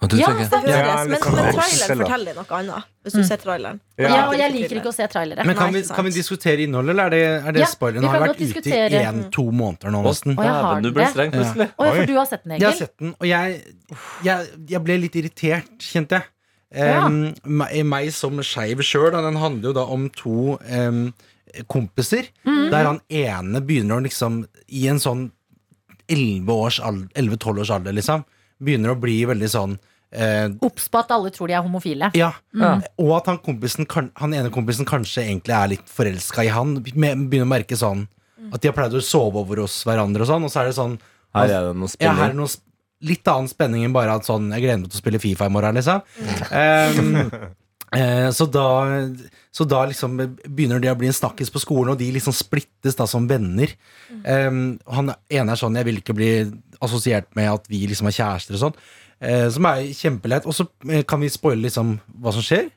Og 0.00 0.08
du 0.12 0.16
Ja, 0.16 0.28
Det 0.28 0.46
høres, 0.46 0.68
Ja, 0.68 1.04
men, 1.08 1.18
sånn 1.18 1.34
men 1.34 1.54
traileren 1.56 1.98
forteller 1.98 2.34
noe 2.38 2.58
annet. 2.58 2.84
Hvis 3.02 3.14
du 3.18 3.22
ser 3.26 3.36
traileren. 3.42 3.80
Ja, 3.98 4.08
Ja. 4.08 4.28
og 4.28 4.36
jeg 4.38 4.52
liker 4.54 4.76
ikke 4.78 4.90
å 4.92 4.94
se 4.94 5.06
trailere. 5.10 5.44
Men 5.44 5.56
kan 5.58 5.72
Nei, 5.72 5.80
vi, 5.82 5.88
kan 5.94 6.04
vi 6.06 6.10
diskutere 6.14 6.62
innholdet, 6.62 6.90
eller 6.94 7.04
er 7.06 7.10
det, 7.10 7.22
er 7.48 7.52
det 7.52 7.60
Ja, 7.64 7.66
spoileren? 7.66 8.02
vi 8.02 8.06
Har 8.06 8.20
vært 8.20 8.38
ute 8.38 8.66
i 8.68 9.02
én-to 9.02 9.44
måneder 9.50 9.90
nå, 9.90 10.02
nesten. 10.06 10.36
Å, 10.38 10.42
jeg 10.46 10.62
har 10.68 10.80
du 10.82 10.90
ble 10.92 11.02
det. 11.04 11.10
streng 11.12 11.32
plutselig. 11.34 11.66
Ja, 11.66 11.84
Oi. 11.84 11.96
for 11.98 12.06
du 12.06 12.14
har 12.14 12.26
sett 12.26 12.44
den, 12.44 12.52
Jeg 12.52 12.62
har 12.62 12.72
Egil? 12.72 12.78
sett 12.78 12.98
den, 12.98 13.14
og 13.20 13.26
jeg, 13.26 13.64
jeg, 14.22 14.46
jeg 14.68 14.84
ble 14.84 14.98
litt 15.02 15.16
irritert, 15.16 15.78
kjente 15.80 16.10
jeg. 16.20 16.24
Um, 16.70 17.34
meg, 17.44 17.84
meg 17.86 18.12
som 18.12 18.36
skeiv 18.38 18.78
sjøl. 18.84 19.10
Den 19.10 19.34
handler 19.40 19.70
jo 19.70 19.72
da 19.72 19.84
om 19.88 20.08
to 20.10 20.58
um, 20.70 21.12
kompiser. 21.66 22.28
Mm. 22.46 22.70
Der 22.70 22.84
han 22.84 23.00
ene 23.10 23.60
begynner 23.64 23.96
å 23.98 24.04
liksom 24.04 24.46
I 24.68 24.86
en 24.92 24.98
sånn 25.00 25.32
11-12 26.08 26.48
års 27.60 27.70
alder, 27.70 27.92
liksom. 27.92 28.24
Begynner 28.60 28.90
å 28.94 28.98
bli 29.00 29.20
veldig 29.28 29.48
sånn 29.52 29.78
eh, 30.10 30.48
Obs 30.64 30.88
på 30.90 30.98
at 31.02 31.10
alle 31.14 31.30
tror 31.34 31.48
de 31.50 31.54
er 31.58 31.62
homofile. 31.62 32.08
Ja. 32.18 32.32
Mm. 32.56 32.82
Og 33.04 33.12
at 33.18 33.26
han, 33.30 33.38
kompisen, 33.44 33.86
kan- 33.86 34.10
han 34.18 34.34
ene 34.34 34.50
kompisen 34.54 34.88
kanskje 34.88 35.24
egentlig 35.26 35.54
er 35.54 35.68
litt 35.74 35.88
forelska 35.92 36.44
i 36.46 36.52
han. 36.54 36.76
Begynner 36.82 37.44
å 37.44 37.50
merke 37.52 37.76
sånn 37.78 38.06
at 38.52 38.60
de 38.62 38.70
har 38.70 38.74
pleid 38.78 38.94
å 38.96 39.02
sove 39.04 39.36
over 39.42 39.60
hos 39.64 39.82
hverandre 39.84 40.24
og 40.24 40.30
sånn, 40.30 40.44
og 40.46 40.50
så 40.54 40.62
er 40.62 40.70
det 40.70 40.76
sånn 40.78 40.98
Her 41.36 41.50
er 41.52 41.66
det 41.68 41.76
noe 41.76 41.90
ja, 42.00 42.12
her 42.12 42.14
er 42.14 42.16
spenning. 42.16 42.30
det 42.32 42.38
noe 42.40 42.48
sp- 42.48 42.64
litt 43.10 43.28
annen 43.30 43.48
spenning 43.50 43.84
enn 43.86 43.92
bare 43.94 44.14
at 44.16 44.24
sånn 44.26 44.48
Jeg 44.54 44.62
gleder 44.64 44.78
meg 44.80 44.90
til 44.90 44.98
å 44.98 45.02
spille 45.02 45.20
Fifa 45.22 45.46
i 45.46 45.52
morgen, 45.54 45.76
liksom. 45.78 46.02
Um, 46.50 47.30
Eh, 47.88 48.26
så, 48.36 48.44
da, 48.52 48.64
så 49.54 49.64
da 49.68 49.82
liksom 49.88 50.16
begynner 50.44 50.82
det 50.82 50.92
å 50.92 50.98
bli 50.98 51.08
en 51.10 51.16
snakkis 51.16 51.50
på 51.52 51.62
skolen, 51.62 51.94
og 51.94 52.00
de 52.00 52.10
liksom 52.14 52.34
splittes 52.36 52.98
da 52.98 53.06
som 53.08 53.26
venner. 53.30 53.72
Um, 54.22 54.78
han 54.86 55.14
ene 55.30 55.52
er 55.52 55.60
sånn 55.60 55.76
'jeg 55.76 55.88
vil 55.88 56.00
ikke 56.02 56.16
bli 56.16 56.30
assosiert 56.80 57.28
med 57.34 57.50
at 57.52 57.68
vi 57.68 57.86
liksom 57.86 58.06
er 58.06 58.18
kjærester' 58.18 58.54
og 58.58 58.64
sånn. 58.66 58.80
Uh, 59.18 59.48
som 59.50 59.66
er 59.66 59.88
kjempeleit. 59.92 60.46
Og 60.46 60.54
så 60.54 60.68
eh, 60.90 61.02
kan 61.02 61.20
vi 61.20 61.28
spoile 61.28 61.66
liksom 61.66 61.98
hva 62.22 62.32
som 62.32 62.44
skjer. 62.44 62.68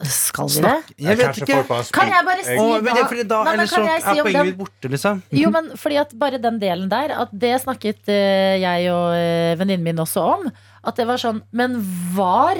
Skal 0.00 0.48
vi 0.48 0.62
det? 0.64 0.76
Jeg 0.96 1.18
vet 1.20 1.40
ikke. 1.42 1.58
Kan 1.92 2.08
jeg 2.08 2.24
bare 2.24 2.44
si 2.44 2.54
Å, 2.56 2.66
men 2.80 2.88
det, 2.88 2.94
da, 2.96 3.08
fordi 3.10 3.24
da 3.28 3.40
Nei, 3.44 3.52
men 3.52 3.60
ellers 3.60 3.74
så 3.74 3.82
si 3.84 4.14
er 4.14 4.22
poenget 4.24 4.48
mitt 4.48 4.58
borte, 4.62 4.90
liksom. 4.94 5.20
Jo, 5.36 5.50
men 5.52 5.68
fordi 5.76 5.98
at 6.00 6.14
bare 6.22 6.40
den 6.40 6.56
delen 6.62 6.88
der, 6.88 7.12
at 7.26 7.34
det 7.42 7.52
snakket 7.66 8.08
eh, 8.08 8.56
jeg 8.62 8.88
og 8.94 9.12
uh, 9.12 9.58
venninnen 9.60 9.84
min 9.84 10.00
også 10.00 10.24
om. 10.38 10.46
At 10.80 10.96
det 10.96 11.04
var 11.04 11.20
sånn 11.20 11.42
Men 11.52 11.76
var 12.16 12.56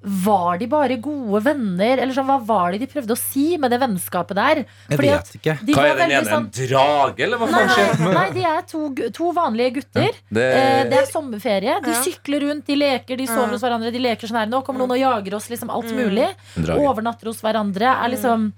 Var 0.00 0.58
de 0.58 0.66
bare 0.70 0.96
gode 1.02 1.40
venner? 1.42 1.98
Eller 1.98 2.14
sånn, 2.14 2.26
hva 2.28 2.36
var 2.46 2.70
det 2.72 2.78
de 2.84 2.86
prøvde 2.86 3.10
å 3.10 3.18
si 3.18 3.56
med 3.58 3.72
det 3.72 3.80
vennskapet 3.82 4.36
der? 4.38 4.60
Jeg 4.88 4.98
Fordi 5.00 5.08
vet 5.10 5.32
ikke. 5.38 5.54
de 5.66 5.72
Hva 5.74 5.82
er 5.82 5.88
den 5.88 5.98
veldig 5.98 6.18
ene? 6.20 6.30
sånn 6.30 6.46
En 6.46 6.68
drage, 6.68 7.20
eller 7.26 7.36
hva 7.42 7.48
faen 7.50 7.68
skjer? 7.74 8.14
nei, 8.14 8.30
de 8.36 8.44
er 8.44 8.62
to, 8.62 8.82
to 9.10 9.32
vanlige 9.34 9.74
gutter. 9.80 10.12
Det, 10.30 10.46
Eh, 10.54 10.84
Det 10.88 10.98
er 11.02 11.06
sommerferie. 11.10 11.82
De 11.82 11.90
Ja. 11.90 12.02
sykler 12.02 12.40
rundt, 12.46 12.64
de 12.66 12.76
leker, 12.76 13.16
de 13.16 13.26
sover 13.26 13.50
hos 13.50 13.60
hverandre. 13.62 13.90
De 13.92 13.98
leker 13.98 14.28
sånn 14.28 14.38
her 14.38 14.46
Nå 14.46 14.62
kommer 14.64 14.78
noen 14.86 14.92
og 14.92 14.98
jager 15.24 15.34
oss, 15.34 15.48
liksom 15.50 15.68
alt 15.68 15.90
mulig. 15.92 16.30
Overnatter 16.56 17.26
hos 17.26 17.40
hverandre. 17.42 17.82
Er 18.04 18.08
liksom 18.14 18.52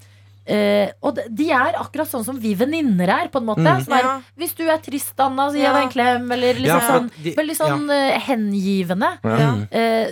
eh, 0.50 0.90
og 1.02 1.18
de- 1.30 1.50
er 1.50 1.76
akkurat 1.78 2.08
sånn 2.10 2.24
som 2.26 2.38
vi 2.42 2.54
venninner 2.58 3.08
er, 3.08 3.28
på 3.32 3.38
en 3.40 3.46
måte. 3.46 3.62
Mm. 3.62 3.86
Er, 3.88 4.02
Ja. 4.02 4.20
Hvis 4.38 4.54
du 4.56 4.64
er 4.68 4.78
trist, 4.78 5.14
Anna, 5.18 5.48
så 5.50 5.54
gi 5.56 5.62
Ja. 5.62 5.72
deg 5.72 5.82
en 5.84 5.92
klem. 5.94 6.32
Eller 6.32 6.54
liksom 6.54 6.80
Ja, 6.80 6.90
sånn 6.90 7.10
de- 7.22 7.34
Veldig 7.36 7.56
sånn 7.56 7.88
uh, 7.90 8.18
hengivende. 8.18 9.10
Ja. 9.24 9.54
Eh, 9.70 10.06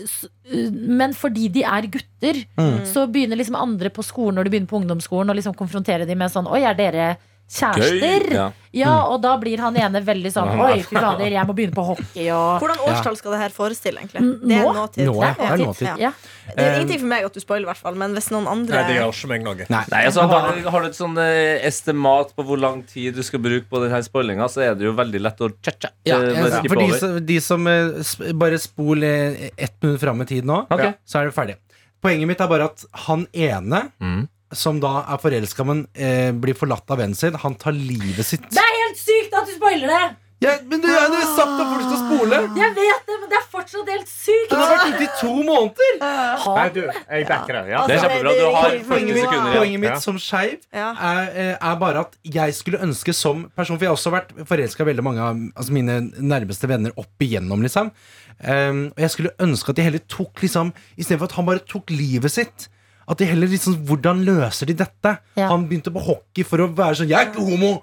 eh, 0.50 0.70
men 0.70 1.12
fordi 1.14 1.48
de 1.52 1.62
er 1.64 1.82
gutter, 1.88 2.44
Mm. 2.56 2.80
så 2.86 3.06
begynner 3.10 3.36
liksom 3.36 3.54
andre 3.56 3.90
på 3.90 4.02
skolen 4.02 4.34
Når 4.34 4.44
du 4.44 4.50
begynner 4.50 4.68
på 4.68 4.80
ungdomsskolen, 4.82 5.30
å 5.30 5.34
liksom 5.36 5.54
konfrontere 5.54 6.06
dem 6.06 6.18
med 6.18 6.30
sånn 6.30 6.50
Oi, 6.50 6.62
er 6.64 6.74
dere 6.74 7.16
kjærester? 7.48 8.24
Gøy. 8.28 8.34
Ja. 8.36 8.48
Ja, 8.76 8.92
og 9.08 9.22
da 9.24 9.30
blir 9.40 9.58
han 9.64 9.76
ene 9.80 10.02
veldig 10.04 10.30
sånn 10.30 10.50
Oi, 10.66 10.82
fy 10.84 10.92
fader, 10.98 11.30
jeg 11.32 11.48
må 11.48 11.54
begynne 11.56 11.72
på 11.74 11.84
hockey 11.88 12.26
og 12.34 12.60
Hvordan 12.60 12.82
årstall 12.84 13.16
skal 13.16 13.32
det 13.34 13.38
her 13.40 13.54
forestille, 13.54 14.02
egentlig? 14.02 14.20
Det 14.44 14.58
er 14.58 14.66
nå? 14.66 14.74
nåtid. 14.76 15.08
Nå, 15.08 15.14
ja. 15.24 15.30
Det 15.38 15.46
er 15.48 15.62
nåtid. 15.62 15.88
Ja. 16.04 16.10
Det 16.52 16.66
er 16.66 16.76
ingenting 16.76 17.00
for 17.00 17.10
meg 17.14 17.24
at 17.30 17.38
du 17.38 17.40
spoiler, 17.42 17.64
hvert 17.70 17.80
fall, 17.80 17.96
men 18.00 18.12
hvis 18.16 18.28
noen 18.34 18.48
andre 18.52 18.76
Nei, 18.76 18.84
det 18.90 18.98
gjør 18.98 19.14
ikke 19.16 19.30
meg 19.32 19.46
noe. 19.48 19.66
Nei. 19.72 19.82
Nei, 19.94 20.02
altså 20.10 20.26
Har 20.28 20.46
du, 20.52 20.68
har 20.68 20.84
du 20.84 20.88
et 20.90 20.98
sånn 21.00 21.16
eh, 21.24 21.66
estimat 21.68 22.34
på 22.36 22.44
hvor 22.48 22.60
lang 22.60 22.82
tid 22.92 23.16
du 23.16 23.24
skal 23.26 23.42
bruke 23.44 23.66
på 23.72 23.82
denne 23.84 24.02
spoilinga, 24.04 24.48
så 24.52 24.66
er 24.68 24.76
det 24.78 24.88
jo 24.88 24.94
veldig 25.00 25.24
lett 25.24 25.40
å 25.44 25.50
tja-tja. 25.56 25.92
Ja, 26.08 26.20
eh, 26.20 26.36
ja, 26.36 26.62
for 26.68 26.80
de 26.84 26.90
som, 27.00 27.18
de 27.32 27.40
som 27.44 27.68
eh, 27.72 28.32
bare 28.38 28.60
spoler 28.62 29.48
ett 29.56 29.76
minutt 29.84 30.00
fram 30.04 30.24
i 30.24 30.28
tid 30.28 30.48
nå, 30.48 30.66
okay. 30.68 30.94
Så 31.08 31.22
er 31.22 31.30
det 31.32 31.36
ferdig. 31.36 31.56
Poenget 32.04 32.28
mitt 32.30 32.40
er 32.44 32.50
bare 32.52 32.68
at 32.70 32.84
han 33.08 33.24
ene, 33.32 33.88
Mm. 33.98 34.26
Som 34.52 34.78
da 34.80 35.02
er 35.08 35.20
forelska, 35.22 35.64
men 35.68 35.84
eh, 35.94 36.30
blir 36.32 36.56
forlatt 36.56 36.88
av 36.90 37.02
vennen 37.02 37.18
sin, 37.18 37.36
han 37.36 37.58
tar 37.60 37.76
livet 37.76 38.26
sitt. 38.26 38.48
Det 38.52 38.62
er 38.62 38.80
helt 38.84 39.00
sykt 39.00 39.36
at 39.36 39.46
du 39.48 39.54
spoiler 39.58 39.92
det! 39.92 40.06
Ja, 40.38 40.52
men 40.70 40.78
du 40.78 40.86
har 40.86 41.08
jo 41.10 41.18
sagt 41.34 41.50
at 41.58 41.66
folk 41.66 41.80
skal 41.82 41.98
spole! 42.04 42.36
Jeg 42.60 42.74
vet 42.76 43.08
det, 43.08 43.14
men 43.18 43.30
det 43.32 43.38
er 43.40 43.46
fortsatt 43.50 43.88
helt 43.90 44.06
sykt! 44.06 44.52
Den 44.52 44.60
har 44.62 44.70
vært 44.70 44.92
ute 44.92 45.02
i 45.02 45.08
to 45.18 45.32
måneder! 45.34 45.96
Nei, 45.98 46.66
du, 46.76 46.78
jeg 46.86 47.26
backer 47.26 47.58
det. 47.58 47.62
Ja. 47.72 47.80
Det 47.90 47.96
er 47.96 48.04
kjempebra. 48.04 48.34
Du 48.38 48.44
har 48.54 48.68
40 48.68 48.86
Poenget 48.92 49.16
mitt, 49.16 49.24
sekunder 49.24 49.50
igjen. 49.50 49.58
poenget 49.58 49.82
mitt 49.82 50.06
som 50.06 50.20
skeiv 50.22 50.54
er, 50.70 51.32
eh, 51.34 51.50
er 51.58 51.82
bare 51.82 52.06
at 52.06 52.14
jeg 52.38 52.54
skulle 52.54 52.78
ønske 52.86 53.16
som 53.18 53.48
person 53.58 53.80
For 53.80 53.88
jeg 53.88 53.90
har 53.90 53.98
også 53.98 54.14
vært 54.14 54.30
forelska 54.46 54.86
i 54.86 54.90
veldig 54.92 55.06
mange 55.08 55.26
av 55.26 55.42
altså 55.58 55.74
mine 55.74 55.98
nærmeste 56.22 56.70
venner 56.70 56.94
opp 57.02 57.26
igjennom. 57.26 57.66
Liksom. 57.66 57.90
Um, 58.38 58.84
og 58.94 59.02
jeg 59.02 59.10
skulle 59.16 59.34
ønske 59.42 59.74
at 59.74 59.80
de 59.80 59.88
heller 59.88 60.04
tok 60.06 60.38
liksom 60.44 60.70
Istedenfor 60.94 61.26
at 61.32 61.34
han 61.40 61.50
bare 61.50 61.66
tok 61.66 61.90
livet 61.90 62.30
sitt. 62.30 62.68
At 63.08 63.20
de 63.20 63.28
heller 63.30 63.48
liksom 63.50 63.78
Hvordan 63.88 64.20
løser 64.26 64.68
de 64.68 64.74
dette? 64.76 65.14
Ja. 65.38 65.48
Han 65.52 65.64
begynte 65.70 65.92
på 65.94 66.02
hockey 66.04 66.44
for 66.46 66.60
å 66.60 66.68
være 66.76 67.00
sånn 67.00 67.08
Jeg 67.12 67.18
er 67.22 67.30
ikke 67.32 67.46
homo! 67.46 67.78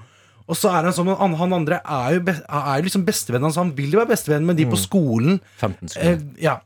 Og 0.45 0.57
så 0.59 0.69
er 0.69 0.85
han 0.85 0.93
sånn 0.93 1.09
Han, 1.17 1.33
han 1.39 1.55
andre 1.57 1.79
er 1.81 2.19
jo, 2.19 2.21
be, 2.27 2.35
er 2.45 2.77
jo 2.77 2.85
liksom 2.85 3.05
bestevennen 3.07 3.47
hans. 3.49 3.57
Han 3.57 3.71
vil 3.77 3.95
jo 3.95 4.01
være 4.03 4.11
bestevenn 4.13 4.45
med 4.45 4.59
de 4.61 4.67
på 4.69 4.77
skolen. 4.77 5.39
15 5.57 5.95
Eh, 5.97 6.19
ja. 6.45 6.59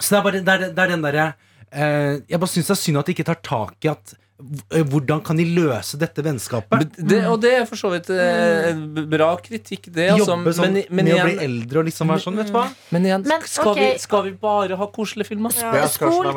Så 0.00 0.14
det 0.14 0.18
er 0.20 0.24
bare 0.24 0.40
det 0.46 0.54
er, 0.54 0.66
det 0.72 0.84
er 0.86 0.92
den 0.94 1.02
derre 1.04 1.26
eh, 1.68 2.14
Jeg 2.24 2.40
bare 2.40 2.48
syns 2.54 2.70
det 2.70 2.76
er 2.78 2.80
synd 2.80 3.00
at 3.02 3.10
de 3.10 3.16
ikke 3.18 3.28
tar 3.28 3.40
tak 3.44 3.84
i 3.84 3.92
at 3.92 4.14
Hvordan 4.90 5.20
kan 5.24 5.38
de 5.38 5.44
løse 5.44 5.98
dette 6.00 6.22
vennskapet? 6.24 6.96
Det, 6.96 7.20
og 7.28 7.40
det 7.42 7.52
er 7.58 7.66
for 7.68 7.80
så 7.80 7.90
vidt 7.92 8.10
eh, 8.14 8.70
en 8.70 8.82
bra 9.10 9.30
kritikk, 9.42 9.88
det. 9.92 10.08
Altså, 10.14 10.32
Jobbe 10.34 10.54
sånn 10.56 10.74
men, 10.74 10.86
men, 10.88 11.10
med 11.10 11.16
å 11.16 11.26
bli 11.28 11.36
eldre 11.46 11.82
og 11.82 11.88
liksom 11.90 12.12
være 12.12 12.24
sånn, 12.24 12.40
vet 12.40 12.50
du 12.50 12.56
hva? 12.56 12.64
men 12.94 13.08
igjen, 13.08 13.26
Men, 13.28 13.46
skal, 13.50 13.72
vi, 13.78 13.88
skal 14.02 14.24
vi 14.28 14.34
bare 14.42 14.78
ha 14.80 14.90
koselige 14.94 15.30
filmer? 15.32 15.54
Ja. 15.60 15.72
Ja, 15.82 15.86
Spol, 15.90 16.28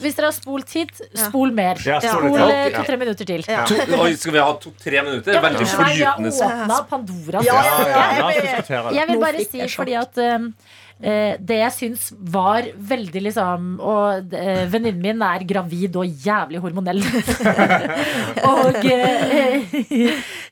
hvis 0.00 0.18
dere 0.18 0.30
har 0.30 0.36
spolt 0.36 0.76
hit, 0.76 1.02
spol 1.26 1.54
mer. 1.56 1.80
Ja, 1.86 2.00
Spol 2.04 2.38
eh, 2.44 2.70
to-tre 2.74 3.00
minutter 3.00 3.28
til. 3.28 3.44
Ja. 3.48 3.64
To, 3.70 3.80
oi, 4.04 4.12
skal 4.20 4.36
vi 4.36 4.42
ha 4.42 4.54
to-tre 4.62 5.04
minutter? 5.06 5.40
Veldig 5.44 5.66
nei, 5.68 5.92
vi 5.98 6.06
har 6.06 6.20
åpna 6.20 6.80
Pandoras 6.90 7.46
Ja, 7.46 7.60
Ja, 7.88 8.30
eske. 8.30 8.64
det. 8.68 8.96
Jeg 8.98 9.10
vil 9.10 9.22
bare 9.22 9.44
si 9.50 9.68
fordi 9.74 9.96
at 9.98 10.18
um, 10.36 10.50
eh, 11.02 11.34
det 11.40 11.58
jeg 11.60 11.72
syns 11.74 12.04
var 12.34 12.66
veldig 12.76 13.22
liksom 13.26 13.66
Og 13.82 14.34
eh, 14.34 14.64
venninnen 14.70 15.02
min 15.02 15.22
er 15.26 15.44
gravid 15.48 15.96
og 16.00 16.06
jævlig 16.26 16.60
hormonell. 16.62 17.02
og 18.50 18.78
eh, 18.84 19.74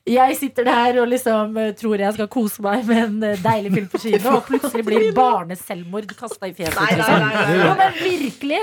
jeg 0.09 0.35
sitter 0.39 0.67
der 0.67 0.99
og 1.03 1.07
liksom 1.11 1.57
eh, 1.61 1.71
tror 1.79 2.01
jeg 2.03 2.15
skal 2.17 2.29
kose 2.31 2.63
meg 2.65 2.83
med 2.89 3.01
en 3.05 3.17
eh, 3.31 3.39
deilig 3.43 3.73
film 3.77 3.87
på 3.93 4.01
kino, 4.03 4.35
og 4.37 4.45
plutselig 4.49 4.85
blir 4.87 5.07
barneselvmord 5.17 6.11
kasta 6.19 6.49
i 6.49 6.53
fjeset. 6.57 6.77
Nei, 6.79 6.91
nei, 6.91 6.99
Liksom. 6.99 7.19
nei, 7.23 7.57
nei, 7.63 7.73
men 7.79 7.99
virkelig. 8.03 8.61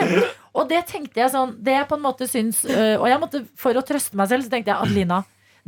Og 0.50 0.66
det 0.70 0.80
tenkte 0.90 1.20
jeg 1.22 1.30
sånn 1.30 1.52
Det 1.62 1.76
jeg 1.76 1.86
på 1.86 1.94
en 1.94 2.02
måte 2.02 2.26
syns 2.26 2.64
øh, 2.66 2.96
Og 2.98 3.04
jeg 3.06 3.20
måtte, 3.22 3.40
for 3.54 3.76
å 3.78 3.82
trøste 3.86 4.18
meg 4.18 4.26
selv, 4.32 4.42
så 4.42 4.50
tenkte 4.50 4.72
jeg 4.72 4.82
Adelina, 4.82 5.20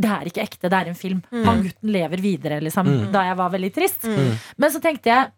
det 0.03 0.09
er 0.11 0.27
ikke 0.31 0.43
ekte, 0.43 0.71
det 0.73 0.79
er 0.81 0.89
en 0.91 0.97
film. 0.99 1.21
Han 1.45 1.61
gutten 1.63 1.91
lever 1.95 2.23
videre, 2.25 2.57
liksom. 2.65 2.89
Da 3.13 3.27
jeg 3.29 3.37
var 3.39 3.53
veldig 3.53 3.71
trist. 3.77 4.07
Men 4.09 4.73
så 4.75 4.81
tenkte 4.83 5.13
jeg 5.13 5.31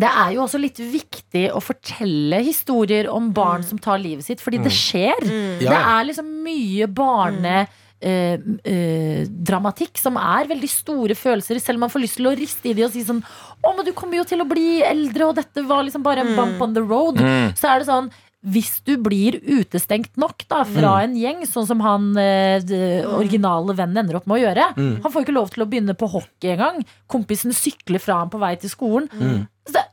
det 0.00 0.08
er 0.08 0.32
jo 0.34 0.42
også 0.46 0.58
litt 0.62 0.78
viktig 0.80 1.44
å 1.52 1.60
fortelle 1.62 2.40
historier 2.46 3.10
om 3.12 3.28
barn 3.36 3.62
som 3.66 3.78
tar 3.82 4.00
livet 4.02 4.24
sitt, 4.26 4.40
fordi 4.40 4.62
det 4.64 4.72
skjer. 4.72 5.20
Det 5.60 5.68
Ja. 5.68 6.00
er 6.00 6.08
liksom 6.10 6.26
mye 6.46 6.86
barne... 6.88 7.66
eh, 8.02 8.38
eh, 8.64 9.26
dramatikk 9.28 9.98
som 10.00 10.14
er 10.16 10.46
veldig 10.48 10.68
store 10.72 11.12
følelser, 11.12 11.58
selv 11.60 11.76
om 11.76 11.80
man 11.84 11.90
får 11.92 12.00
lyst 12.00 12.16
til 12.16 12.30
å 12.30 12.32
riste 12.32 12.70
i 12.70 12.72
de 12.72 12.86
og 12.86 12.94
si 12.94 13.02
sånn 13.04 13.20
Å, 13.60 13.74
men 13.76 13.84
du 13.84 13.92
kommer 13.92 14.16
jo 14.16 14.24
til 14.24 14.40
å 14.40 14.46
bli 14.48 14.80
eldre, 14.80 15.26
og 15.28 15.34
dette 15.36 15.60
var 15.68 15.84
liksom 15.84 16.02
bare 16.02 16.24
en 16.24 16.32
bump 16.34 16.62
on 16.64 16.72
the 16.72 16.80
road. 16.80 17.20
Så 17.60 17.68
er 17.68 17.82
det 17.82 17.90
sånn 17.90 18.08
hvis 18.40 18.78
du 18.88 18.94
blir 18.96 19.36
utestengt 19.44 20.16
nok 20.16 20.46
da, 20.48 20.62
fra 20.64 21.02
en 21.04 21.12
gjeng, 21.12 21.42
sånn 21.44 21.66
som 21.68 21.80
han 21.84 22.16
eh, 22.16 22.64
originale 23.04 23.74
vennen 23.76 23.98
ender 24.00 24.16
opp 24.16 24.24
med 24.26 24.38
å 24.38 24.44
gjøre 24.46 24.70
Han 25.04 25.12
får 25.12 25.26
ikke 25.26 25.36
lov 25.36 25.50
til 25.52 25.64
å 25.66 25.68
begynne 25.68 25.92
på 25.92 26.08
hockey 26.08 26.54
engang. 26.54 26.80
Kompisen 27.06 27.52
sykler 27.52 28.00
fra 28.00 28.22
ham 28.22 28.30
på 28.32 28.40
vei 28.40 28.54
til 28.56 28.70
skolen. 28.72 29.10
Så 29.12 29.49
det, 29.66 29.84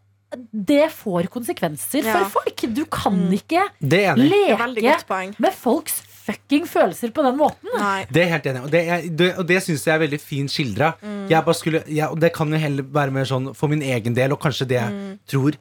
det 0.51 0.91
får 0.91 1.27
konsekvenser 1.33 2.03
Ja. 2.05 2.13
for 2.23 2.41
folk. 2.41 2.65
Du 2.73 2.85
kan 2.85 3.15
ikke 3.31 3.63
er 3.81 4.15
veldig 4.15 4.83
leke 4.83 5.39
med 5.39 5.53
folks 5.53 6.01
fucking 6.27 6.65
følelser 6.67 7.13
på 7.15 7.23
den 7.23 7.37
måten. 7.39 7.69
Nei. 7.77 8.05
Det 8.11 8.23
er 8.25 8.31
helt 8.33 8.43
enig. 8.51 8.63
Og 8.63 8.71
det, 8.71 8.81
er- 8.87 9.07
det, 9.15 9.29
og 9.39 9.47
det 9.47 9.61
syns 9.63 9.85
jeg 9.87 9.95
er 9.95 10.01
veldig 10.07 10.19
fint 10.19 10.51
skildra. 10.51 10.93
Jeg 11.29 11.45
bare 11.45 11.55
skulle- 11.55 11.83
jeg- 11.87 12.09
Og 12.11 12.19
det 12.19 12.33
kan 12.33 12.49
jo 12.51 12.57
heller 12.57 12.83
være 12.83 13.11
mer 13.11 13.23
sånn 13.23 13.53
for 13.55 13.67
min 13.69 13.81
egen 13.81 14.13
del, 14.13 14.31
og 14.33 14.39
kanskje 14.41 14.67
det 14.67 14.81
jeg 14.81 15.19
tror 15.27 15.53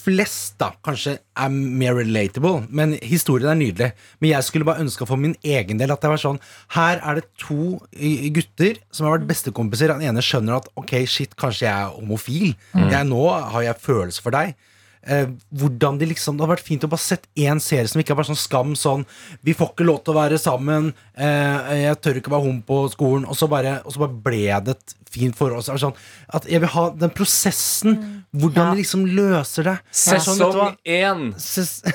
flest 0.00 0.56
da 0.60 0.70
kanskje 0.86 1.16
er 1.20 1.52
mer 1.52 1.96
relatable. 1.98 2.64
Men 2.68 2.96
historien 3.02 3.50
er 3.52 3.58
nydelig. 3.60 3.90
Men 4.20 4.32
jeg 4.32 4.46
skulle 4.46 4.68
bare 4.68 4.84
ønska 4.84 5.06
for 5.08 5.20
min 5.20 5.36
egen 5.44 5.80
del 5.80 5.92
at 5.92 6.02
det 6.02 6.12
var 6.12 6.20
sånn 6.22 6.40
Her 6.76 7.00
er 7.00 7.20
det 7.20 7.28
to 7.40 7.78
gutter 8.36 8.80
som 8.90 9.06
har 9.06 9.18
vært 9.18 9.28
bestekompiser. 9.30 9.92
Den 9.94 10.08
ene 10.10 10.24
skjønner 10.24 10.60
at 10.60 10.68
ok, 10.80 10.96
shit, 11.10 11.36
kanskje 11.38 11.68
jeg 11.68 11.74
er 11.74 11.94
homofil. 11.96 12.52
Jeg, 12.74 13.06
nå 13.10 13.24
har 13.28 13.66
jeg 13.66 13.82
følelser 13.84 14.26
for 14.26 14.36
deg. 14.36 14.56
Eh, 15.06 15.26
hvordan 15.56 15.96
de 15.98 16.04
liksom 16.10 16.36
Det 16.36 16.44
hadde 16.44 16.52
vært 16.58 16.66
fint 16.66 16.82
å 16.84 16.88
bare 16.92 17.00
sett 17.00 17.22
én 17.34 17.56
serie 17.58 17.88
som 17.88 18.00
ikke 18.02 18.12
er 18.12 18.18
bare 18.18 18.28
sånn 18.28 18.36
skam. 18.36 18.74
Sånn 18.76 19.06
Vi 19.42 19.54
får 19.56 19.70
ikke 19.72 19.86
lov 19.88 20.02
til 20.04 20.12
å 20.12 20.18
være 20.18 20.38
sammen. 20.38 20.90
Eh, 21.16 21.70
jeg 21.86 22.00
tør 22.04 22.18
ikke 22.20 22.30
være 22.34 22.44
homo 22.44 22.60
på 22.68 22.80
skolen. 22.92 23.24
Og 23.26 23.34
så 23.36 23.48
bare, 23.48 23.78
og 23.84 23.92
så 23.94 24.02
bare 24.04 24.12
ble 24.26 24.42
det 24.66 24.76
et 24.76 24.94
fint 25.10 25.34
forhold. 25.34 25.64
Så 25.64 25.78
Sånn, 25.80 25.96
at 26.36 26.44
jeg 26.46 26.60
vil 26.60 26.68
ha 26.68 26.90
den 26.90 27.10
prosessen. 27.16 27.96
Hvordan 28.36 28.74
de 28.76 28.82
liksom 28.82 29.06
løser 29.08 29.64
det. 29.64 29.78
Er 29.80 30.20
sånn? 30.20 30.36
Sesong 30.38 30.76
én, 30.84 31.24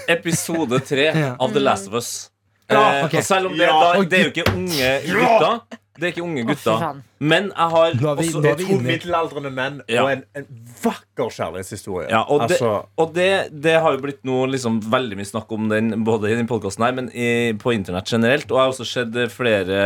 episode 0.17 0.81
tre 0.85 1.11
Ja. 1.13 1.35
av 1.39 1.53
The 1.53 1.59
Last 1.61 1.87
of 1.87 1.93
Us. 2.01 2.29
Ja, 2.69 2.81
Eh, 2.81 3.03
og 3.05 3.11
selv 3.23 3.45
om 3.51 3.57
det, 3.57 3.67
Ja. 3.67 3.93
da, 3.93 4.01
det 4.03 4.19
er 4.19 4.23
jo 4.23 4.31
ikke 4.33 4.51
unge 4.51 5.01
gutter. 5.05 5.61
Det 5.95 6.03
er 6.03 6.11
ikke 6.11 6.23
unge 6.25 6.43
gutter. 6.49 7.01
Men 7.23 7.45
jeg 7.53 7.69
har 7.71 7.93
Nå 7.95 8.09
er 8.11 8.15
vi- 8.19 8.25
også 8.27 8.41
nå 8.43 8.49
er 8.51 8.55
vi 8.59 8.65
to 8.67 8.77
middelaldrende 8.83 9.51
menn 9.55 9.77
Ja. 9.87 10.03
og 10.03 10.09
en, 10.11 10.23
en 10.35 10.45
vakker 10.83 11.29
kjærlighetshistorie. 11.31 12.09
Ja, 12.11 12.19
og, 12.27 12.41
det, 12.49 12.57
altså, 12.57 12.71
og 12.99 13.13
det, 13.15 13.29
det 13.63 13.75
har 13.81 13.95
jo 13.95 14.01
blitt 14.03 14.19
noe 14.27 14.49
liksom 14.51 14.81
veldig 14.91 15.15
mye 15.21 15.29
snakk 15.29 15.51
om 15.55 15.69
den 15.71 16.03
både 16.03 16.33
i 16.33 16.35
den 16.35 16.49
podkasten 16.51 16.83
her, 16.83 16.91
men 16.97 17.07
i, 17.15 17.53
på 17.57 17.71
internett 17.73 18.11
generelt. 18.11 18.51
Og 18.51 18.57
jeg 18.59 18.65
har 18.65 18.73
også 18.75 18.89
sett 18.91 19.15
flere 19.31 19.79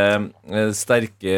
eh, 0.49 0.71
sterke 0.73 1.37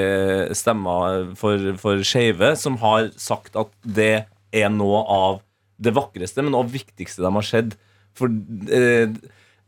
stemmer 0.56 1.36
for, 1.40 1.68
for 1.82 2.00
skeive 2.08 2.54
som 2.60 2.80
har 2.82 3.12
sagt 3.20 3.60
at 3.60 3.70
det 3.84 4.26
er 4.56 4.70
noe 4.72 5.04
av 5.08 5.42
det 5.82 5.94
vakreste, 5.96 6.44
men 6.46 6.54
også 6.56 6.76
viktigste 6.80 7.24
de 7.26 7.32
har 7.36 7.46
sett. 7.48 7.76
For 8.16 8.28
eh, 8.72 9.08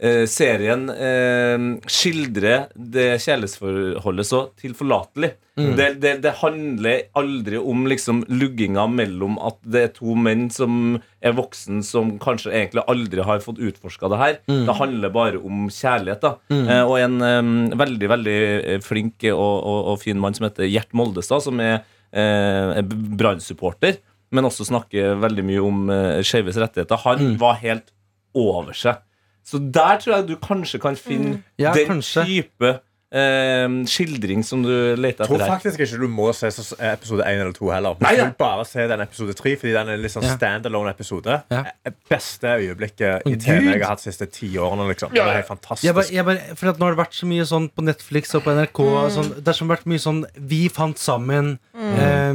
eh, 0.04 0.26
serien 0.30 0.90
eh, 0.92 1.64
skildrer 1.90 2.68
det 2.76 3.06
kjærlighetsforholdet 3.24 4.28
så 4.28 4.42
tilforlatelig. 4.60 5.32
Det, 5.54 5.88
det, 6.02 6.12
det 6.24 6.32
handler 6.40 7.04
aldri 7.20 7.60
om 7.62 7.84
liksom 7.86 8.24
lugginga 8.26 8.88
mellom 8.90 9.36
at 9.46 9.60
det 9.70 9.82
er 9.86 9.92
to 9.94 10.16
menn 10.18 10.48
som 10.50 10.96
er 11.22 11.36
voksen, 11.38 11.84
som 11.86 12.16
kanskje 12.22 12.50
egentlig 12.56 12.82
aldri 12.90 13.22
har 13.28 13.44
fått 13.44 13.62
utforska 13.62 14.10
det 14.10 14.18
her. 14.24 14.40
Det 14.50 14.76
handler 14.80 15.14
bare 15.14 15.38
om 15.46 15.68
kjærlighet. 15.70 16.24
da 16.26 16.32
eh, 16.50 16.82
Og 16.90 16.98
en 17.04 17.20
eh, 17.22 17.78
veldig 17.84 18.10
veldig 18.16 18.38
eh, 18.74 18.80
flink 18.82 19.28
og, 19.30 19.38
og, 19.62 19.80
og 19.94 20.02
fin 20.02 20.18
mann 20.20 20.34
som 20.34 20.48
heter 20.50 20.66
Gjert 20.66 20.90
Moldestad, 20.98 21.46
som 21.46 21.62
er 21.62 21.84
eh, 22.10 22.80
er 22.82 22.90
Brann-supporter, 22.90 24.00
men 24.34 24.50
også 24.50 24.66
snakker 24.72 25.20
veldig 25.22 25.46
mye 25.46 25.62
om 25.62 25.84
eh, 25.94 26.22
skeives 26.26 26.58
rettigheter. 26.58 26.98
Han 27.06 27.36
var 27.42 27.62
helt 27.62 27.94
over 28.34 28.74
seg. 28.74 29.04
Så 29.44 29.60
der 29.60 29.98
tror 30.00 30.16
jeg 30.18 30.28
du 30.28 30.36
kanskje 30.40 30.80
kan 30.80 30.96
finne 30.96 31.44
Ja, 31.60 31.74
den 31.76 31.88
kanskje. 31.98 32.24
type 32.26 32.80
eh, 33.14 33.68
skildring 33.86 34.42
som 34.46 34.64
du 34.66 34.72
leter 34.98 35.28
Jeg 35.28 35.30
tror 35.30 35.44
faktisk 35.46 35.82
ikke 35.84 36.00
du 36.02 36.08
må 36.10 36.32
se 36.34 36.48
episode 36.48 37.22
1 37.28 37.42
eller 37.44 37.52
2 37.54 37.68
heller. 37.70 37.98
Nei, 38.02 38.14
ja. 38.18 38.24
skal 38.30 38.38
bare 38.40 38.64
se 38.66 38.86
den 38.90 39.04
episode 39.04 39.36
3, 39.38 39.52
fordi 39.62 39.74
den 39.76 39.92
er 39.94 39.98
litt 40.02 40.14
sånn 40.16 40.24
Ja. 40.26 40.32
standalone 40.38 40.90
episode. 40.96 41.36
Ja. 41.52 41.60
Eh, 41.86 41.92
Beste 42.10 42.56
øyeblikket 42.58 43.28
i 43.30 43.36
TV 43.36 43.60
Gud. 43.60 43.70
jeg 43.74 43.82
har 43.84 43.90
hatt 43.92 44.02
de 44.02 44.08
siste 44.12 44.26
ti 44.32 44.50
årene. 44.58 44.88
Liksom. 44.90 45.12
Det 45.14 45.22
er 45.22 45.44
fantastisk. 45.44 45.84
Jeg 45.86 45.94
bare, 45.94 46.10
jeg 46.12 46.26
bare, 46.26 46.56
for 46.56 46.70
at 46.72 46.80
Nå 46.80 46.86
har 46.88 46.96
det 46.96 47.02
vært 47.04 47.14
så 47.20 47.28
mye 47.30 47.46
sånn 47.46 47.70
på 47.70 47.84
Netflix 47.86 48.34
og 48.36 48.44
på 48.48 48.56
NRK. 48.58 48.80
og 48.80 49.12
Sånn, 49.12 49.30
det 49.36 49.46
har 49.46 49.54
som 49.54 49.68
vært 49.70 49.86
mye 49.86 50.00
sånn 50.02 50.24
Vi 50.40 50.70
fant 50.70 50.98
sammen. 50.98 51.60
eh, 51.76 52.34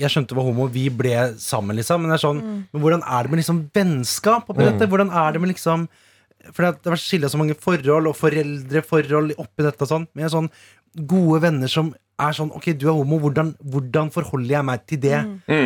jeg 0.00 0.10
skjønte 0.10 0.28
det 0.34 0.36
var 0.40 0.44
homo, 0.48 0.66
vi 0.66 0.88
ble 0.88 1.34
sammen, 1.38 1.76
liksom. 1.76 2.00
Men, 2.02 2.10
det 2.10 2.18
er 2.18 2.26
sånn, 2.26 2.42
men 2.72 2.82
hvordan 2.82 3.02
er 3.06 3.22
det 3.22 3.30
med 3.30 3.44
liksom 3.44 3.70
vennskap 3.72 4.48
oppi 4.50 4.64
dette? 4.64 4.88
Hvordan 4.90 5.12
er 5.14 5.32
det 5.32 5.40
med 5.40 5.54
liksom 5.54 5.86
For 6.52 6.62
det 6.62 6.72
har 6.84 6.94
vært 6.96 7.04
skille 7.04 7.30
så 7.32 7.38
mange 7.40 7.56
forhold, 7.58 8.06
og 8.10 8.16
foreldreforhold 8.18 9.36
oppi 9.38 9.66
dette 9.66 9.82
og 9.86 9.90
sånn. 9.92 10.08
Med 10.16 10.30
sånn 10.32 10.50
gode 11.06 11.42
venner 11.44 11.68
som 11.68 11.90
er 12.16 12.32
sånn 12.32 12.48
Ok, 12.56 12.70
du 12.80 12.86
er 12.88 12.94
homo, 12.96 13.18
hvordan, 13.20 13.50
hvordan 13.60 14.08
forholder 14.14 14.54
jeg 14.54 14.64
meg 14.64 14.86
til 14.88 15.00
det? 15.02 15.18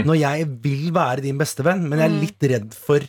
Når 0.09 0.17
jeg 0.19 0.49
vil 0.65 0.89
være 0.97 1.23
din 1.23 1.39
bestevenn, 1.39 1.85
men 1.87 2.01
jeg 2.03 2.11
er 2.11 2.17
litt 2.25 2.49
redd 2.55 2.75
for 2.75 3.07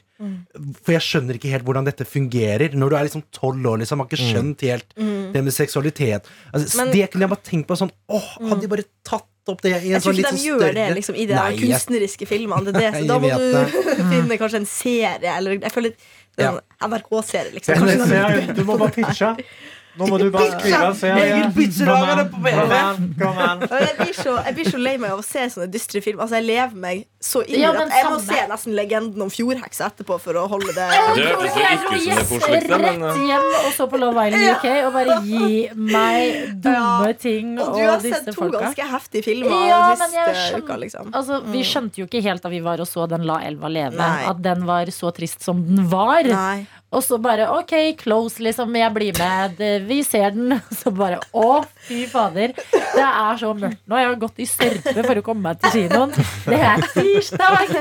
For 0.86 0.94
jeg 0.94 1.02
skjønner 1.02 1.40
ikke 1.40 1.50
helt 1.50 1.66
hvordan 1.66 1.88
dette 1.88 2.06
fungerer. 2.06 2.76
Når 2.78 2.90
du 2.94 2.96
er 3.00 3.08
liksom 3.08 3.24
tolv 3.34 3.66
år, 3.72 3.80
liksom, 3.82 4.04
har 4.04 4.06
ikke 4.12 4.22
skjønt 4.22 4.62
helt 4.70 4.94
det 5.34 5.42
med 5.42 5.56
seksualitet. 5.56 6.30
Altså, 6.54 6.78
Men- 6.78 6.92
det 6.94 7.10
kunne 7.10 7.26
jeg 7.26 7.30
bare 7.34 7.48
tenkt 7.50 7.68
på 7.68 7.78
sånn 7.82 7.90
Åh, 8.10 8.30
hadde 8.50 8.62
de 8.62 8.68
bare 8.68 8.86
tatt 9.04 9.26
opp 9.50 9.62
det 9.66 9.72
Jeg 9.82 9.98
tror 10.04 10.14
sånn 10.14 10.20
ikke 10.22 10.30
de 10.30 10.38
sånn 10.38 10.46
gjør 10.46 10.60
større 10.62 10.74
det 10.78 10.96
liksom, 11.00 11.16
i 11.18 11.26
de 11.26 11.34
Nei, 11.34 11.50
jeg- 11.56 11.62
kunstneriske 11.66 12.28
filmene. 12.30 12.66
Det 12.66 12.74
det. 12.78 13.08
Da 13.08 13.18
må 13.18 13.28
du 13.34 14.06
finne 14.14 14.38
kanskje 14.38 14.60
en 14.62 14.70
serie, 14.70 15.34
eller 15.34 15.58
jeg 15.58 15.72
føler 15.74 15.94
er 16.38 16.60
NRK-serie, 16.88 17.52
liksom. 17.54 17.86
Det 17.86 17.96
er 17.96 17.98
Kanskje 17.98 18.50
en. 18.50 18.56
Du 18.56 18.64
må 18.68 18.78
bare 18.78 18.92
pitche. 18.96 19.36
Nå 20.02 20.08
må 20.12 20.18
du 20.22 20.28
bare 20.34 20.50
skrive 20.58 20.82
en 20.90 20.96
serie. 20.98 21.26
Egen 21.36 21.54
pizzeragere 21.56 22.26
Kom 22.32 22.46
an, 22.76 23.16
kom 23.22 23.38
an. 23.46 23.62
Jeg 23.70 23.96
blir, 24.02 24.14
så, 24.18 24.36
jeg 24.46 24.56
blir 24.58 24.70
så 24.74 24.80
lei 24.82 24.96
meg 25.02 25.12
av 25.14 25.22
å 25.22 25.26
se 25.26 25.46
sånne 25.54 25.70
dystre 25.72 26.02
filmer. 26.04 26.26
Altså, 26.26 26.40
jeg 26.42 26.48
lever 26.50 26.76
meg 26.82 27.06
så 27.22 27.44
inn 27.46 27.56
i 27.60 27.62
Ja, 27.62 27.72
det 27.76 27.80
men 27.84 27.92
at 27.92 27.98
jeg 28.00 28.06
må 28.10 28.18
samme. 28.18 28.36
se 28.42 28.48
nesten 28.52 28.76
legenden 28.78 29.22
om 29.22 29.30
fjordheksa 29.30 29.90
etterpå 29.92 30.18
for 30.24 30.40
å 30.42 30.48
holde 30.50 30.74
det 30.74 30.88
Det 30.90 31.02
hørtes 31.06 31.22
jo 31.22 31.62
ikke 31.62 31.72
ut 31.72 32.02
som 32.02 32.18
det 32.18 32.26
koseligste, 32.32 32.80
men 32.82 33.04
Rett 33.06 33.20
eh, 33.22 33.28
hjem 33.30 33.48
og 33.62 33.70
så 33.78 33.88
på 33.92 34.00
Love 34.02 34.26
Island 34.28 34.48
UK 34.56 34.68
og 34.88 34.92
bare 34.98 35.18
gi 35.28 35.70
meg 35.78 36.56
dumme 36.66 37.12
Ja. 37.12 37.14
ting 37.22 37.54
Og 37.60 37.68
og, 37.68 37.78
du 37.78 37.84
har 37.86 38.02
disse 38.02 38.24
sett 38.24 38.32
to 38.34 38.40
folka. 38.42 38.64
ganske 38.66 38.90
heftige 38.96 39.24
filmer 39.30 39.54
Ja, 39.70 39.82
den 39.92 40.00
men 40.02 40.18
jeg 40.18 40.26
siste 40.34 40.48
skjønner- 40.50 40.66
uka, 40.66 40.78
liksom. 40.86 41.14
Altså, 41.14 41.42
Vi 41.52 41.62
skjønte 41.64 42.02
jo 42.02 42.06
ikke 42.10 42.24
helt 42.26 42.42
da 42.42 42.50
vi 42.50 42.60
var 42.66 42.82
og 42.82 42.88
så 42.90 43.08
den 43.10 43.26
La 43.30 43.38
elva 43.46 43.70
leve, 43.70 43.98
Nei. 44.02 44.26
at 44.32 44.42
den 44.42 44.66
var 44.66 44.86
så 44.96 45.14
trist 45.14 45.42
som 45.46 45.62
den 45.64 45.86
var. 45.92 46.24
Nei. 46.24 46.66
Og 46.92 47.00
så 47.06 47.16
bare 47.24 47.46
OK, 47.56 47.72
close, 48.02 48.42
liksom. 48.44 48.74
Jeg 48.76 48.92
blir 48.96 49.16
med. 49.20 49.62
Vi 49.88 50.02
ser 50.04 50.34
den. 50.36 50.58
Så 50.82 50.92
bare 50.92 51.22
å, 51.32 51.62
fy 51.88 52.02
fader. 52.10 52.52
Det 52.72 53.04
er 53.06 53.38
så 53.40 53.52
mørkt 53.56 53.80
nå. 53.88 53.96
Jeg 54.00 54.08
har 54.10 54.18
gått 54.20 54.40
i 54.44 54.48
sørpe 54.50 55.04
for 55.06 55.20
å 55.22 55.24
komme 55.24 55.46
meg 55.46 55.62
til 55.62 55.86
kinoen. 55.86 56.12
Det 56.44 56.58
er 56.58 56.84
tirsdag! 56.92 57.72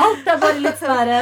Alt 0.00 0.30
er 0.32 0.38
bare 0.40 0.62
litt 0.62 0.78
svære. 0.80 1.18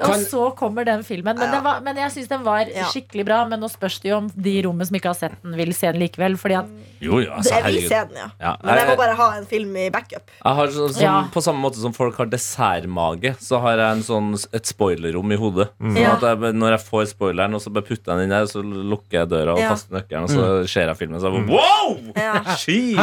Og 0.00 0.14
så 0.30 0.46
kommer 0.56 0.86
den 0.88 1.02
filmen. 1.04 1.36
Men, 1.36 1.52
den 1.52 1.64
var, 1.64 1.82
men 1.84 2.00
jeg 2.00 2.14
syns 2.14 2.30
den 2.30 2.44
var 2.46 2.70
skikkelig 2.94 3.26
bra. 3.28 3.40
Men 3.50 3.60
nå 3.62 3.68
spørs 3.72 3.98
det 4.02 4.12
jo 4.12 4.20
om 4.22 4.30
de 4.34 4.56
i 4.60 4.64
rommet 4.64 4.88
som 4.88 4.96
ikke 4.98 5.12
har 5.12 5.18
sett 5.18 5.36
den, 5.44 5.56
vil 5.58 5.74
se 5.76 5.90
den 5.92 6.00
likevel. 6.04 6.38
Fordi 6.40 6.58
at 6.62 6.70
Jo, 7.00 7.20
jo, 7.24 7.30
altså, 7.36 7.54
Jeg 7.58 7.66
vil 7.66 7.88
se 7.90 8.00
den, 8.10 8.18
ja. 8.22 8.30
Ja, 8.40 8.54
Men 8.64 8.80
jeg 8.80 8.90
må 8.92 8.96
bare 9.00 9.18
ha 9.20 9.28
en 9.38 9.46
film 9.50 9.76
i 9.80 9.88
backup. 9.92 10.32
Jeg 10.40 10.60
har 10.62 10.74
som, 10.76 10.96
Ja. 11.00 11.14
På 11.32 11.44
samme 11.44 11.60
måte 11.64 11.80
som 11.82 11.92
folk 11.96 12.16
har 12.20 12.28
dessertmage, 12.32 13.34
så 13.42 13.60
har 13.64 13.76
jeg 13.80 13.98
en 13.98 14.04
sånn, 14.06 14.32
et 14.56 14.68
spoilerrom 14.68 15.32
i 15.32 15.38
hodet. 15.40 15.70
Sånn 15.96 16.12
at 16.14 16.22
jeg, 16.26 16.54
når 16.60 16.74
jeg 16.76 16.82
får 16.86 17.04
spoileren, 17.10 17.54
og 17.56 17.60
så 17.64 17.70
bare 17.74 17.86
putter 17.88 18.12
jeg 18.12 18.18
den 18.20 18.24
inn 18.26 18.34
der, 18.34 18.46
så 18.50 18.62
lukker 18.62 19.18
jeg 19.20 19.28
døra 19.32 19.54
og 19.56 19.60
Ja. 19.62 19.68
kaster 19.74 19.96
nøkkelen, 19.96 20.26
og 20.26 20.30
så 20.30 20.68
ser 20.70 20.86
jeg 20.92 20.98
filmen, 21.00 21.20
så 21.20 21.30
jeg 21.30 21.46
bare, 21.46 21.56
Wow! 21.56 21.96
Ja. 22.16 22.32
Jeez! 22.64 22.96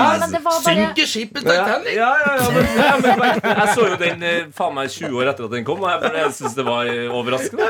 Men 0.68 0.94
det 0.98 1.08
skipet 1.12 1.44
Ja, 1.48 1.54
ja, 1.58 1.78
ja, 1.92 2.12
ja, 2.38 2.50
men, 2.54 2.70
ja, 2.78 2.92
men 3.02 3.10
jeg, 3.24 3.42
jeg 3.44 3.76
så 3.76 3.88
jo 3.92 3.98
den 4.02 4.24
eh, 4.24 4.40
faen 4.56 4.76
meg 4.78 4.90
20 4.94 5.18
år 5.22 5.32
etter 5.34 5.48
at 5.50 5.56
den 5.58 5.66
kom, 5.68 5.82
og 5.84 5.90
jeg, 5.92 6.02
bare- 6.06 6.24
jeg 6.24 6.36
syns 6.40 6.56
det 6.58 6.66
var 6.68 6.92
eh, 6.92 7.08
overraskende. 7.12 7.70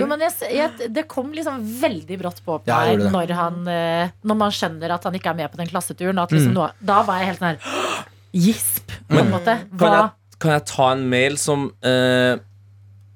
Jo, 0.00 0.06
men 0.10 0.24
jeg, 0.26 0.32
jeg, 0.56 0.90
det 0.98 1.06
kom 1.10 1.32
liksom 1.34 1.60
veldig 1.82 2.20
brått 2.22 2.40
på 2.46 2.60
Ja, 2.68 2.80
meg 2.86 3.02
når, 3.12 3.34
han, 3.38 3.60
eh, 3.68 4.12
når 4.22 4.40
man 4.46 4.54
skjønner 4.54 4.94
at 4.96 5.04
han 5.08 5.14
ikke 5.18 5.32
er 5.34 5.38
med 5.42 5.52
på 5.52 5.60
den 5.62 5.70
klasseturen. 5.72 6.18
At 6.22 6.32
liksom 6.34 6.54
nå, 6.56 6.68
da 6.80 7.02
var 7.06 7.20
jeg 7.22 7.32
helt 7.32 7.42
sånn 7.42 7.52
her 7.54 8.06
Gisp, 8.46 8.94
på 9.10 9.18
en 9.20 9.28
måte. 9.34 9.58
Kan 9.76 9.92
jeg, 9.92 10.08
kan 10.40 10.54
jeg 10.56 10.64
ta 10.70 10.86
en 10.94 11.02
mail 11.12 11.34
som 11.40 11.66
eh, 11.84 12.38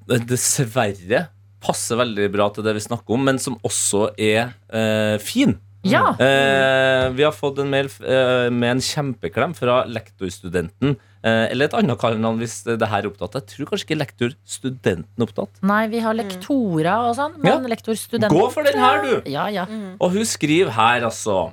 dessverre 0.07 1.27
passer 1.67 1.99
veldig 1.99 2.31
bra 2.35 2.49
til 2.55 2.67
det 2.67 2.77
vi 2.79 2.87
snakker 2.87 3.17
om, 3.19 3.25
men 3.27 3.43
som 3.43 3.59
også 3.67 4.11
er 4.15 4.55
eh, 4.71 5.17
fin? 5.23 5.57
Ja. 5.87 6.09
Eh, 6.19 7.11
vi 7.15 7.23
har 7.23 7.35
fått 7.35 7.61
en 7.63 7.71
mail 7.71 7.89
eh, 8.03 8.49
med 8.51 8.77
en 8.77 8.83
kjempeklem 8.83 9.55
fra 9.55 9.85
lektorstudenten. 9.91 10.97
Eh, 11.27 11.45
eller 11.53 11.69
et 11.69 11.77
annet 11.79 11.99
kallenavn 12.01 12.41
hvis 12.43 12.61
det 12.67 12.89
her 12.91 13.05
er 13.05 13.11
opptatt. 13.11 13.39
Jeg 13.39 13.53
tror 13.53 13.71
kanskje 13.71 13.89
ikke 13.89 14.01
lektorstudenten 14.01 15.23
er 15.23 15.27
opptatt. 15.29 15.63
Nei, 15.67 15.85
vi 15.93 16.03
har 16.03 16.17
lektorer 16.19 17.11
og 17.11 17.15
sånn, 17.19 17.39
men 17.43 17.69
lektorstudent 17.71 18.35
Gå 18.35 18.49
for 18.55 18.67
den 18.67 18.81
her, 18.83 19.05
du! 19.05 19.31
Ja, 19.31 19.47
ja. 19.53 19.67
Og 20.01 20.17
hun 20.17 20.27
skriver 20.29 20.75
her, 20.77 21.07
altså. 21.11 21.49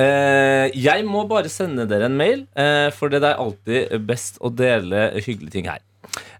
Eh, 0.00 0.70
jeg 0.78 1.04
må 1.08 1.26
bare 1.28 1.50
sende 1.52 1.84
dere 1.88 2.08
en 2.08 2.16
mail, 2.16 2.46
eh, 2.56 2.88
for 2.96 3.12
det 3.12 3.20
er 3.24 3.40
alltid 3.40 3.96
best 4.08 4.38
å 4.40 4.52
dele 4.52 5.10
hyggelige 5.18 5.56
ting 5.58 5.68
her. 5.68 5.82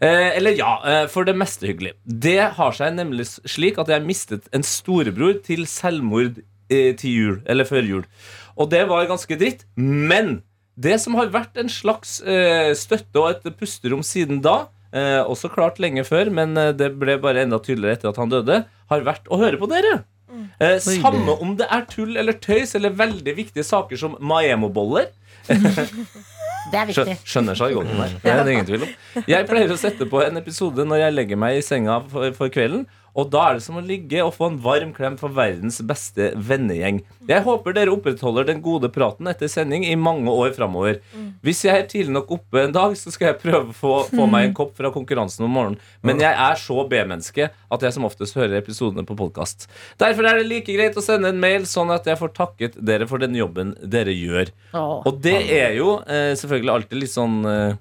Eh, 0.01 0.37
eller 0.38 0.57
ja, 0.59 0.75
eh, 0.88 1.07
for 1.12 1.29
det 1.29 1.37
meste 1.38 1.68
hyggelig. 1.68 1.94
Det 2.05 2.38
har 2.57 2.77
seg 2.77 2.94
nemlig 2.96 3.27
slik 3.29 3.81
at 3.81 3.90
jeg 3.92 4.07
mistet 4.07 4.49
en 4.57 4.64
storebror 4.66 5.40
til 5.46 5.66
selvmord 5.68 6.40
eh, 6.73 6.94
til 6.99 7.11
jul, 7.11 7.40
eller 7.51 7.68
før 7.68 7.85
jul. 7.87 8.05
Og 8.61 8.70
det 8.73 8.87
var 8.90 9.09
ganske 9.11 9.38
dritt. 9.40 9.66
Men 9.77 10.40
det 10.81 10.96
som 11.03 11.16
har 11.18 11.33
vært 11.33 11.61
en 11.61 11.70
slags 11.73 12.18
eh, 12.25 12.73
støtte 12.79 13.20
og 13.20 13.35
et 13.35 13.59
pusterom 13.61 14.05
siden 14.07 14.40
da, 14.44 14.70
eh, 14.96 15.20
også 15.20 15.53
klart 15.53 15.81
lenge 15.83 16.07
før, 16.09 16.33
men 16.33 16.57
eh, 16.57 16.73
det 16.77 16.94
ble 17.01 17.18
bare 17.20 17.44
enda 17.44 17.61
tydeligere 17.61 17.99
etter 17.99 18.12
at 18.12 18.20
han 18.20 18.33
døde, 18.33 18.62
har 18.90 19.07
vært 19.07 19.29
å 19.29 19.40
høre 19.40 19.61
på 19.61 19.68
dere. 19.70 20.01
Eh, 20.62 20.79
samme 20.81 21.35
om 21.42 21.57
det 21.59 21.66
er 21.73 21.87
tull 21.90 22.16
eller 22.20 22.37
tøys 22.38 22.77
eller 22.79 22.94
veldig 22.96 23.35
viktige 23.37 23.66
saker 23.66 23.99
som 24.01 24.16
Maemo-boller. 24.23 25.11
Det 26.68 26.77
er 26.77 26.88
viktig. 26.90 27.14
Skjønner 27.25 27.57
sjargongen 27.57 27.96
der. 27.96 28.16
Det 28.23 28.33
er 28.33 28.42
det 28.44 28.53
ingen 28.53 28.66
tvil 28.68 28.85
om. 28.85 28.90
Jeg 29.31 29.46
pleier 29.49 29.73
å 29.73 29.79
sette 29.81 30.07
på 30.11 30.20
en 30.25 30.40
episode 30.40 30.85
når 30.87 31.05
jeg 31.07 31.16
legger 31.16 31.40
meg 31.40 31.61
i 31.61 31.62
senga 31.64 32.01
for, 32.11 32.35
for 32.37 32.53
kvelden. 32.53 32.85
Og 33.18 33.31
da 33.33 33.46
er 33.49 33.59
det 33.59 33.64
som 33.64 33.79
å 33.81 33.85
ligge 33.85 34.23
og 34.25 34.35
få 34.37 34.51
en 34.51 34.59
varm 34.62 34.92
klem 34.96 35.16
fra 35.20 35.31
verdens 35.35 35.81
beste 35.87 36.31
vennegjeng. 36.37 37.01
Jeg 37.31 37.44
håper 37.46 37.75
dere 37.77 37.94
opprettholder 37.94 38.46
den 38.49 38.62
gode 38.64 38.90
praten 38.92 39.29
etter 39.31 39.51
sending 39.51 39.85
i 39.87 39.96
mange 39.99 40.31
år 40.31 40.53
framover. 40.57 41.01
Hvis 41.44 41.64
jeg 41.66 41.75
er 41.77 41.88
tidlig 41.90 42.14
nok 42.14 42.31
oppe 42.38 42.64
en 42.64 42.75
dag, 42.75 42.94
så 42.99 43.12
skal 43.14 43.33
jeg 43.33 43.40
prøve 43.42 43.73
å 43.73 43.77
få, 43.77 43.94
få 44.11 44.27
meg 44.31 44.49
en 44.49 44.57
kopp 44.57 44.77
fra 44.79 44.92
konkurransen 44.94 45.46
om 45.46 45.55
morgenen. 45.57 45.81
Men 46.07 46.23
jeg 46.23 46.35
er 46.35 46.61
så 46.61 46.85
B-menneske 46.90 47.51
at 47.51 47.87
jeg 47.87 47.96
som 47.96 48.07
oftest 48.09 48.38
hører 48.38 48.59
episodene 48.61 49.07
på 49.07 49.18
podkast. 49.18 49.68
Derfor 50.01 50.27
er 50.31 50.40
det 50.40 50.49
like 50.51 50.75
greit 50.75 50.99
å 50.99 51.05
sende 51.05 51.31
en 51.33 51.40
mail, 51.42 51.66
sånn 51.70 51.92
at 51.94 52.07
jeg 52.09 52.18
får 52.20 52.35
takket 52.37 52.79
dere 52.81 53.07
for 53.11 53.23
den 53.23 53.37
jobben 53.38 53.75
dere 53.83 54.14
gjør. 54.14 54.53
Og 55.07 55.20
det 55.23 55.38
er 55.57 55.77
jo 55.79 55.99
eh, 56.07 56.33
selvfølgelig 56.38 56.75
alltid 56.75 57.03
litt 57.03 57.14
sånn 57.14 57.38
eh, 57.49 57.79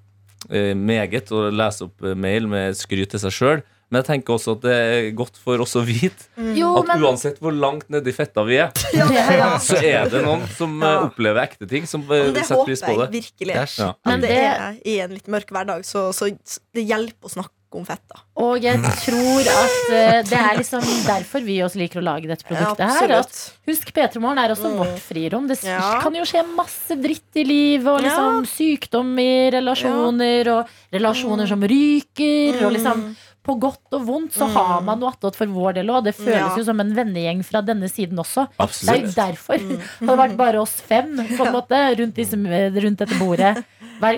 eh, 0.49 0.71
meget 0.77 1.31
å 1.35 1.47
lese 1.53 1.87
opp 1.89 2.05
eh, 2.05 2.15
mail 2.17 2.47
med 2.51 2.77
skryt 2.79 3.13
til 3.13 3.21
seg 3.25 3.35
sjøl. 3.35 3.61
Men 3.89 4.03
jeg 4.03 4.05
tenker 4.05 4.35
også 4.35 4.53
at 4.57 4.61
det 4.67 4.73
er 4.77 5.07
godt 5.17 5.37
for 5.41 5.57
oss 5.63 5.73
å 5.79 5.81
vite 5.81 6.27
Jo, 6.55 6.75
at 6.77 6.87
men 6.91 7.01
uansett 7.07 7.39
hvor 7.41 7.55
langt 7.57 7.87
nedi 7.89 8.13
fetta 8.13 8.43
vi 8.45 8.59
er, 8.61 8.69
Ja, 8.93 9.07
ja. 9.33 9.51
så 9.57 9.79
er 9.81 10.09
det 10.13 10.21
noen 10.25 10.45
som 10.57 10.75
eh, 10.83 10.89
Ja. 10.93 11.05
opplever 11.09 11.41
ekte 11.47 11.65
ting, 11.69 11.87
som 11.89 12.03
eh, 12.05 12.29
det 12.33 12.43
setter 12.45 12.61
håper 12.61 12.69
pris 12.69 12.83
på 12.85 12.93
jeg 12.93 12.99
det. 13.01 13.09
virkelig. 13.19 13.55
Æsj. 13.65 13.79
Ja. 13.81 13.93
Men 14.05 14.19
At 14.19 14.21
det 14.21 14.29
det- 14.35 14.49
er 14.49 14.75
i 14.85 14.99
en 15.07 15.15
litt 15.17 15.27
mørk 15.27 15.49
hverdag, 15.55 15.81
så, 15.89 16.09
så 16.13 16.29
det 16.73 16.85
hjelper 16.85 17.25
å 17.25 17.33
snakke 17.39 17.55
om 17.71 17.83
fetta. 17.85 18.17
Og 18.41 18.63
jeg 18.65 18.79
tror 19.05 19.45
at 19.45 19.73
uh, 19.93 20.21
det 20.25 20.37
er 20.39 20.55
liksom 20.57 20.81
derfor 21.05 21.43
vi 21.45 21.59
også 21.61 21.77
liker 21.77 21.99
å 22.01 22.05
lage 22.05 22.25
dette 22.29 22.45
produktet 22.47 22.81
her. 22.95 23.11
At, 23.19 23.35
husk, 23.69 23.91
P3 23.93 24.17
Morgen 24.23 24.39
er 24.41 24.53
også 24.55 24.71
vårt 24.73 24.95
frirom. 25.05 25.45
Det 25.49 25.59
Ja. 25.67 25.99
kan 26.01 26.13
jo 26.17 26.23
skje 26.25 26.41
masse 26.57 26.97
dritt 26.97 27.37
i 27.37 27.43
livet. 27.45 27.85
Og 27.91 28.01
liksom 28.05 28.45
sykdom 28.49 29.11
i 29.21 29.29
relasjoner, 29.53 30.49
og 30.55 30.73
relasjoner 30.97 31.45
som 31.51 31.61
ryker. 31.61 32.57
Og 32.65 32.73
liksom 32.73 33.05
på 33.45 33.55
godt 33.59 33.95
og 33.95 34.03
vondt 34.05 34.33
så 34.35 34.45
har 34.51 34.81
man 34.85 34.99
noe 34.99 35.09
attåt 35.13 35.37
for 35.39 35.47
vår 35.47 35.77
del 35.79 35.87
òg. 35.89 36.03
Det 36.09 36.15
føles 36.17 36.35
Ja. 36.51 36.57
jo 36.57 36.63
som 36.67 36.79
en 36.83 36.91
vennegjeng 36.93 37.39
fra 37.47 37.61
denne 37.65 37.87
siden 37.89 38.19
også. 38.19 38.47
Det 38.59 38.89
er 38.93 39.01
jo 39.05 39.11
derfor. 39.15 39.57
Hadde 39.99 40.07
det 40.11 40.17
vært 40.23 40.37
bare 40.37 40.61
oss 40.61 40.75
fem 40.81 41.15
på 41.37 41.45
en 41.47 41.53
måte, 41.55 41.79
rundt, 41.99 42.15
disse, 42.19 42.35
rundt 42.37 42.99
dette 42.99 43.17
bordet. 43.19 43.63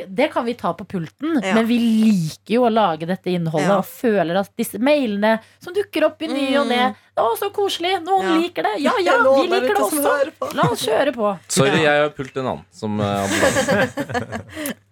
Det 0.08 0.28
kan 0.34 0.46
vi 0.46 0.54
ta 0.54 0.74
på 0.78 0.86
pulten, 0.86 1.40
Ja. 1.42 1.54
men 1.56 1.66
vi 1.66 1.78
liker 1.80 2.54
jo 2.54 2.66
å 2.68 2.74
lage 2.74 3.08
dette 3.10 3.32
innholdet 3.34 3.70
Ja. 3.70 3.78
og 3.80 3.86
føler 3.86 4.38
at 4.42 4.50
disse 4.58 4.78
mailene 4.78 5.40
som 5.60 5.74
dukker 5.74 6.06
opp 6.06 6.22
i 6.22 6.28
ny 6.28 6.56
og 6.58 6.68
ne 6.68 6.96
Å, 7.22 7.36
så 7.38 7.50
koselig! 7.54 8.00
Noen 8.06 8.24
Ja. 8.24 8.36
liker 8.40 8.64
det! 8.64 8.76
Ja, 8.82 8.92
ja, 9.04 9.18
vi 9.22 9.48
liker 9.52 9.76
det 9.76 9.84
også! 9.84 10.54
La 10.56 10.64
oss 10.72 10.86
kjøre 10.88 11.12
på. 11.14 11.34
Sorry, 11.52 11.82
jeg 11.84 12.02
har 12.06 12.10
pult 12.16 12.38
en 12.38 12.48
annen 12.48 12.64
som 12.72 13.00
eh, 13.00 13.06
abonnement. 13.26 14.78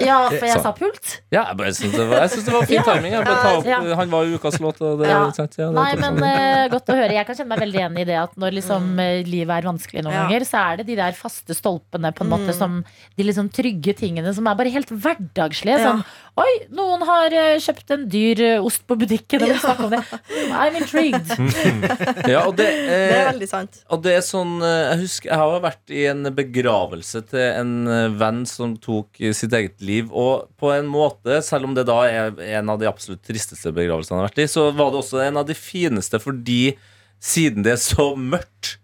Ja, 0.00 0.28
for 0.30 0.46
jeg 0.46 0.56
Så. 0.56 0.62
sa 0.64 0.72
pult. 0.72 1.08
Ja, 1.30 1.42
jeg 1.50 1.56
bare 1.58 1.72
synes 1.76 1.92
det 1.92 2.04
var, 2.08 2.22
jeg 2.24 2.30
synes 2.32 2.44
det 2.46 2.52
var 2.54 2.62
fin 2.70 2.82
timing. 2.86 3.12
Jeg 3.12 3.24
bare 3.26 3.42
ta 3.42 3.50
opp, 3.58 3.66
Ja. 3.68 3.80
Han 4.00 4.10
var 4.10 4.24
jo 4.24 4.38
ukas 4.38 4.56
låt, 4.60 4.80
og 4.80 4.98
det, 5.02 5.08
Ja. 5.10 5.18
sant? 5.36 5.56
Ja, 5.58 5.66
det 5.68 5.74
Nei, 5.74 5.94
men 6.00 6.16
sånn. 6.16 6.24
eh, 6.24 6.68
godt 6.72 6.86
å 6.88 6.94
høre. 6.96 7.12
Jeg 7.12 7.26
kan 7.26 7.36
kjenne 7.36 7.48
meg 7.52 7.60
veldig 7.60 7.80
enig 7.84 8.00
i 8.00 8.04
det 8.04 8.16
at 8.22 8.34
når 8.40 8.52
liksom, 8.56 8.98
eh, 8.98 9.22
livet 9.28 9.58
er 9.58 9.68
vanskelig 9.68 10.02
noen 10.04 10.12
Ja. 10.14 10.22
ganger, 10.28 10.40
så 10.48 10.72
er 10.72 10.76
det 10.78 10.86
de 10.86 10.96
der 10.96 11.12
faste 11.12 11.52
stolpene 11.54 12.14
på 12.14 12.22
en 12.24 12.30
måte 12.30 12.48
Mm. 12.54 12.58
som 12.58 12.84
De 13.16 13.22
liksom 13.24 13.48
trygge 13.52 13.94
tingene 13.94 14.34
som 14.34 14.46
er 14.46 14.54
bare 14.54 14.70
helt 14.72 14.88
hverdagslige. 14.88 15.78
Ja. 15.78 15.92
Sånn 15.92 16.04
Oi, 16.36 16.66
noen 16.72 17.00
har 17.06 17.26
eh, 17.30 17.58
kjøpt 17.62 17.90
en 17.94 18.08
dyr 18.10 18.40
eh, 18.40 18.58
ost 18.64 18.84
på 18.88 18.96
butikken, 18.98 19.42
og 19.42 19.54
snakke 19.60 19.84
om 19.84 19.90
det. 19.90 20.00
Mm, 20.02 20.50
I'm 20.50 20.74
intrigued. 20.80 22.26
Ja, 22.28 22.46
og 22.48 22.56
det, 22.56 22.66
Det 22.90 23.12
er 23.12 23.26
eh, 23.28 23.32
veldig 23.32 23.48
sant. 23.48 23.84
Og 23.88 24.02
det 24.02 24.16
er 24.16 24.24
sånn 24.26 24.56
eh, 24.62 24.90
Jeg 24.94 24.98
husker 25.04 25.28
jeg 25.30 25.38
har 25.38 25.60
vært 25.60 25.90
i 25.94 26.06
en 26.10 26.24
begravelse 26.34 27.22
til 27.30 27.38
en 27.38 27.86
eh, 27.86 28.08
venn 28.18 28.44
som 28.50 28.76
tok 28.76 29.20
eh, 29.20 29.30
sitt 29.32 29.52
eget 29.52 29.73
liv. 29.82 30.10
Og 30.12 30.48
på 30.60 30.70
en 30.74 30.86
måte, 30.90 31.40
selv 31.42 31.68
om 31.68 31.74
det 31.76 31.86
da 31.88 32.00
er 32.06 32.42
en 32.58 32.72
av 32.74 32.80
de 32.80 32.88
absolutt 32.90 33.24
tristeste 33.26 33.72
begravelsene 33.74 34.18
jeg 34.18 34.22
har 34.22 34.28
vært 34.30 34.42
i, 34.44 34.50
så 34.50 34.68
var 34.70 34.92
det 34.92 35.00
også 35.02 35.22
en 35.24 35.40
av 35.42 35.48
de 35.48 35.56
fineste 35.58 36.20
fordi 36.22 36.76
siden 37.24 37.64
det 37.64 37.72
er 37.72 37.80
så 37.80 38.10
mørkt 38.20 38.74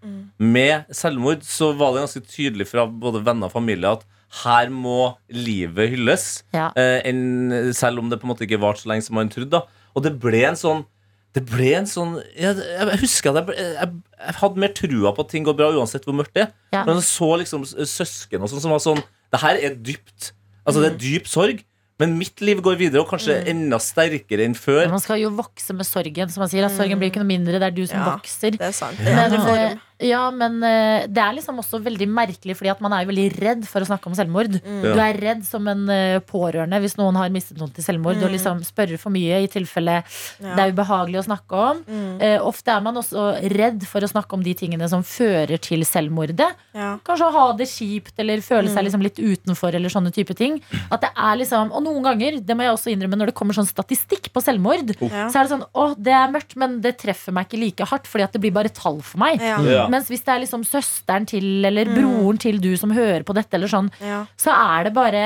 med 0.41 0.89
selvmord, 0.97 1.43
så 1.45 1.75
var 1.77 1.93
det 1.93 2.07
ganske 2.07 2.23
tydelig 2.25 2.71
fra 2.71 2.87
både 2.89 3.21
venner 3.27 3.51
og 3.51 3.53
familie 3.53 3.91
at 3.99 4.07
her 4.45 4.71
må 4.71 5.11
livet 5.35 5.91
hylles. 5.91 6.45
Ja. 6.55 6.71
Eh, 6.79 7.03
en, 7.11 7.73
selv 7.77 8.01
om 8.01 8.09
det 8.09 8.21
på 8.21 8.29
en 8.29 8.33
måte 8.33 8.47
ikke 8.47 8.61
varte 8.63 8.85
så 8.85 8.93
lenge 8.93 9.05
som 9.05 9.19
man 9.19 9.29
trodde. 9.33 9.51
da 9.59 9.67
Og 9.95 10.07
det 10.07 10.15
ble 10.23 10.45
en 10.47 10.59
sånn 10.59 10.87
det 11.31 11.45
ble 11.47 11.69
en 11.79 11.87
sånn 11.87 12.17
Jeg, 12.35 12.57
jeg 12.59 12.99
husker 13.05 13.31
at 13.31 13.53
jeg, 13.53 13.67
jeg, 13.77 13.99
jeg 14.19 14.37
hadde 14.41 14.63
mer 14.65 14.73
trua 14.75 15.13
på 15.15 15.23
at 15.23 15.31
ting 15.31 15.45
går 15.47 15.55
bra 15.59 15.69
uansett 15.77 16.07
hvor 16.07 16.17
mørkt 16.19 16.35
det 16.35 16.49
er. 16.49 16.53
Ja. 16.75 16.85
Men 16.89 17.03
så 17.07 17.29
liksom 17.43 17.67
søsken 17.67 18.43
og 18.43 18.51
sånn 18.51 18.65
som 18.65 18.75
var 18.75 18.83
sånn 18.83 19.03
Det 19.31 19.43
her 19.45 19.61
er 19.61 19.77
dypt. 19.79 20.33
Altså 20.71 20.85
det 20.87 20.93
er 20.95 21.03
dyp 21.03 21.29
sorg. 21.31 21.61
Men 22.01 22.15
mitt 22.17 22.41
liv 22.41 22.63
går 22.65 22.79
videre, 22.81 23.03
og 23.03 23.11
kanskje 23.11 23.35
enda 23.53 23.77
sterkere 23.83 24.47
enn 24.49 24.55
før. 24.57 24.87
Men 24.87 24.95
Man 24.97 25.03
skal 25.05 25.21
jo 25.21 25.29
vokse 25.37 25.75
med 25.77 25.85
sorgen, 25.85 26.31
som 26.33 26.41
man 26.41 26.49
sier. 26.49 26.65
At 26.65 26.73
sorgen 26.73 26.97
blir 26.97 27.11
ikke 27.13 27.21
noe 27.21 27.29
mindre, 27.29 27.59
det 27.61 27.67
er 27.69 27.75
du 27.77 27.83
som 27.85 27.99
Ja. 28.01 28.15
vokser. 28.15 28.57
Det 28.57 28.69
er 28.71 28.73
sant. 28.73 28.97
Men, 29.05 29.35
ja. 29.37 29.57
eh. 29.67 29.77
Ja, 30.01 30.31
men 30.31 30.63
eh, 30.65 31.07
det 31.07 31.21
er 31.23 31.35
liksom 31.37 31.59
også 31.61 31.81
veldig 31.85 32.07
merkelig, 32.09 32.57
fordi 32.57 32.71
at 32.73 32.81
man 32.81 32.93
er 32.97 33.05
jo 33.05 33.11
veldig 33.13 33.27
redd 33.41 33.65
for 33.69 33.81
å 33.85 33.89
snakke 33.89 34.07
om 34.11 34.15
selvmord. 34.17 34.57
Mm. 34.65 34.83
Du 34.83 35.01
er 35.01 35.19
redd 35.21 35.45
som 35.45 35.67
en 35.69 35.83
eh, 35.93 36.19
pårørende 36.21 36.81
hvis 36.81 36.97
noen 36.99 37.17
har 37.21 37.29
mistet 37.35 37.59
noen 37.61 37.73
til 37.77 37.85
selvmord, 37.85 38.21
og 38.25 38.31
liksom 38.33 38.63
spørre 38.65 38.99
for 38.99 39.11
mye 39.15 39.43
i 39.45 39.51
tilfelle 39.51 40.01
Mm. 40.41 40.47
Ja. 40.47 40.55
det 40.57 40.63
er 40.65 40.73
ubehagelig 40.73 41.19
å 41.21 41.25
snakke 41.27 41.53
om. 41.71 41.79
Mm. 41.89 42.21
Eh, 42.23 42.39
ofte 42.45 42.73
er 42.73 42.81
man 42.85 42.97
også 42.97 43.23
redd 43.53 43.83
for 43.89 44.01
å 44.01 44.09
snakke 44.09 44.33
om 44.37 44.43
de 44.45 44.55
tingene 44.55 44.89
som 44.89 45.03
fører 45.05 45.59
til 45.61 45.83
selvmordet. 45.85 46.49
Ja. 46.75 46.95
Kanskje 47.05 47.27
å 47.29 47.33
ha 47.35 47.45
det 47.59 47.67
kjipt 47.69 48.19
eller 48.19 48.41
føle 48.45 48.69
Mm. 48.71 48.75
seg 48.75 48.85
liksom 48.87 49.03
litt 49.03 49.19
utenfor. 49.19 49.75
eller 49.75 49.89
sånne 49.93 50.13
type 50.13 50.35
ting 50.37 50.61
At 50.91 51.01
det 51.03 51.11
er 51.17 51.37
liksom, 51.37 51.71
Og 51.73 51.83
noen 51.85 52.03
ganger, 52.03 52.41
det 52.41 52.57
må 52.57 52.63
jeg 52.65 52.73
også 52.75 52.91
innrømme, 52.95 53.17
når 53.19 53.27
det 53.27 53.35
kommer 53.35 53.55
sånn 53.55 53.67
statistikk 53.69 54.31
på 54.33 54.41
selvmord, 54.43 54.89
Ja. 55.01 55.29
så 55.29 55.41
er 55.41 55.45
det 55.47 55.51
sånn 55.53 55.65
å, 55.75 55.95
det 55.97 56.13
er 56.13 56.29
mørkt, 56.33 56.57
men 56.57 56.81
det 56.81 56.99
treffer 56.99 57.33
meg 57.33 57.49
ikke 57.49 57.61
like 57.61 57.85
hardt, 57.87 58.07
fordi 58.07 58.25
at 58.25 58.33
det 58.33 58.41
blir 58.41 58.53
bare 58.53 58.69
tall 58.73 59.01
for 59.01 59.19
meg. 59.19 59.41
Ja. 59.41 59.59
Ja. 59.61 59.89
Mens 59.91 60.09
hvis 60.09 60.23
det 60.25 60.33
er 60.35 60.41
liksom 60.45 60.65
søsteren 60.65 61.27
til 61.31 61.65
eller 61.67 61.91
broren 61.95 62.39
til 62.41 62.59
du 62.63 62.71
som 62.81 62.91
hører 62.95 63.25
på 63.27 63.35
dette, 63.37 63.55
eller 63.59 63.69
sånn, 63.69 63.91
Ja. 64.01 64.25
så 64.39 64.55
er 64.55 64.85
det 64.89 64.95
bare 64.95 65.25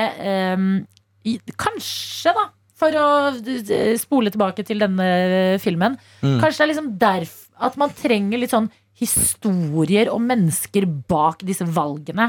um, 0.57 0.85
i- 1.25 1.39
Kanskje, 1.57 2.33
da, 2.35 2.47
for 2.75 2.91
å 2.91 3.05
eh, 3.39 3.95
spole 3.97 4.29
tilbake 4.33 4.65
til 4.67 4.79
denne 4.83 5.59
filmen, 5.63 5.95
kanskje 6.21 6.57
det 6.57 6.65
er 6.65 6.73
liksom 6.73 6.97
derfor 6.99 7.69
at 7.69 7.77
man 7.79 7.89
trenger 7.95 8.37
litt 8.41 8.51
sånn 8.51 8.67
historier 8.99 10.09
og 10.11 10.21
mennesker 10.23 10.85
bak 11.07 11.39
disse 11.47 11.65
valgene. 11.67 12.25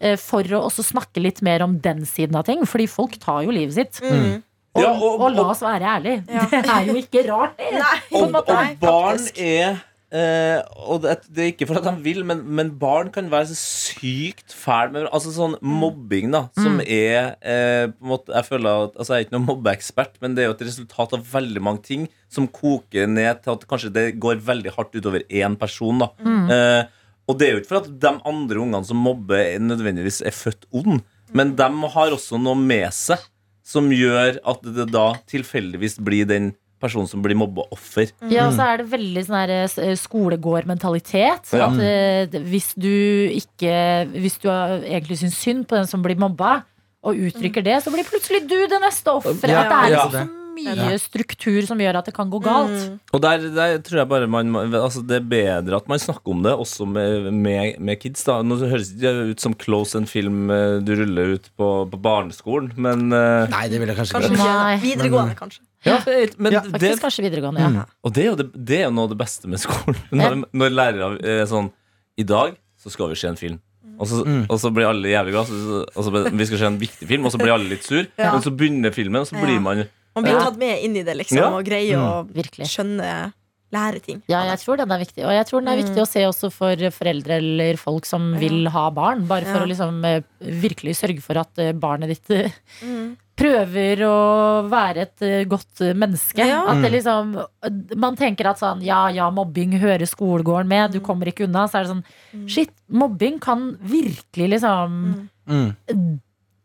eh, 0.00 0.16
For 0.20 0.42
å 0.44 0.62
også 0.68 0.84
snakke 0.84 1.22
litt 1.22 1.42
mer 1.42 1.62
om 1.64 1.78
den 1.78 2.02
siden 2.08 2.36
av 2.36 2.44
ting. 2.44 2.64
Fordi 2.68 2.86
folk 2.88 3.18
tar 3.20 3.42
jo 3.44 3.50
livet 3.50 3.74
sitt. 3.74 4.00
Mm. 4.02 4.42
Og, 4.74 4.82
Ja, 4.82 4.90
og, 4.92 5.20
og- 5.20 5.34
la 5.36 5.42
oss 5.50 5.60
være 5.60 5.84
ærlige. 5.84 6.24
Ja. 6.28 6.46
Det 6.50 6.70
er 6.72 6.84
jo 6.86 6.94
ikke 7.00 7.26
rart, 7.28 7.56
det. 7.58 7.72
Nei, 7.72 7.98
Og, 8.12 8.34
og 8.34 8.78
barn 8.80 9.18
er 9.36 9.80
eh, 10.12 10.60
Og 10.86 11.00
det, 11.02 11.14
det 11.32 11.42
er 11.44 11.50
ikke 11.52 11.66
for 11.70 11.80
at 11.80 11.86
de 11.88 11.92
vil, 12.04 12.22
men, 12.28 12.42
men 12.58 12.70
barn 12.78 13.10
kan 13.14 13.30
være 13.32 13.48
så 13.50 13.56
sykt 13.56 14.52
fæle 14.54 14.92
med 14.94 15.08
Altså 15.10 15.32
sånn 15.34 15.56
mobbing, 15.64 16.30
da, 16.34 16.44
som 16.58 16.80
er 16.84 17.34
eh, 17.40 17.86
på 17.92 18.04
en 18.04 18.12
måte, 18.12 18.32
Jeg 18.36 18.48
føler 18.50 18.86
at 18.88 18.96
Altså, 18.98 19.12
jeg 19.14 19.18
er 19.22 19.26
ikke 19.26 19.36
noen 19.38 19.48
mobbeekspert, 19.50 20.16
men 20.22 20.34
det 20.36 20.44
er 20.44 20.50
jo 20.50 20.56
et 20.58 20.64
resultat 20.68 21.16
av 21.18 21.24
veldig 21.32 21.62
mange 21.64 21.82
ting 21.88 22.08
som 22.32 22.46
koker 22.48 23.08
ned 23.10 23.42
til 23.44 23.52
at 23.56 23.66
kanskje 23.68 23.92
det 23.92 24.06
går 24.22 24.40
veldig 24.46 24.72
hardt 24.76 24.94
utover 24.96 25.24
én 25.28 25.56
person. 25.60 25.98
da. 26.04 26.08
Eh, 26.56 26.84
Og 27.28 27.36
det 27.38 27.46
er 27.48 27.52
jo 27.54 27.60
ikke 27.60 27.70
for 27.74 27.82
at 27.84 27.90
de 28.02 28.10
andre 28.28 28.58
ungene 28.64 28.84
som 28.84 28.96
mobber, 28.98 29.58
nødvendigvis 29.62 30.22
er 30.26 30.32
født 30.34 30.64
ond, 30.74 31.02
men 31.32 31.54
de 31.56 31.68
har 31.94 32.10
også 32.12 32.40
noe 32.40 32.56
med 32.58 32.88
seg 32.92 33.20
som 33.64 33.86
gjør 33.94 34.40
at 34.44 34.64
det 34.74 34.88
da 34.90 35.04
tilfeldigvis 35.30 36.00
blir 36.02 36.26
den 36.26 36.48
personen 36.82 37.08
som 37.10 37.22
blir 37.24 37.38
mobbeoffer. 37.38 38.12
Ja, 38.32 38.48
og 38.48 38.58
så 38.58 38.66
er 38.66 38.82
det 38.82 38.90
veldig 38.92 39.24
sånn 39.28 39.38
her 39.38 39.54
eh, 39.62 39.94
skolegårdmentalitet. 40.00 41.54
Ja. 41.54 41.70
At 41.70 41.80
eh, 41.86 42.42
hvis 42.52 42.72
du 42.74 42.92
ikke 43.32 43.72
Hvis 44.12 44.38
du 44.42 44.48
egentlig 44.50 45.20
syns 45.20 45.38
synd 45.38 45.66
på 45.70 45.78
den 45.78 45.88
som 45.88 46.02
blir 46.04 46.18
mobba, 46.20 46.62
og 47.02 47.18
uttrykker 47.18 47.64
det, 47.66 47.80
så 47.82 47.90
blir 47.94 48.06
plutselig 48.06 48.44
du 48.46 48.60
det 48.70 48.78
neste 48.82 49.10
offeret. 49.10 49.50
Ja, 49.50 49.64
At 49.64 49.72
det 49.72 49.80
er 49.80 49.92
liksom 49.96 50.14
så 50.14 50.42
mye 50.52 50.98
struktur 51.00 51.64
som 51.68 51.80
gjør 51.80 51.98
at 52.00 52.08
det 52.08 52.14
kan 52.16 52.30
gå 52.32 52.40
galt. 52.44 52.74
Mm. 52.76 52.98
Og 53.16 53.22
der, 53.24 53.46
der 53.56 53.76
tror 53.84 54.02
jeg 54.02 54.10
bare 54.10 54.28
man 54.30 54.52
altså 54.54 55.02
Det 55.06 55.18
er 55.18 55.28
bedre 55.32 55.80
at 55.80 55.88
man 55.90 56.02
snakker 56.02 56.34
om 56.34 56.42
det 56.44 56.52
også 56.52 56.86
med, 56.88 57.30
med, 57.32 57.80
med 57.80 58.00
kids. 58.02 58.24
da 58.28 58.40
Nå 58.44 58.60
høres 58.60 58.92
det 58.92 59.02
ikke 59.02 59.32
ut 59.32 59.44
som 59.44 59.56
Close 59.58 59.98
en 59.98 60.08
film 60.10 60.50
eh, 60.52 60.78
du 60.84 60.94
ruller 60.98 61.36
ut 61.38 61.50
på, 61.56 61.72
på 61.88 62.02
barneskolen, 62.04 62.72
men 62.76 63.08
eh, 63.16 63.50
Nei, 63.52 63.66
det 63.72 63.82
vil 63.82 63.92
jeg 63.92 64.00
kanskje 64.02 64.18
Kanskje 64.18 64.38
ikke 64.38 64.80
videregående, 64.86 65.38
kanskje. 65.38 65.64
Ja, 65.84 65.98
men 66.38 66.52
Ja, 66.52 66.60
det, 66.62 66.70
Faktisk 66.76 67.02
kanskje 67.02 67.24
videregående, 67.26 67.60
ja. 67.60 67.84
Og 68.04 68.12
det 68.14 68.22
er 68.24 68.28
jo 68.30 68.36
det, 68.38 68.46
det 68.54 68.78
er 68.80 68.84
jo 68.86 68.94
noe 68.94 69.08
av 69.08 69.12
det 69.14 69.18
beste 69.18 69.48
med 69.50 69.58
skolen. 69.62 69.98
Når, 70.18 70.42
når 70.52 70.74
lærere 70.76 71.10
er 71.42 71.44
sånn 71.50 71.72
I 72.20 72.24
dag 72.28 72.56
så 72.82 72.90
skal 72.90 73.08
vi 73.12 73.18
se 73.18 73.28
en 73.30 73.36
film. 73.38 73.60
Og 74.02 74.08
så, 74.10 74.22
og 74.50 74.56
så 74.58 74.70
blir 74.74 74.88
alle 74.88 75.10
jævlig 75.12 75.32
glad. 75.36 75.46
så- 75.46 76.30
vi 76.32 76.46
skal 76.48 76.58
se 76.58 76.66
en 76.66 76.78
viktig 76.80 77.06
film, 77.06 77.26
og 77.28 77.32
så 77.34 77.38
blir 77.38 77.52
alle 77.54 77.68
litt 77.70 77.84
sur. 77.86 78.02
Ja. 78.18 78.32
Men 78.32 78.42
så 78.42 78.50
begynner 78.50 78.90
filmen, 78.94 79.20
og 79.22 79.28
så 79.28 79.38
blir 79.38 79.60
man 79.62 79.84
Man 80.16 80.24
blir 80.26 80.34
tatt 80.40 80.58
med 80.58 80.82
inn 80.84 80.96
i 80.96 81.02
det, 81.06 81.14
liksom, 81.16 81.38
Ja. 81.38 81.50
og 81.56 81.64
greier 81.64 81.96
å 82.02 82.26
Virkelig. 82.28 82.66
skjønne 82.68 83.32
Lære 83.72 84.00
ting. 84.04 84.18
Ja, 84.28 84.42
jeg 84.50 84.58
tror 84.60 84.76
den 84.76 84.90
er 84.92 84.98
viktig. 85.00 85.24
Og 85.24 85.32
jeg 85.32 85.46
tror 85.48 85.62
den 85.64 85.72
er 85.72 85.78
viktig 85.82 86.02
å 86.02 86.08
se 86.08 86.20
også 86.28 86.50
for 86.52 86.76
foreldre 86.92 87.38
eller 87.40 87.78
folk 87.80 88.04
som 88.04 88.34
vil 88.36 88.66
ha 88.68 88.90
barn. 88.90 89.26
Bare 89.26 89.46
for 89.48 89.62
Ja. 89.62 89.64
å 89.64 89.68
liksom 89.70 90.04
eh, 90.04 90.20
virkelig 90.40 90.96
sørge 91.00 91.22
for 91.24 91.38
at 91.40 91.58
eh, 91.58 91.72
barnet 91.72 92.08
ditt 92.12 92.30
eh, 92.30 92.50
Mm. 92.84 93.16
prøver 93.34 94.02
å 94.04 94.68
være 94.68 95.06
et 95.06 95.48
godt 95.48 95.80
menneske. 95.96 96.44
Ja. 96.46 96.66
At 96.68 96.82
det 96.82 96.92
liksom 96.92 97.32
Man 97.96 98.14
tenker 98.14 98.50
at 98.50 98.58
sånn 98.60 98.82
ja 98.84 99.08
ja, 99.08 99.30
mobbing 99.30 99.72
hører 99.80 100.04
skolegården 100.06 100.68
med, 100.68 100.92
du 100.92 101.00
kommer 101.00 101.26
ikke 101.32 101.44
unna. 101.48 101.64
Så 101.66 101.80
er 101.80 101.84
det 101.86 101.94
sånn 101.94 102.48
shit, 102.48 102.70
mobbing 102.90 103.40
kan 103.40 103.78
virkelig 103.80 104.50
liksom 104.60 105.28
Mm. 105.48 106.20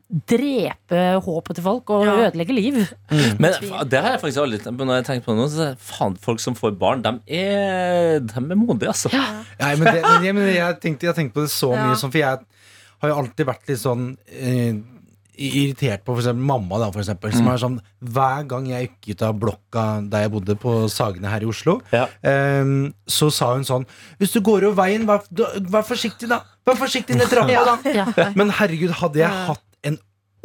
Drepe 0.07 0.99
håpet 1.23 1.57
til 1.57 1.63
folk 1.65 1.89
og 1.91 2.05
Ja. 2.07 2.15
ødelegge 2.29 2.53
liv. 2.55 2.77
Men 3.39 3.51
det 3.89 3.99
har 4.01 4.11
jeg 4.15 4.21
faktisk 4.21 4.41
aldri 4.43 4.59
tenkt 4.63 4.79
på 4.79 4.85
når 4.87 5.01
jeg 5.01 5.05
tenkt 5.09 5.25
på 5.25 5.33
det 5.35 5.41
nå. 5.41 5.47
Så 5.51 5.65
er 5.71 5.75
faen, 5.79 6.17
folk 6.23 6.39
som 6.39 6.55
får 6.55 6.77
barn, 6.79 7.01
de 7.03 7.11
er, 7.27 8.19
de 8.23 8.33
er 8.39 8.55
modige, 8.55 8.87
altså. 8.93 9.11
Nei, 9.11 9.75
men, 9.75 9.85
det, 9.93 10.01
men, 10.03 10.23
jeg, 10.23 10.35
men 10.35 10.53
jeg, 10.55 10.79
tenkte, 10.83 11.09
jeg 11.09 11.15
tenkte 11.15 11.33
på 11.35 11.41
det 11.47 11.51
så 11.51 11.73
Ja. 11.75 11.87
mye 11.87 11.95
sånn, 11.99 12.11
For 12.11 12.19
jeg 12.19 12.39
har 13.03 13.09
jo 13.11 13.17
alltid 13.21 13.45
vært 13.45 13.67
litt 13.67 13.79
sånn 13.83 14.17
eh, 14.31 14.73
irritert 15.37 16.01
på 16.01 16.15
for 16.15 16.23
eksempel 16.23 16.47
mamma, 16.49 16.79
da, 16.81 16.87
for 16.89 17.03
eksempel. 17.03 17.29
Som 17.35 17.47
er 17.51 17.59
sånn 17.61 17.75
Hver 18.01 18.47
gang 18.49 18.65
jeg 18.71 18.87
gikk 18.89 19.11
ut 19.17 19.21
av 19.27 19.35
blokka 19.37 19.83
der 20.09 20.23
jeg 20.25 20.31
bodde, 20.33 20.55
på 20.57 20.71
Sagene 20.89 21.29
her 21.29 21.43
i 21.45 21.45
Oslo, 21.51 21.81
Ja. 21.93 22.07
um, 22.23 22.93
så 23.05 23.29
sa 23.31 23.51
hun 23.53 23.63
sånn 23.67 23.85
Hvis 24.19 24.31
du 24.33 24.39
går 24.41 24.63
over 24.71 24.79
veien, 24.85 25.05
vær, 25.05 25.21
vær 25.69 25.83
forsiktig, 25.85 26.29
da. 26.31 26.41
Vær 26.65 26.75
forsiktig 26.79 27.15
ned 27.19 27.29
trappa, 27.29 27.65
da. 27.69 27.77
Ja. 27.93 28.31
Men 28.35 28.49
herregud, 28.49 28.89
hadde 29.03 29.21
jeg 29.21 29.29
hatt 29.29 29.61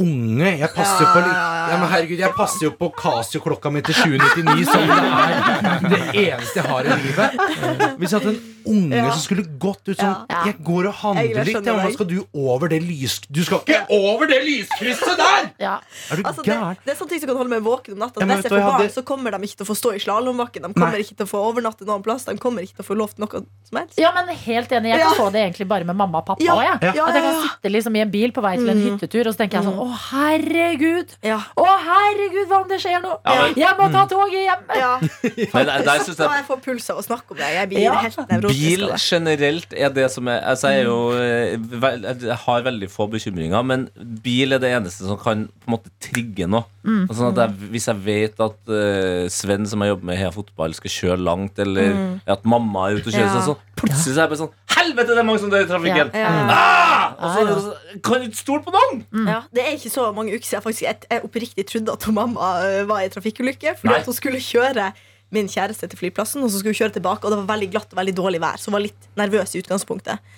unge. 0.03 0.51
Jeg 0.61 0.71
passer 0.75 1.07
Ja, 1.07 1.13
på 1.15 1.23
ja, 1.23 1.79
herregud, 1.93 2.19
jeg 2.21 2.35
passer 2.37 2.67
jo 2.67 2.73
på 2.79 2.91
Casio-klokka 2.99 3.71
mi 3.73 3.83
til 3.87 3.95
799, 3.95 4.67
som 4.69 4.83
det 4.87 4.99
er 4.99 5.87
det 5.89 6.03
eneste 6.27 6.61
jeg 6.61 6.67
har 6.69 6.89
i 6.89 6.97
livet. 7.07 7.39
Hvis 7.99 8.13
jeg 8.13 8.21
hadde 8.21 8.35
en 8.35 8.43
unge 8.67 8.97
Ja. 8.97 9.11
som 9.13 9.21
skulle 9.21 9.45
gått 9.59 9.89
ut 9.89 9.97
sånn 9.99 10.27
Ja. 10.31 10.45
Jeg 10.47 10.57
går 10.65 10.89
og 10.89 10.95
handler 10.95 11.45
litt. 11.45 11.67
Ja, 11.67 11.91
skal 11.91 12.07
du 12.07 12.27
over 12.35 12.69
det 12.69 12.83
lys... 12.83 13.21
Du 13.31 13.43
skal 13.45 13.59
ikke 13.61 13.87
over 13.91 14.27
det 14.27 14.43
lyskrysset 14.45 15.17
der! 15.17 15.51
Ja. 15.59 15.79
Er 16.11 16.17
du 16.17 16.23
Altså, 16.23 16.43
det, 16.43 16.53
gæren? 16.55 16.77
det 16.85 16.93
er 16.93 16.97
sånne 16.97 17.09
ting 17.11 17.21
som 17.21 17.29
kan 17.29 17.37
holde 17.37 17.51
meg 17.51 17.63
våken 17.63 17.93
om 17.95 17.99
natta. 17.99 18.21
Ja, 18.21 18.27
Hvis 18.27 18.45
jeg 18.45 18.53
får 18.53 18.79
barn, 18.79 18.91
så 18.91 19.03
kommer 19.05 19.31
de 19.31 19.39
ikke 19.47 19.57
til 19.57 19.67
å 19.67 19.71
få 19.71 19.77
stå 19.79 19.95
i 19.95 19.99
slalåmbakken. 20.03 20.63
De 20.63 20.73
kommer 20.75 20.93
Nei. 20.93 21.03
ikke 21.05 21.17
til 21.17 21.27
å 21.27 21.31
få 21.31 21.39
overnatte 21.53 21.85
noen 21.87 22.03
plass. 22.03 22.25
De 22.25 22.37
kommer 22.39 22.63
ikke 22.63 22.77
til 22.81 22.85
å 22.85 22.89
få 22.91 22.97
lov 22.97 23.15
til 23.15 23.25
noe 23.27 23.45
som 23.69 23.79
helst. 23.79 23.99
ja, 23.99 24.13
men 24.15 24.29
helt 24.35 24.69
enig. 24.71 24.91
Jeg 24.93 25.01
kan 25.01 25.13
Ja. 25.13 25.19
få 25.25 25.31
det 25.33 25.41
egentlig 25.47 25.69
bare 25.69 25.85
med 25.85 25.97
mamma 25.97 26.19
og 26.19 26.27
pappa 26.27 26.43
Ja. 26.45 26.55
òg. 26.57 26.63
jeg. 26.81 26.95
Ja, 26.95 27.07
At 27.07 27.15
jeg 27.15 27.23
kan 27.23 27.43
sitte 27.49 27.69
liksom 27.73 27.97
i 27.97 28.01
en 28.01 28.11
bil 28.11 28.31
på 28.33 28.43
vei 28.43 28.57
til 28.57 28.69
en 28.71 28.77
Mm. 28.83 28.99
hyttetur, 28.99 29.27
og 29.27 29.35
så 29.35 29.39
tenker 29.39 29.59
jeg 29.61 29.65
sånn 29.65 29.79
Å, 29.79 29.89
herregud! 30.11 31.09
Ja. 31.23 31.41
Å, 31.57 31.65
herregud, 31.87 32.47
hva 32.49 32.63
om 32.63 32.69
det 32.69 32.81
skjer 32.83 33.03
noe? 33.03 33.19
Ja, 33.25 33.43
men- 33.43 33.55
Jeg 33.63 33.77
må 33.79 33.91
ta 33.93 34.07
toget 34.07 34.43
hjem! 34.47 34.63
Ja. 34.77 34.99
Men 35.55 35.67
der, 35.67 35.83
der 35.85 35.99
Så 36.03 36.15
jeg 36.17 36.31
jeg 36.33 36.47
får 36.47 36.61
puls 36.65 36.91
av 36.91 36.97
å 36.99 37.05
snakke 37.05 37.31
om 37.31 37.37
det. 37.37 37.49
Jeg 37.55 37.69
blir 37.71 37.81
Ja. 37.83 37.95
helt 38.01 38.17
nevrotisk 38.17 38.52
Bil 38.53 38.85
generelt 39.01 39.73
er 39.75 39.91
det 39.97 40.05
som 40.13 40.29
er 40.31 40.43
altså 40.53 40.71
Jeg, 40.73 40.85
er 40.85 40.89
jo, 40.89 40.99
eh, 41.17 42.17
jeg 42.29 42.39
har 42.45 42.65
veldig 42.67 42.89
få 42.93 43.07
bekymringer, 43.13 43.65
men 43.67 43.89
bil 44.25 44.53
er 44.57 44.63
det 44.63 44.71
eneste 44.77 45.09
som 45.09 45.19
kan 45.21 45.47
på 45.49 45.71
en 45.71 45.75
måte 45.77 45.93
trigge 46.05 46.47
noe. 46.51 46.65
Mm. 46.87 47.05
Sånn 47.11 47.31
at 47.33 47.41
jeg, 47.45 47.69
hvis 47.75 47.87
jeg 47.91 48.01
vet 48.05 48.41
at 48.43 48.73
uh, 48.73 49.29
Sven, 49.31 49.67
som 49.71 49.83
jeg 49.85 49.93
jobber 49.93 50.09
med 50.09 50.17
i 50.19 50.23
Heia 50.23 50.33
Fotball, 50.35 50.75
skal 50.75 50.91
kjøre 50.97 51.21
langt, 51.23 51.61
eller 51.63 51.93
at 52.27 52.45
mamma 52.49 52.89
er 52.91 52.99
ute 53.01 53.09
og 53.11 53.15
kjører, 53.15 53.23
Mm. 53.23 53.37
Ja. 53.37 53.39
så 53.39 53.53
sånn, 53.53 53.61
plutselig 53.79 54.13
så 54.15 54.19
er 54.19 54.25
jeg 54.25 54.33
bare 54.33 54.41
sånn 54.43 54.53
Helvete, 54.73 55.13
det 55.15 55.21
er 55.21 55.27
mange 55.29 55.41
som 55.43 55.51
dør 55.53 55.63
i 55.63 55.69
trafikken! 55.69 56.09
Ja. 56.17 56.31
Ja. 56.33 56.57
Ah! 56.57 57.13
Og 57.23 57.51
så, 57.63 57.75
kan 58.03 58.23
du 58.23 58.27
ikke 58.31 58.41
stole 58.41 58.63
på 58.65 58.73
noen! 58.75 59.03
Ja, 59.29 59.43
det 59.55 59.63
er 59.63 59.77
ikke 59.77 59.93
så 59.93 60.09
mange 60.17 60.35
uker 60.35 60.47
siden 60.49 60.59
jeg, 60.59 60.65
faktisk, 60.65 60.85
jeg, 60.89 60.97
jeg 61.13 61.25
oppriktig 61.29 61.67
trodde 61.69 61.95
at 61.95 62.07
mamma 62.17 62.49
øh, 62.67 62.89
var 62.89 63.05
i 63.05 63.11
trafikkulykke. 63.13 63.77
Fordi 63.79 63.93
Nei. 63.93 64.01
at 64.01 64.09
hun 64.11 64.17
skulle 64.17 64.41
kjøre 64.43 64.89
min 65.35 65.51
kjæreste 65.51 65.89
til 65.89 65.99
flyplassen, 65.99 66.43
og 66.45 66.51
så 66.51 66.61
skulle 66.61 66.77
hun 66.77 66.83
kjøre 66.85 66.97
tilbake. 66.99 67.25
Og 67.27 67.35
det 67.35 67.41
var 67.43 67.53
veldig 67.55 67.71
glatt 67.75 67.93
og 67.95 68.01
veldig 68.01 68.17
dårlig 68.19 68.43
vær, 68.43 68.61
så 68.61 68.71
hun 68.71 68.79
var 68.79 68.87
litt 68.87 69.09
nervøs 69.19 69.55
i 69.57 69.63
utgangspunktet. 69.63 70.35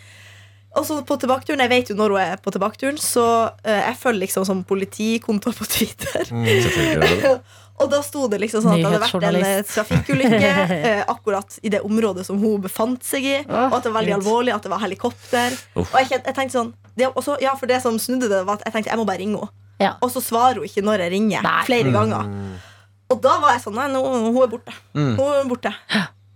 Og 0.75 0.87
så 0.87 0.97
på 1.07 1.17
tilbaketuren, 1.23 1.61
Jeg 1.63 1.71
vet 1.71 1.91
jo 1.91 1.95
når 1.95 2.15
hun 2.15 2.21
er 2.21 2.41
på 2.43 2.51
tilbaketuren, 2.51 2.97
så 2.99 3.51
øh, 3.65 3.83
jeg 3.89 3.97
følger 4.01 4.21
liksom 4.25 4.45
som 4.45 4.65
politikontor 4.65 5.55
på 5.55 5.69
Twitter. 5.71 6.27
Og 7.75 7.91
da 7.91 7.99
sto 8.07 8.29
det 8.31 8.39
liksom 8.39 8.63
sånn 8.63 8.77
at 8.77 8.85
det 8.85 8.91
hadde 8.91 9.03
vært 9.03 9.25
en 9.27 9.37
eh, 9.43 9.65
trafikkulykke 9.67 10.51
eh, 10.77 11.01
akkurat 11.11 11.57
i 11.67 11.73
det 11.75 11.81
området 11.83 12.23
som 12.27 12.39
hun 12.39 12.63
befant 12.63 13.03
seg 13.03 13.27
i. 13.27 13.37
Og 13.49 13.75
at 13.75 13.83
det 13.83 13.91
var 13.91 13.99
veldig 13.99 14.15
alvorlig, 14.21 14.55
at 14.55 14.63
det 14.63 14.71
var 14.71 14.83
helikopter. 14.85 15.57
Uff. 15.75 15.91
Og 15.91 15.99
jeg, 15.99 16.21
jeg 16.21 16.37
tenkte 16.37 16.55
sånn 16.55 16.71
det, 16.95 17.09
også, 17.11 17.35
ja, 17.43 17.57
For 17.59 17.71
det 17.71 17.81
som 17.83 17.99
snudde 17.99 18.31
det, 18.31 18.45
var 18.47 18.61
at 18.61 18.69
jeg 18.69 18.77
tenkte 18.77 18.95
jeg 18.95 19.01
må 19.01 19.07
bare 19.09 19.23
ringe 19.23 19.43
henne. 19.43 19.61
Ja. 19.83 19.97
Og 20.07 20.13
så 20.15 20.23
svarer 20.23 20.63
hun 20.63 20.69
ikke 20.69 20.85
når 20.87 21.03
jeg 21.03 21.15
ringer. 21.17 21.43
Nei. 21.43 21.63
Flere 21.67 21.91
ganger. 21.95 22.31
Og 23.15 23.23
da 23.25 23.39
var 23.43 23.55
jeg 23.57 23.65
sånn 23.69 23.79
Nei, 23.79 23.89
nå, 23.95 24.03
hun 24.03 24.43
er 24.43 24.53
borte. 24.57 24.75
Hun 24.99 25.25
er 25.31 25.49
borte. 25.51 25.73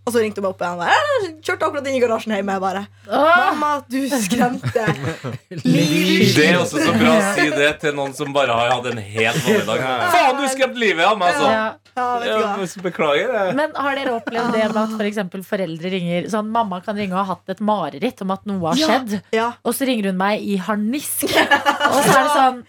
Og 0.09 0.14
så 0.14 0.22
ringte 0.22 0.41
hun 0.41 0.47
meg 0.47 0.55
opp 0.55 0.62
igjen. 0.64 0.79
«Jeg 0.89 1.33
Kjørte 1.45 1.66
akkurat 1.66 1.89
inn 1.91 1.97
i 1.99 2.01
garasjen 2.01 2.33
hjemme. 2.33 2.55
Jeg 2.57 2.62
bare 2.64 2.85
Mamma, 3.09 3.70
du 3.93 3.99
skremte 4.09 4.85
Det 5.53 6.47
er 6.47 6.57
også 6.62 6.81
så 6.81 6.95
bra 6.97 7.11
å 7.18 7.26
si 7.37 7.45
det 7.53 7.68
til 7.83 7.93
noen 7.99 8.14
som 8.16 8.33
bare 8.33 8.57
har 8.57 8.72
hatt 8.72 8.89
en 8.89 9.01
helt 9.05 9.43
vanlig 9.45 9.66
dag. 9.68 9.83
Faen, 10.14 10.39
du 10.41 10.47
skremte 10.55 10.81
livet 10.81 11.05
av 11.05 11.18
meg, 11.20 11.35
altså! 11.37 11.51
ja. 11.53 11.66
Ja. 11.99 12.07
Ja, 12.22 12.66
beklager. 12.85 13.33
jeg. 13.35 13.55
Men 13.59 13.72
har 13.74 13.97
dere 13.99 14.12
opplevd 14.20 14.53
det 14.55 14.64
med 14.70 14.76
at 14.85 14.93
for 14.95 15.07
eksempel 15.09 15.43
foreldre 15.43 15.91
ringer 15.91 16.29
Sånn, 16.31 16.47
Mamma 16.55 16.79
kan 16.85 16.95
ringe 16.95 17.16
og 17.16 17.24
ha 17.24 17.35
hatt 17.35 17.51
et 17.57 17.62
mareritt 17.64 18.22
om 18.22 18.31
at 18.37 18.47
noe 18.47 18.70
har 18.70 18.79
Ja. 18.79 18.87
skjedd. 18.93 19.16
Ja. 19.35 19.49
Og 19.66 19.74
så 19.74 19.89
ringer 19.89 20.12
hun 20.12 20.20
meg 20.20 20.45
i 20.47 20.57
harnisk. 20.62 21.26
Og 21.26 21.99
så 22.07 22.14
er 22.14 22.22
det 22.22 22.33
sånn 22.37 22.62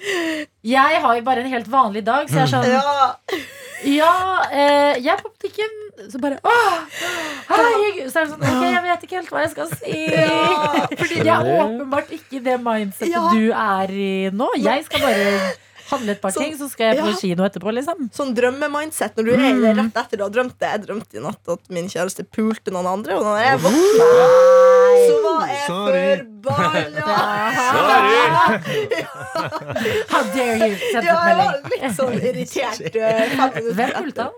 Jeg 0.65 1.01
har 1.05 1.15
jo 1.19 1.25
bare 1.29 1.45
en 1.45 1.53
helt 1.53 1.69
vanlig 1.69 2.03
dag, 2.09 2.25
så 2.27 2.41
jeg 2.41 2.49
er 2.49 2.53
sånn 2.57 3.68
Ja. 3.83 4.13
Eh, 4.51 4.97
jeg 5.03 5.13
er 5.13 5.21
på 5.23 5.29
butikken. 5.31 5.75
Så 6.11 6.19
bare 6.23 6.37
Åh, 6.43 6.75
hei! 7.49 8.09
Så 8.09 8.21
er 8.21 8.25
det 8.25 8.31
sånn 8.31 8.43
Ok, 8.47 8.61
jeg 8.63 8.83
vet 8.85 9.01
ikke 9.03 9.17
helt 9.19 9.31
hva 9.33 9.41
jeg 9.43 9.51
skal 9.51 9.71
si. 9.73 9.95
Ja, 10.15 10.85
Fordi 10.95 11.17
jeg 11.17 11.33
er 11.33 11.49
åpenbart 11.65 12.13
ikke 12.15 12.39
det 12.45 12.55
mindsetet 12.63 13.11
Ja. 13.11 13.25
du 13.35 13.49
er 13.51 13.91
i 13.91 14.11
nå. 14.31 14.47
Jeg 14.63 14.85
skal 14.87 15.03
bare 15.03 15.25
handle 15.91 16.15
et 16.15 16.21
par 16.21 16.33
Sånn, 16.35 16.45
ting, 16.45 16.55
så 16.59 16.67
skal 16.71 16.91
jeg 16.91 17.01
på 17.01 17.09
ja. 17.11 17.17
kino 17.21 17.45
etterpå, 17.47 17.73
liksom. 17.75 18.07
Sånn 18.15 18.31
drømmemindset 18.37 19.17
når 19.19 19.23
du 19.27 19.31
er 19.35 19.41
mm. 19.41 19.65
rett 19.79 19.99
etter 20.03 20.15
du 20.19 20.23
har 20.25 20.33
drømt 20.35 20.57
det. 20.61 20.69
Jeg 20.75 20.83
drømte 20.85 21.19
i 21.19 21.23
natt 21.23 21.53
at 21.55 21.73
min 21.73 21.89
kjæreste 21.91 22.25
pulte 22.29 22.73
noen 22.75 22.89
andre, 22.93 23.17
og 23.19 23.23
når 23.27 23.37
jeg 23.43 23.61
våkna, 23.65 24.07
så 24.99 25.15
var 25.25 25.43
jeg 25.49 25.65
Sorry. 25.67 26.05
forbanna. 26.43 27.05
How 30.13 30.23
dare 30.33 30.67
you? 30.67 30.75
Ja, 30.93 31.01
jeg 31.01 31.15
var 31.15 31.35
litt 31.73 31.95
sånn 31.97 32.17
irritert. 32.19 32.95
eh, 32.95 33.37
Hvem 33.73 33.93
pulte 33.99 34.29
han? 34.29 34.33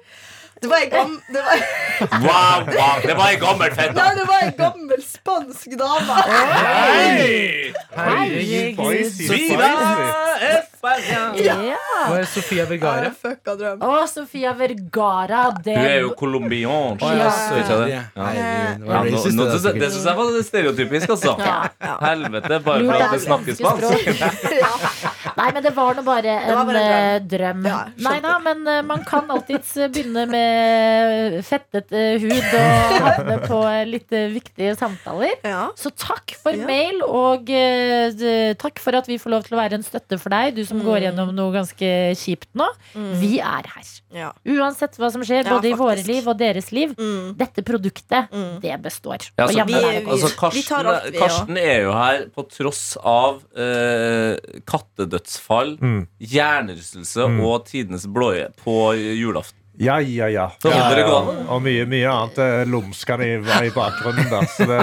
Det 0.61 0.67
var 0.67 0.77
ei 0.77 0.89
gam... 0.89 1.21
Det 1.27 1.41
var, 1.41 1.57
Wow, 2.01 2.65
wow, 2.65 3.01
det 3.05 3.13
var 3.17 3.29
ei 3.29 3.37
gammel 3.41 3.71
fett, 3.77 3.95
nei, 3.97 4.09
det 4.17 4.25
var 4.29 4.43
ei 4.45 4.51
gammel 4.57 5.01
spansk 5.05 5.73
dame. 5.77 6.17
Hei! 6.29 7.73
Hei, 7.97 8.27
Ja. 11.41 11.55
Hva 12.09 12.19
er 12.19 12.27
Sofia 12.29 12.65
Vergara? 12.69 13.09
Å, 13.11 13.89
oh, 13.89 14.05
Sofia 14.09 14.53
Vergara. 14.57 15.43
Det 15.65 15.77
Hun 15.77 15.89
er 15.89 15.99
jo 16.01 16.13
colombiansk. 16.17 17.05
Ja, 17.05 17.09
Ja. 17.17 17.29
det? 17.81 17.89
Ja. 17.93 18.03
Nå, 18.81 19.01
nå, 19.05 19.21
syns 19.25 20.05
jeg 20.05 20.17
var 20.21 20.41
stereotypisk, 20.45 21.09
altså. 21.17 21.35
Ja. 21.41 21.97
Helvete, 22.05 22.61
bare 22.65 22.85
for 22.85 22.93
at 23.01 23.17
det 23.17 23.21
snakker 23.25 23.53
spansk. 23.61 25.09
Ja. 25.25 25.31
Nei, 25.37 25.51
men 25.53 25.63
det 25.63 25.71
var 25.75 25.93
nå 25.97 26.03
bare 26.05 26.33
en 26.41 26.65
bare 26.65 26.81
en 26.81 27.15
eh, 27.15 27.27
drøm. 27.29 27.65
Ja. 27.69 27.79
Nei 28.07 28.19
da, 28.23 28.37
men 28.39 28.63
eh, 28.67 28.81
man 28.87 29.03
kan 29.05 29.29
alltids 29.29 29.75
eh, 29.77 29.87
begynne 29.93 30.23
med 30.31 31.37
fettet 31.45 31.91
eh, 31.93 32.17
hud 32.21 32.55
og 32.57 32.95
havne 33.05 33.37
på 33.45 33.59
eh, 33.69 33.83
litt 33.89 34.11
eh, 34.17 34.27
viktige 34.33 34.75
samtaler. 34.79 35.35
Ja. 35.45 35.67
Så 35.77 35.91
takk 35.93 36.35
for 36.41 36.51
Ja. 36.57 36.65
mail, 36.67 37.01
og 37.05 37.49
eh, 37.49 38.53
takk 38.59 38.79
for 38.83 38.97
at 38.97 39.07
vi 39.07 39.19
får 39.21 39.33
lov 39.35 39.45
til 39.47 39.55
å 39.57 39.61
være 39.61 39.77
en 39.79 39.85
støtte 39.85 40.17
for 40.21 40.33
deg, 40.33 40.55
du 40.57 40.63
som 40.65 40.79
Mm. 40.81 40.85
går 40.87 40.99
gjennom 41.05 41.29
noe 41.37 41.51
ganske 41.53 41.89
kjipt 42.17 42.47
nå. 42.57 42.65
Vi 43.21 43.35
er 43.39 43.67
her. 43.69 43.89
Ja. 44.11 44.31
Uansett 44.49 44.97
hva 44.99 45.11
som 45.13 45.21
skjer, 45.23 45.45
Ja, 45.45 45.53
både 45.53 45.69
i 45.69 45.75
våre 45.77 46.01
liv 46.03 46.25
og 46.27 46.37
deres 46.39 46.71
liv. 46.73 46.95
Mm. 46.97 47.35
Dette 47.37 47.61
produktet, 47.63 48.27
Mm. 48.33 48.59
det 48.63 48.79
består. 48.81 49.29
Ja, 49.37 49.45
Og 49.45 49.51
så, 49.53 49.65
vi- 49.67 49.73
godt. 49.73 50.07
altså, 50.07 50.27
vi 50.27 50.37
Karsten, 50.41 50.63
tar 50.67 50.85
alt, 50.91 51.11
vi. 51.11 51.17
Karsten 51.21 51.57
er 51.61 51.81
jo 51.83 51.91
her 51.93 52.25
på 52.35 52.43
tross 52.49 52.97
av 53.03 53.43
eh, 53.55 54.37
kattedødsfall, 55.11 55.77
Mm. 55.81 56.07
hjernerystelse 56.19 57.23
og 57.43 57.65
tidenes 57.65 58.05
blåje 58.07 58.47
på 58.63 58.93
julaften. 58.95 59.57
Ja, 59.79 59.99
ja, 59.99 60.27
ja. 60.27 60.51
Ja, 60.63 60.91
ja. 60.93 61.05
Og 61.49 61.61
mye, 61.63 61.85
mye 61.89 62.05
annet 62.05 62.37
eh, 62.37 62.65
lumskende 62.69 63.25
i, 63.25 63.35
i 63.39 63.69
bakgrunnen 63.73 64.29
der. 64.29 64.45
Så 64.45 64.65
det, 64.67 64.77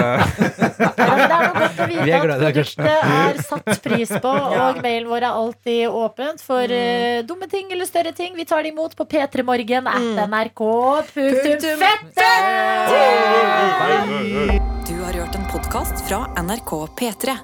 Ja, 0.99 1.07
men 1.07 1.29
det 1.29 1.35
er 1.37 1.43
noe 1.45 1.53
godt 1.53 1.79
å 1.79 1.85
vite 1.87 2.09
at 2.33 2.41
produktet 2.41 2.85
er 2.89 3.37
satt 3.45 3.81
pris 3.85 4.09
på, 4.09 4.31
og 4.59 4.81
mailen 4.83 5.07
vår 5.07 5.21
er 5.23 5.29
alltid 5.29 5.87
åpent 5.87 6.41
for 6.43 6.63
uh, 6.73 7.21
dumme 7.29 7.47
ting 7.47 7.71
eller 7.71 7.85
større 7.87 8.11
ting. 8.17 8.33
Vi 8.35 8.43
tar 8.49 8.63
det 8.65 8.69
imot 8.73 8.95
på 8.97 9.05
p3morgen 9.07 9.87
at 9.87 10.01
nrk.fette. 10.27 12.27
Du 14.89 14.95
har 15.05 15.13
hørt 15.13 15.35
en 15.37 15.45
podkast 15.53 16.01
fra 16.09 16.25
NRK 16.43 16.71
P3. 16.99 17.37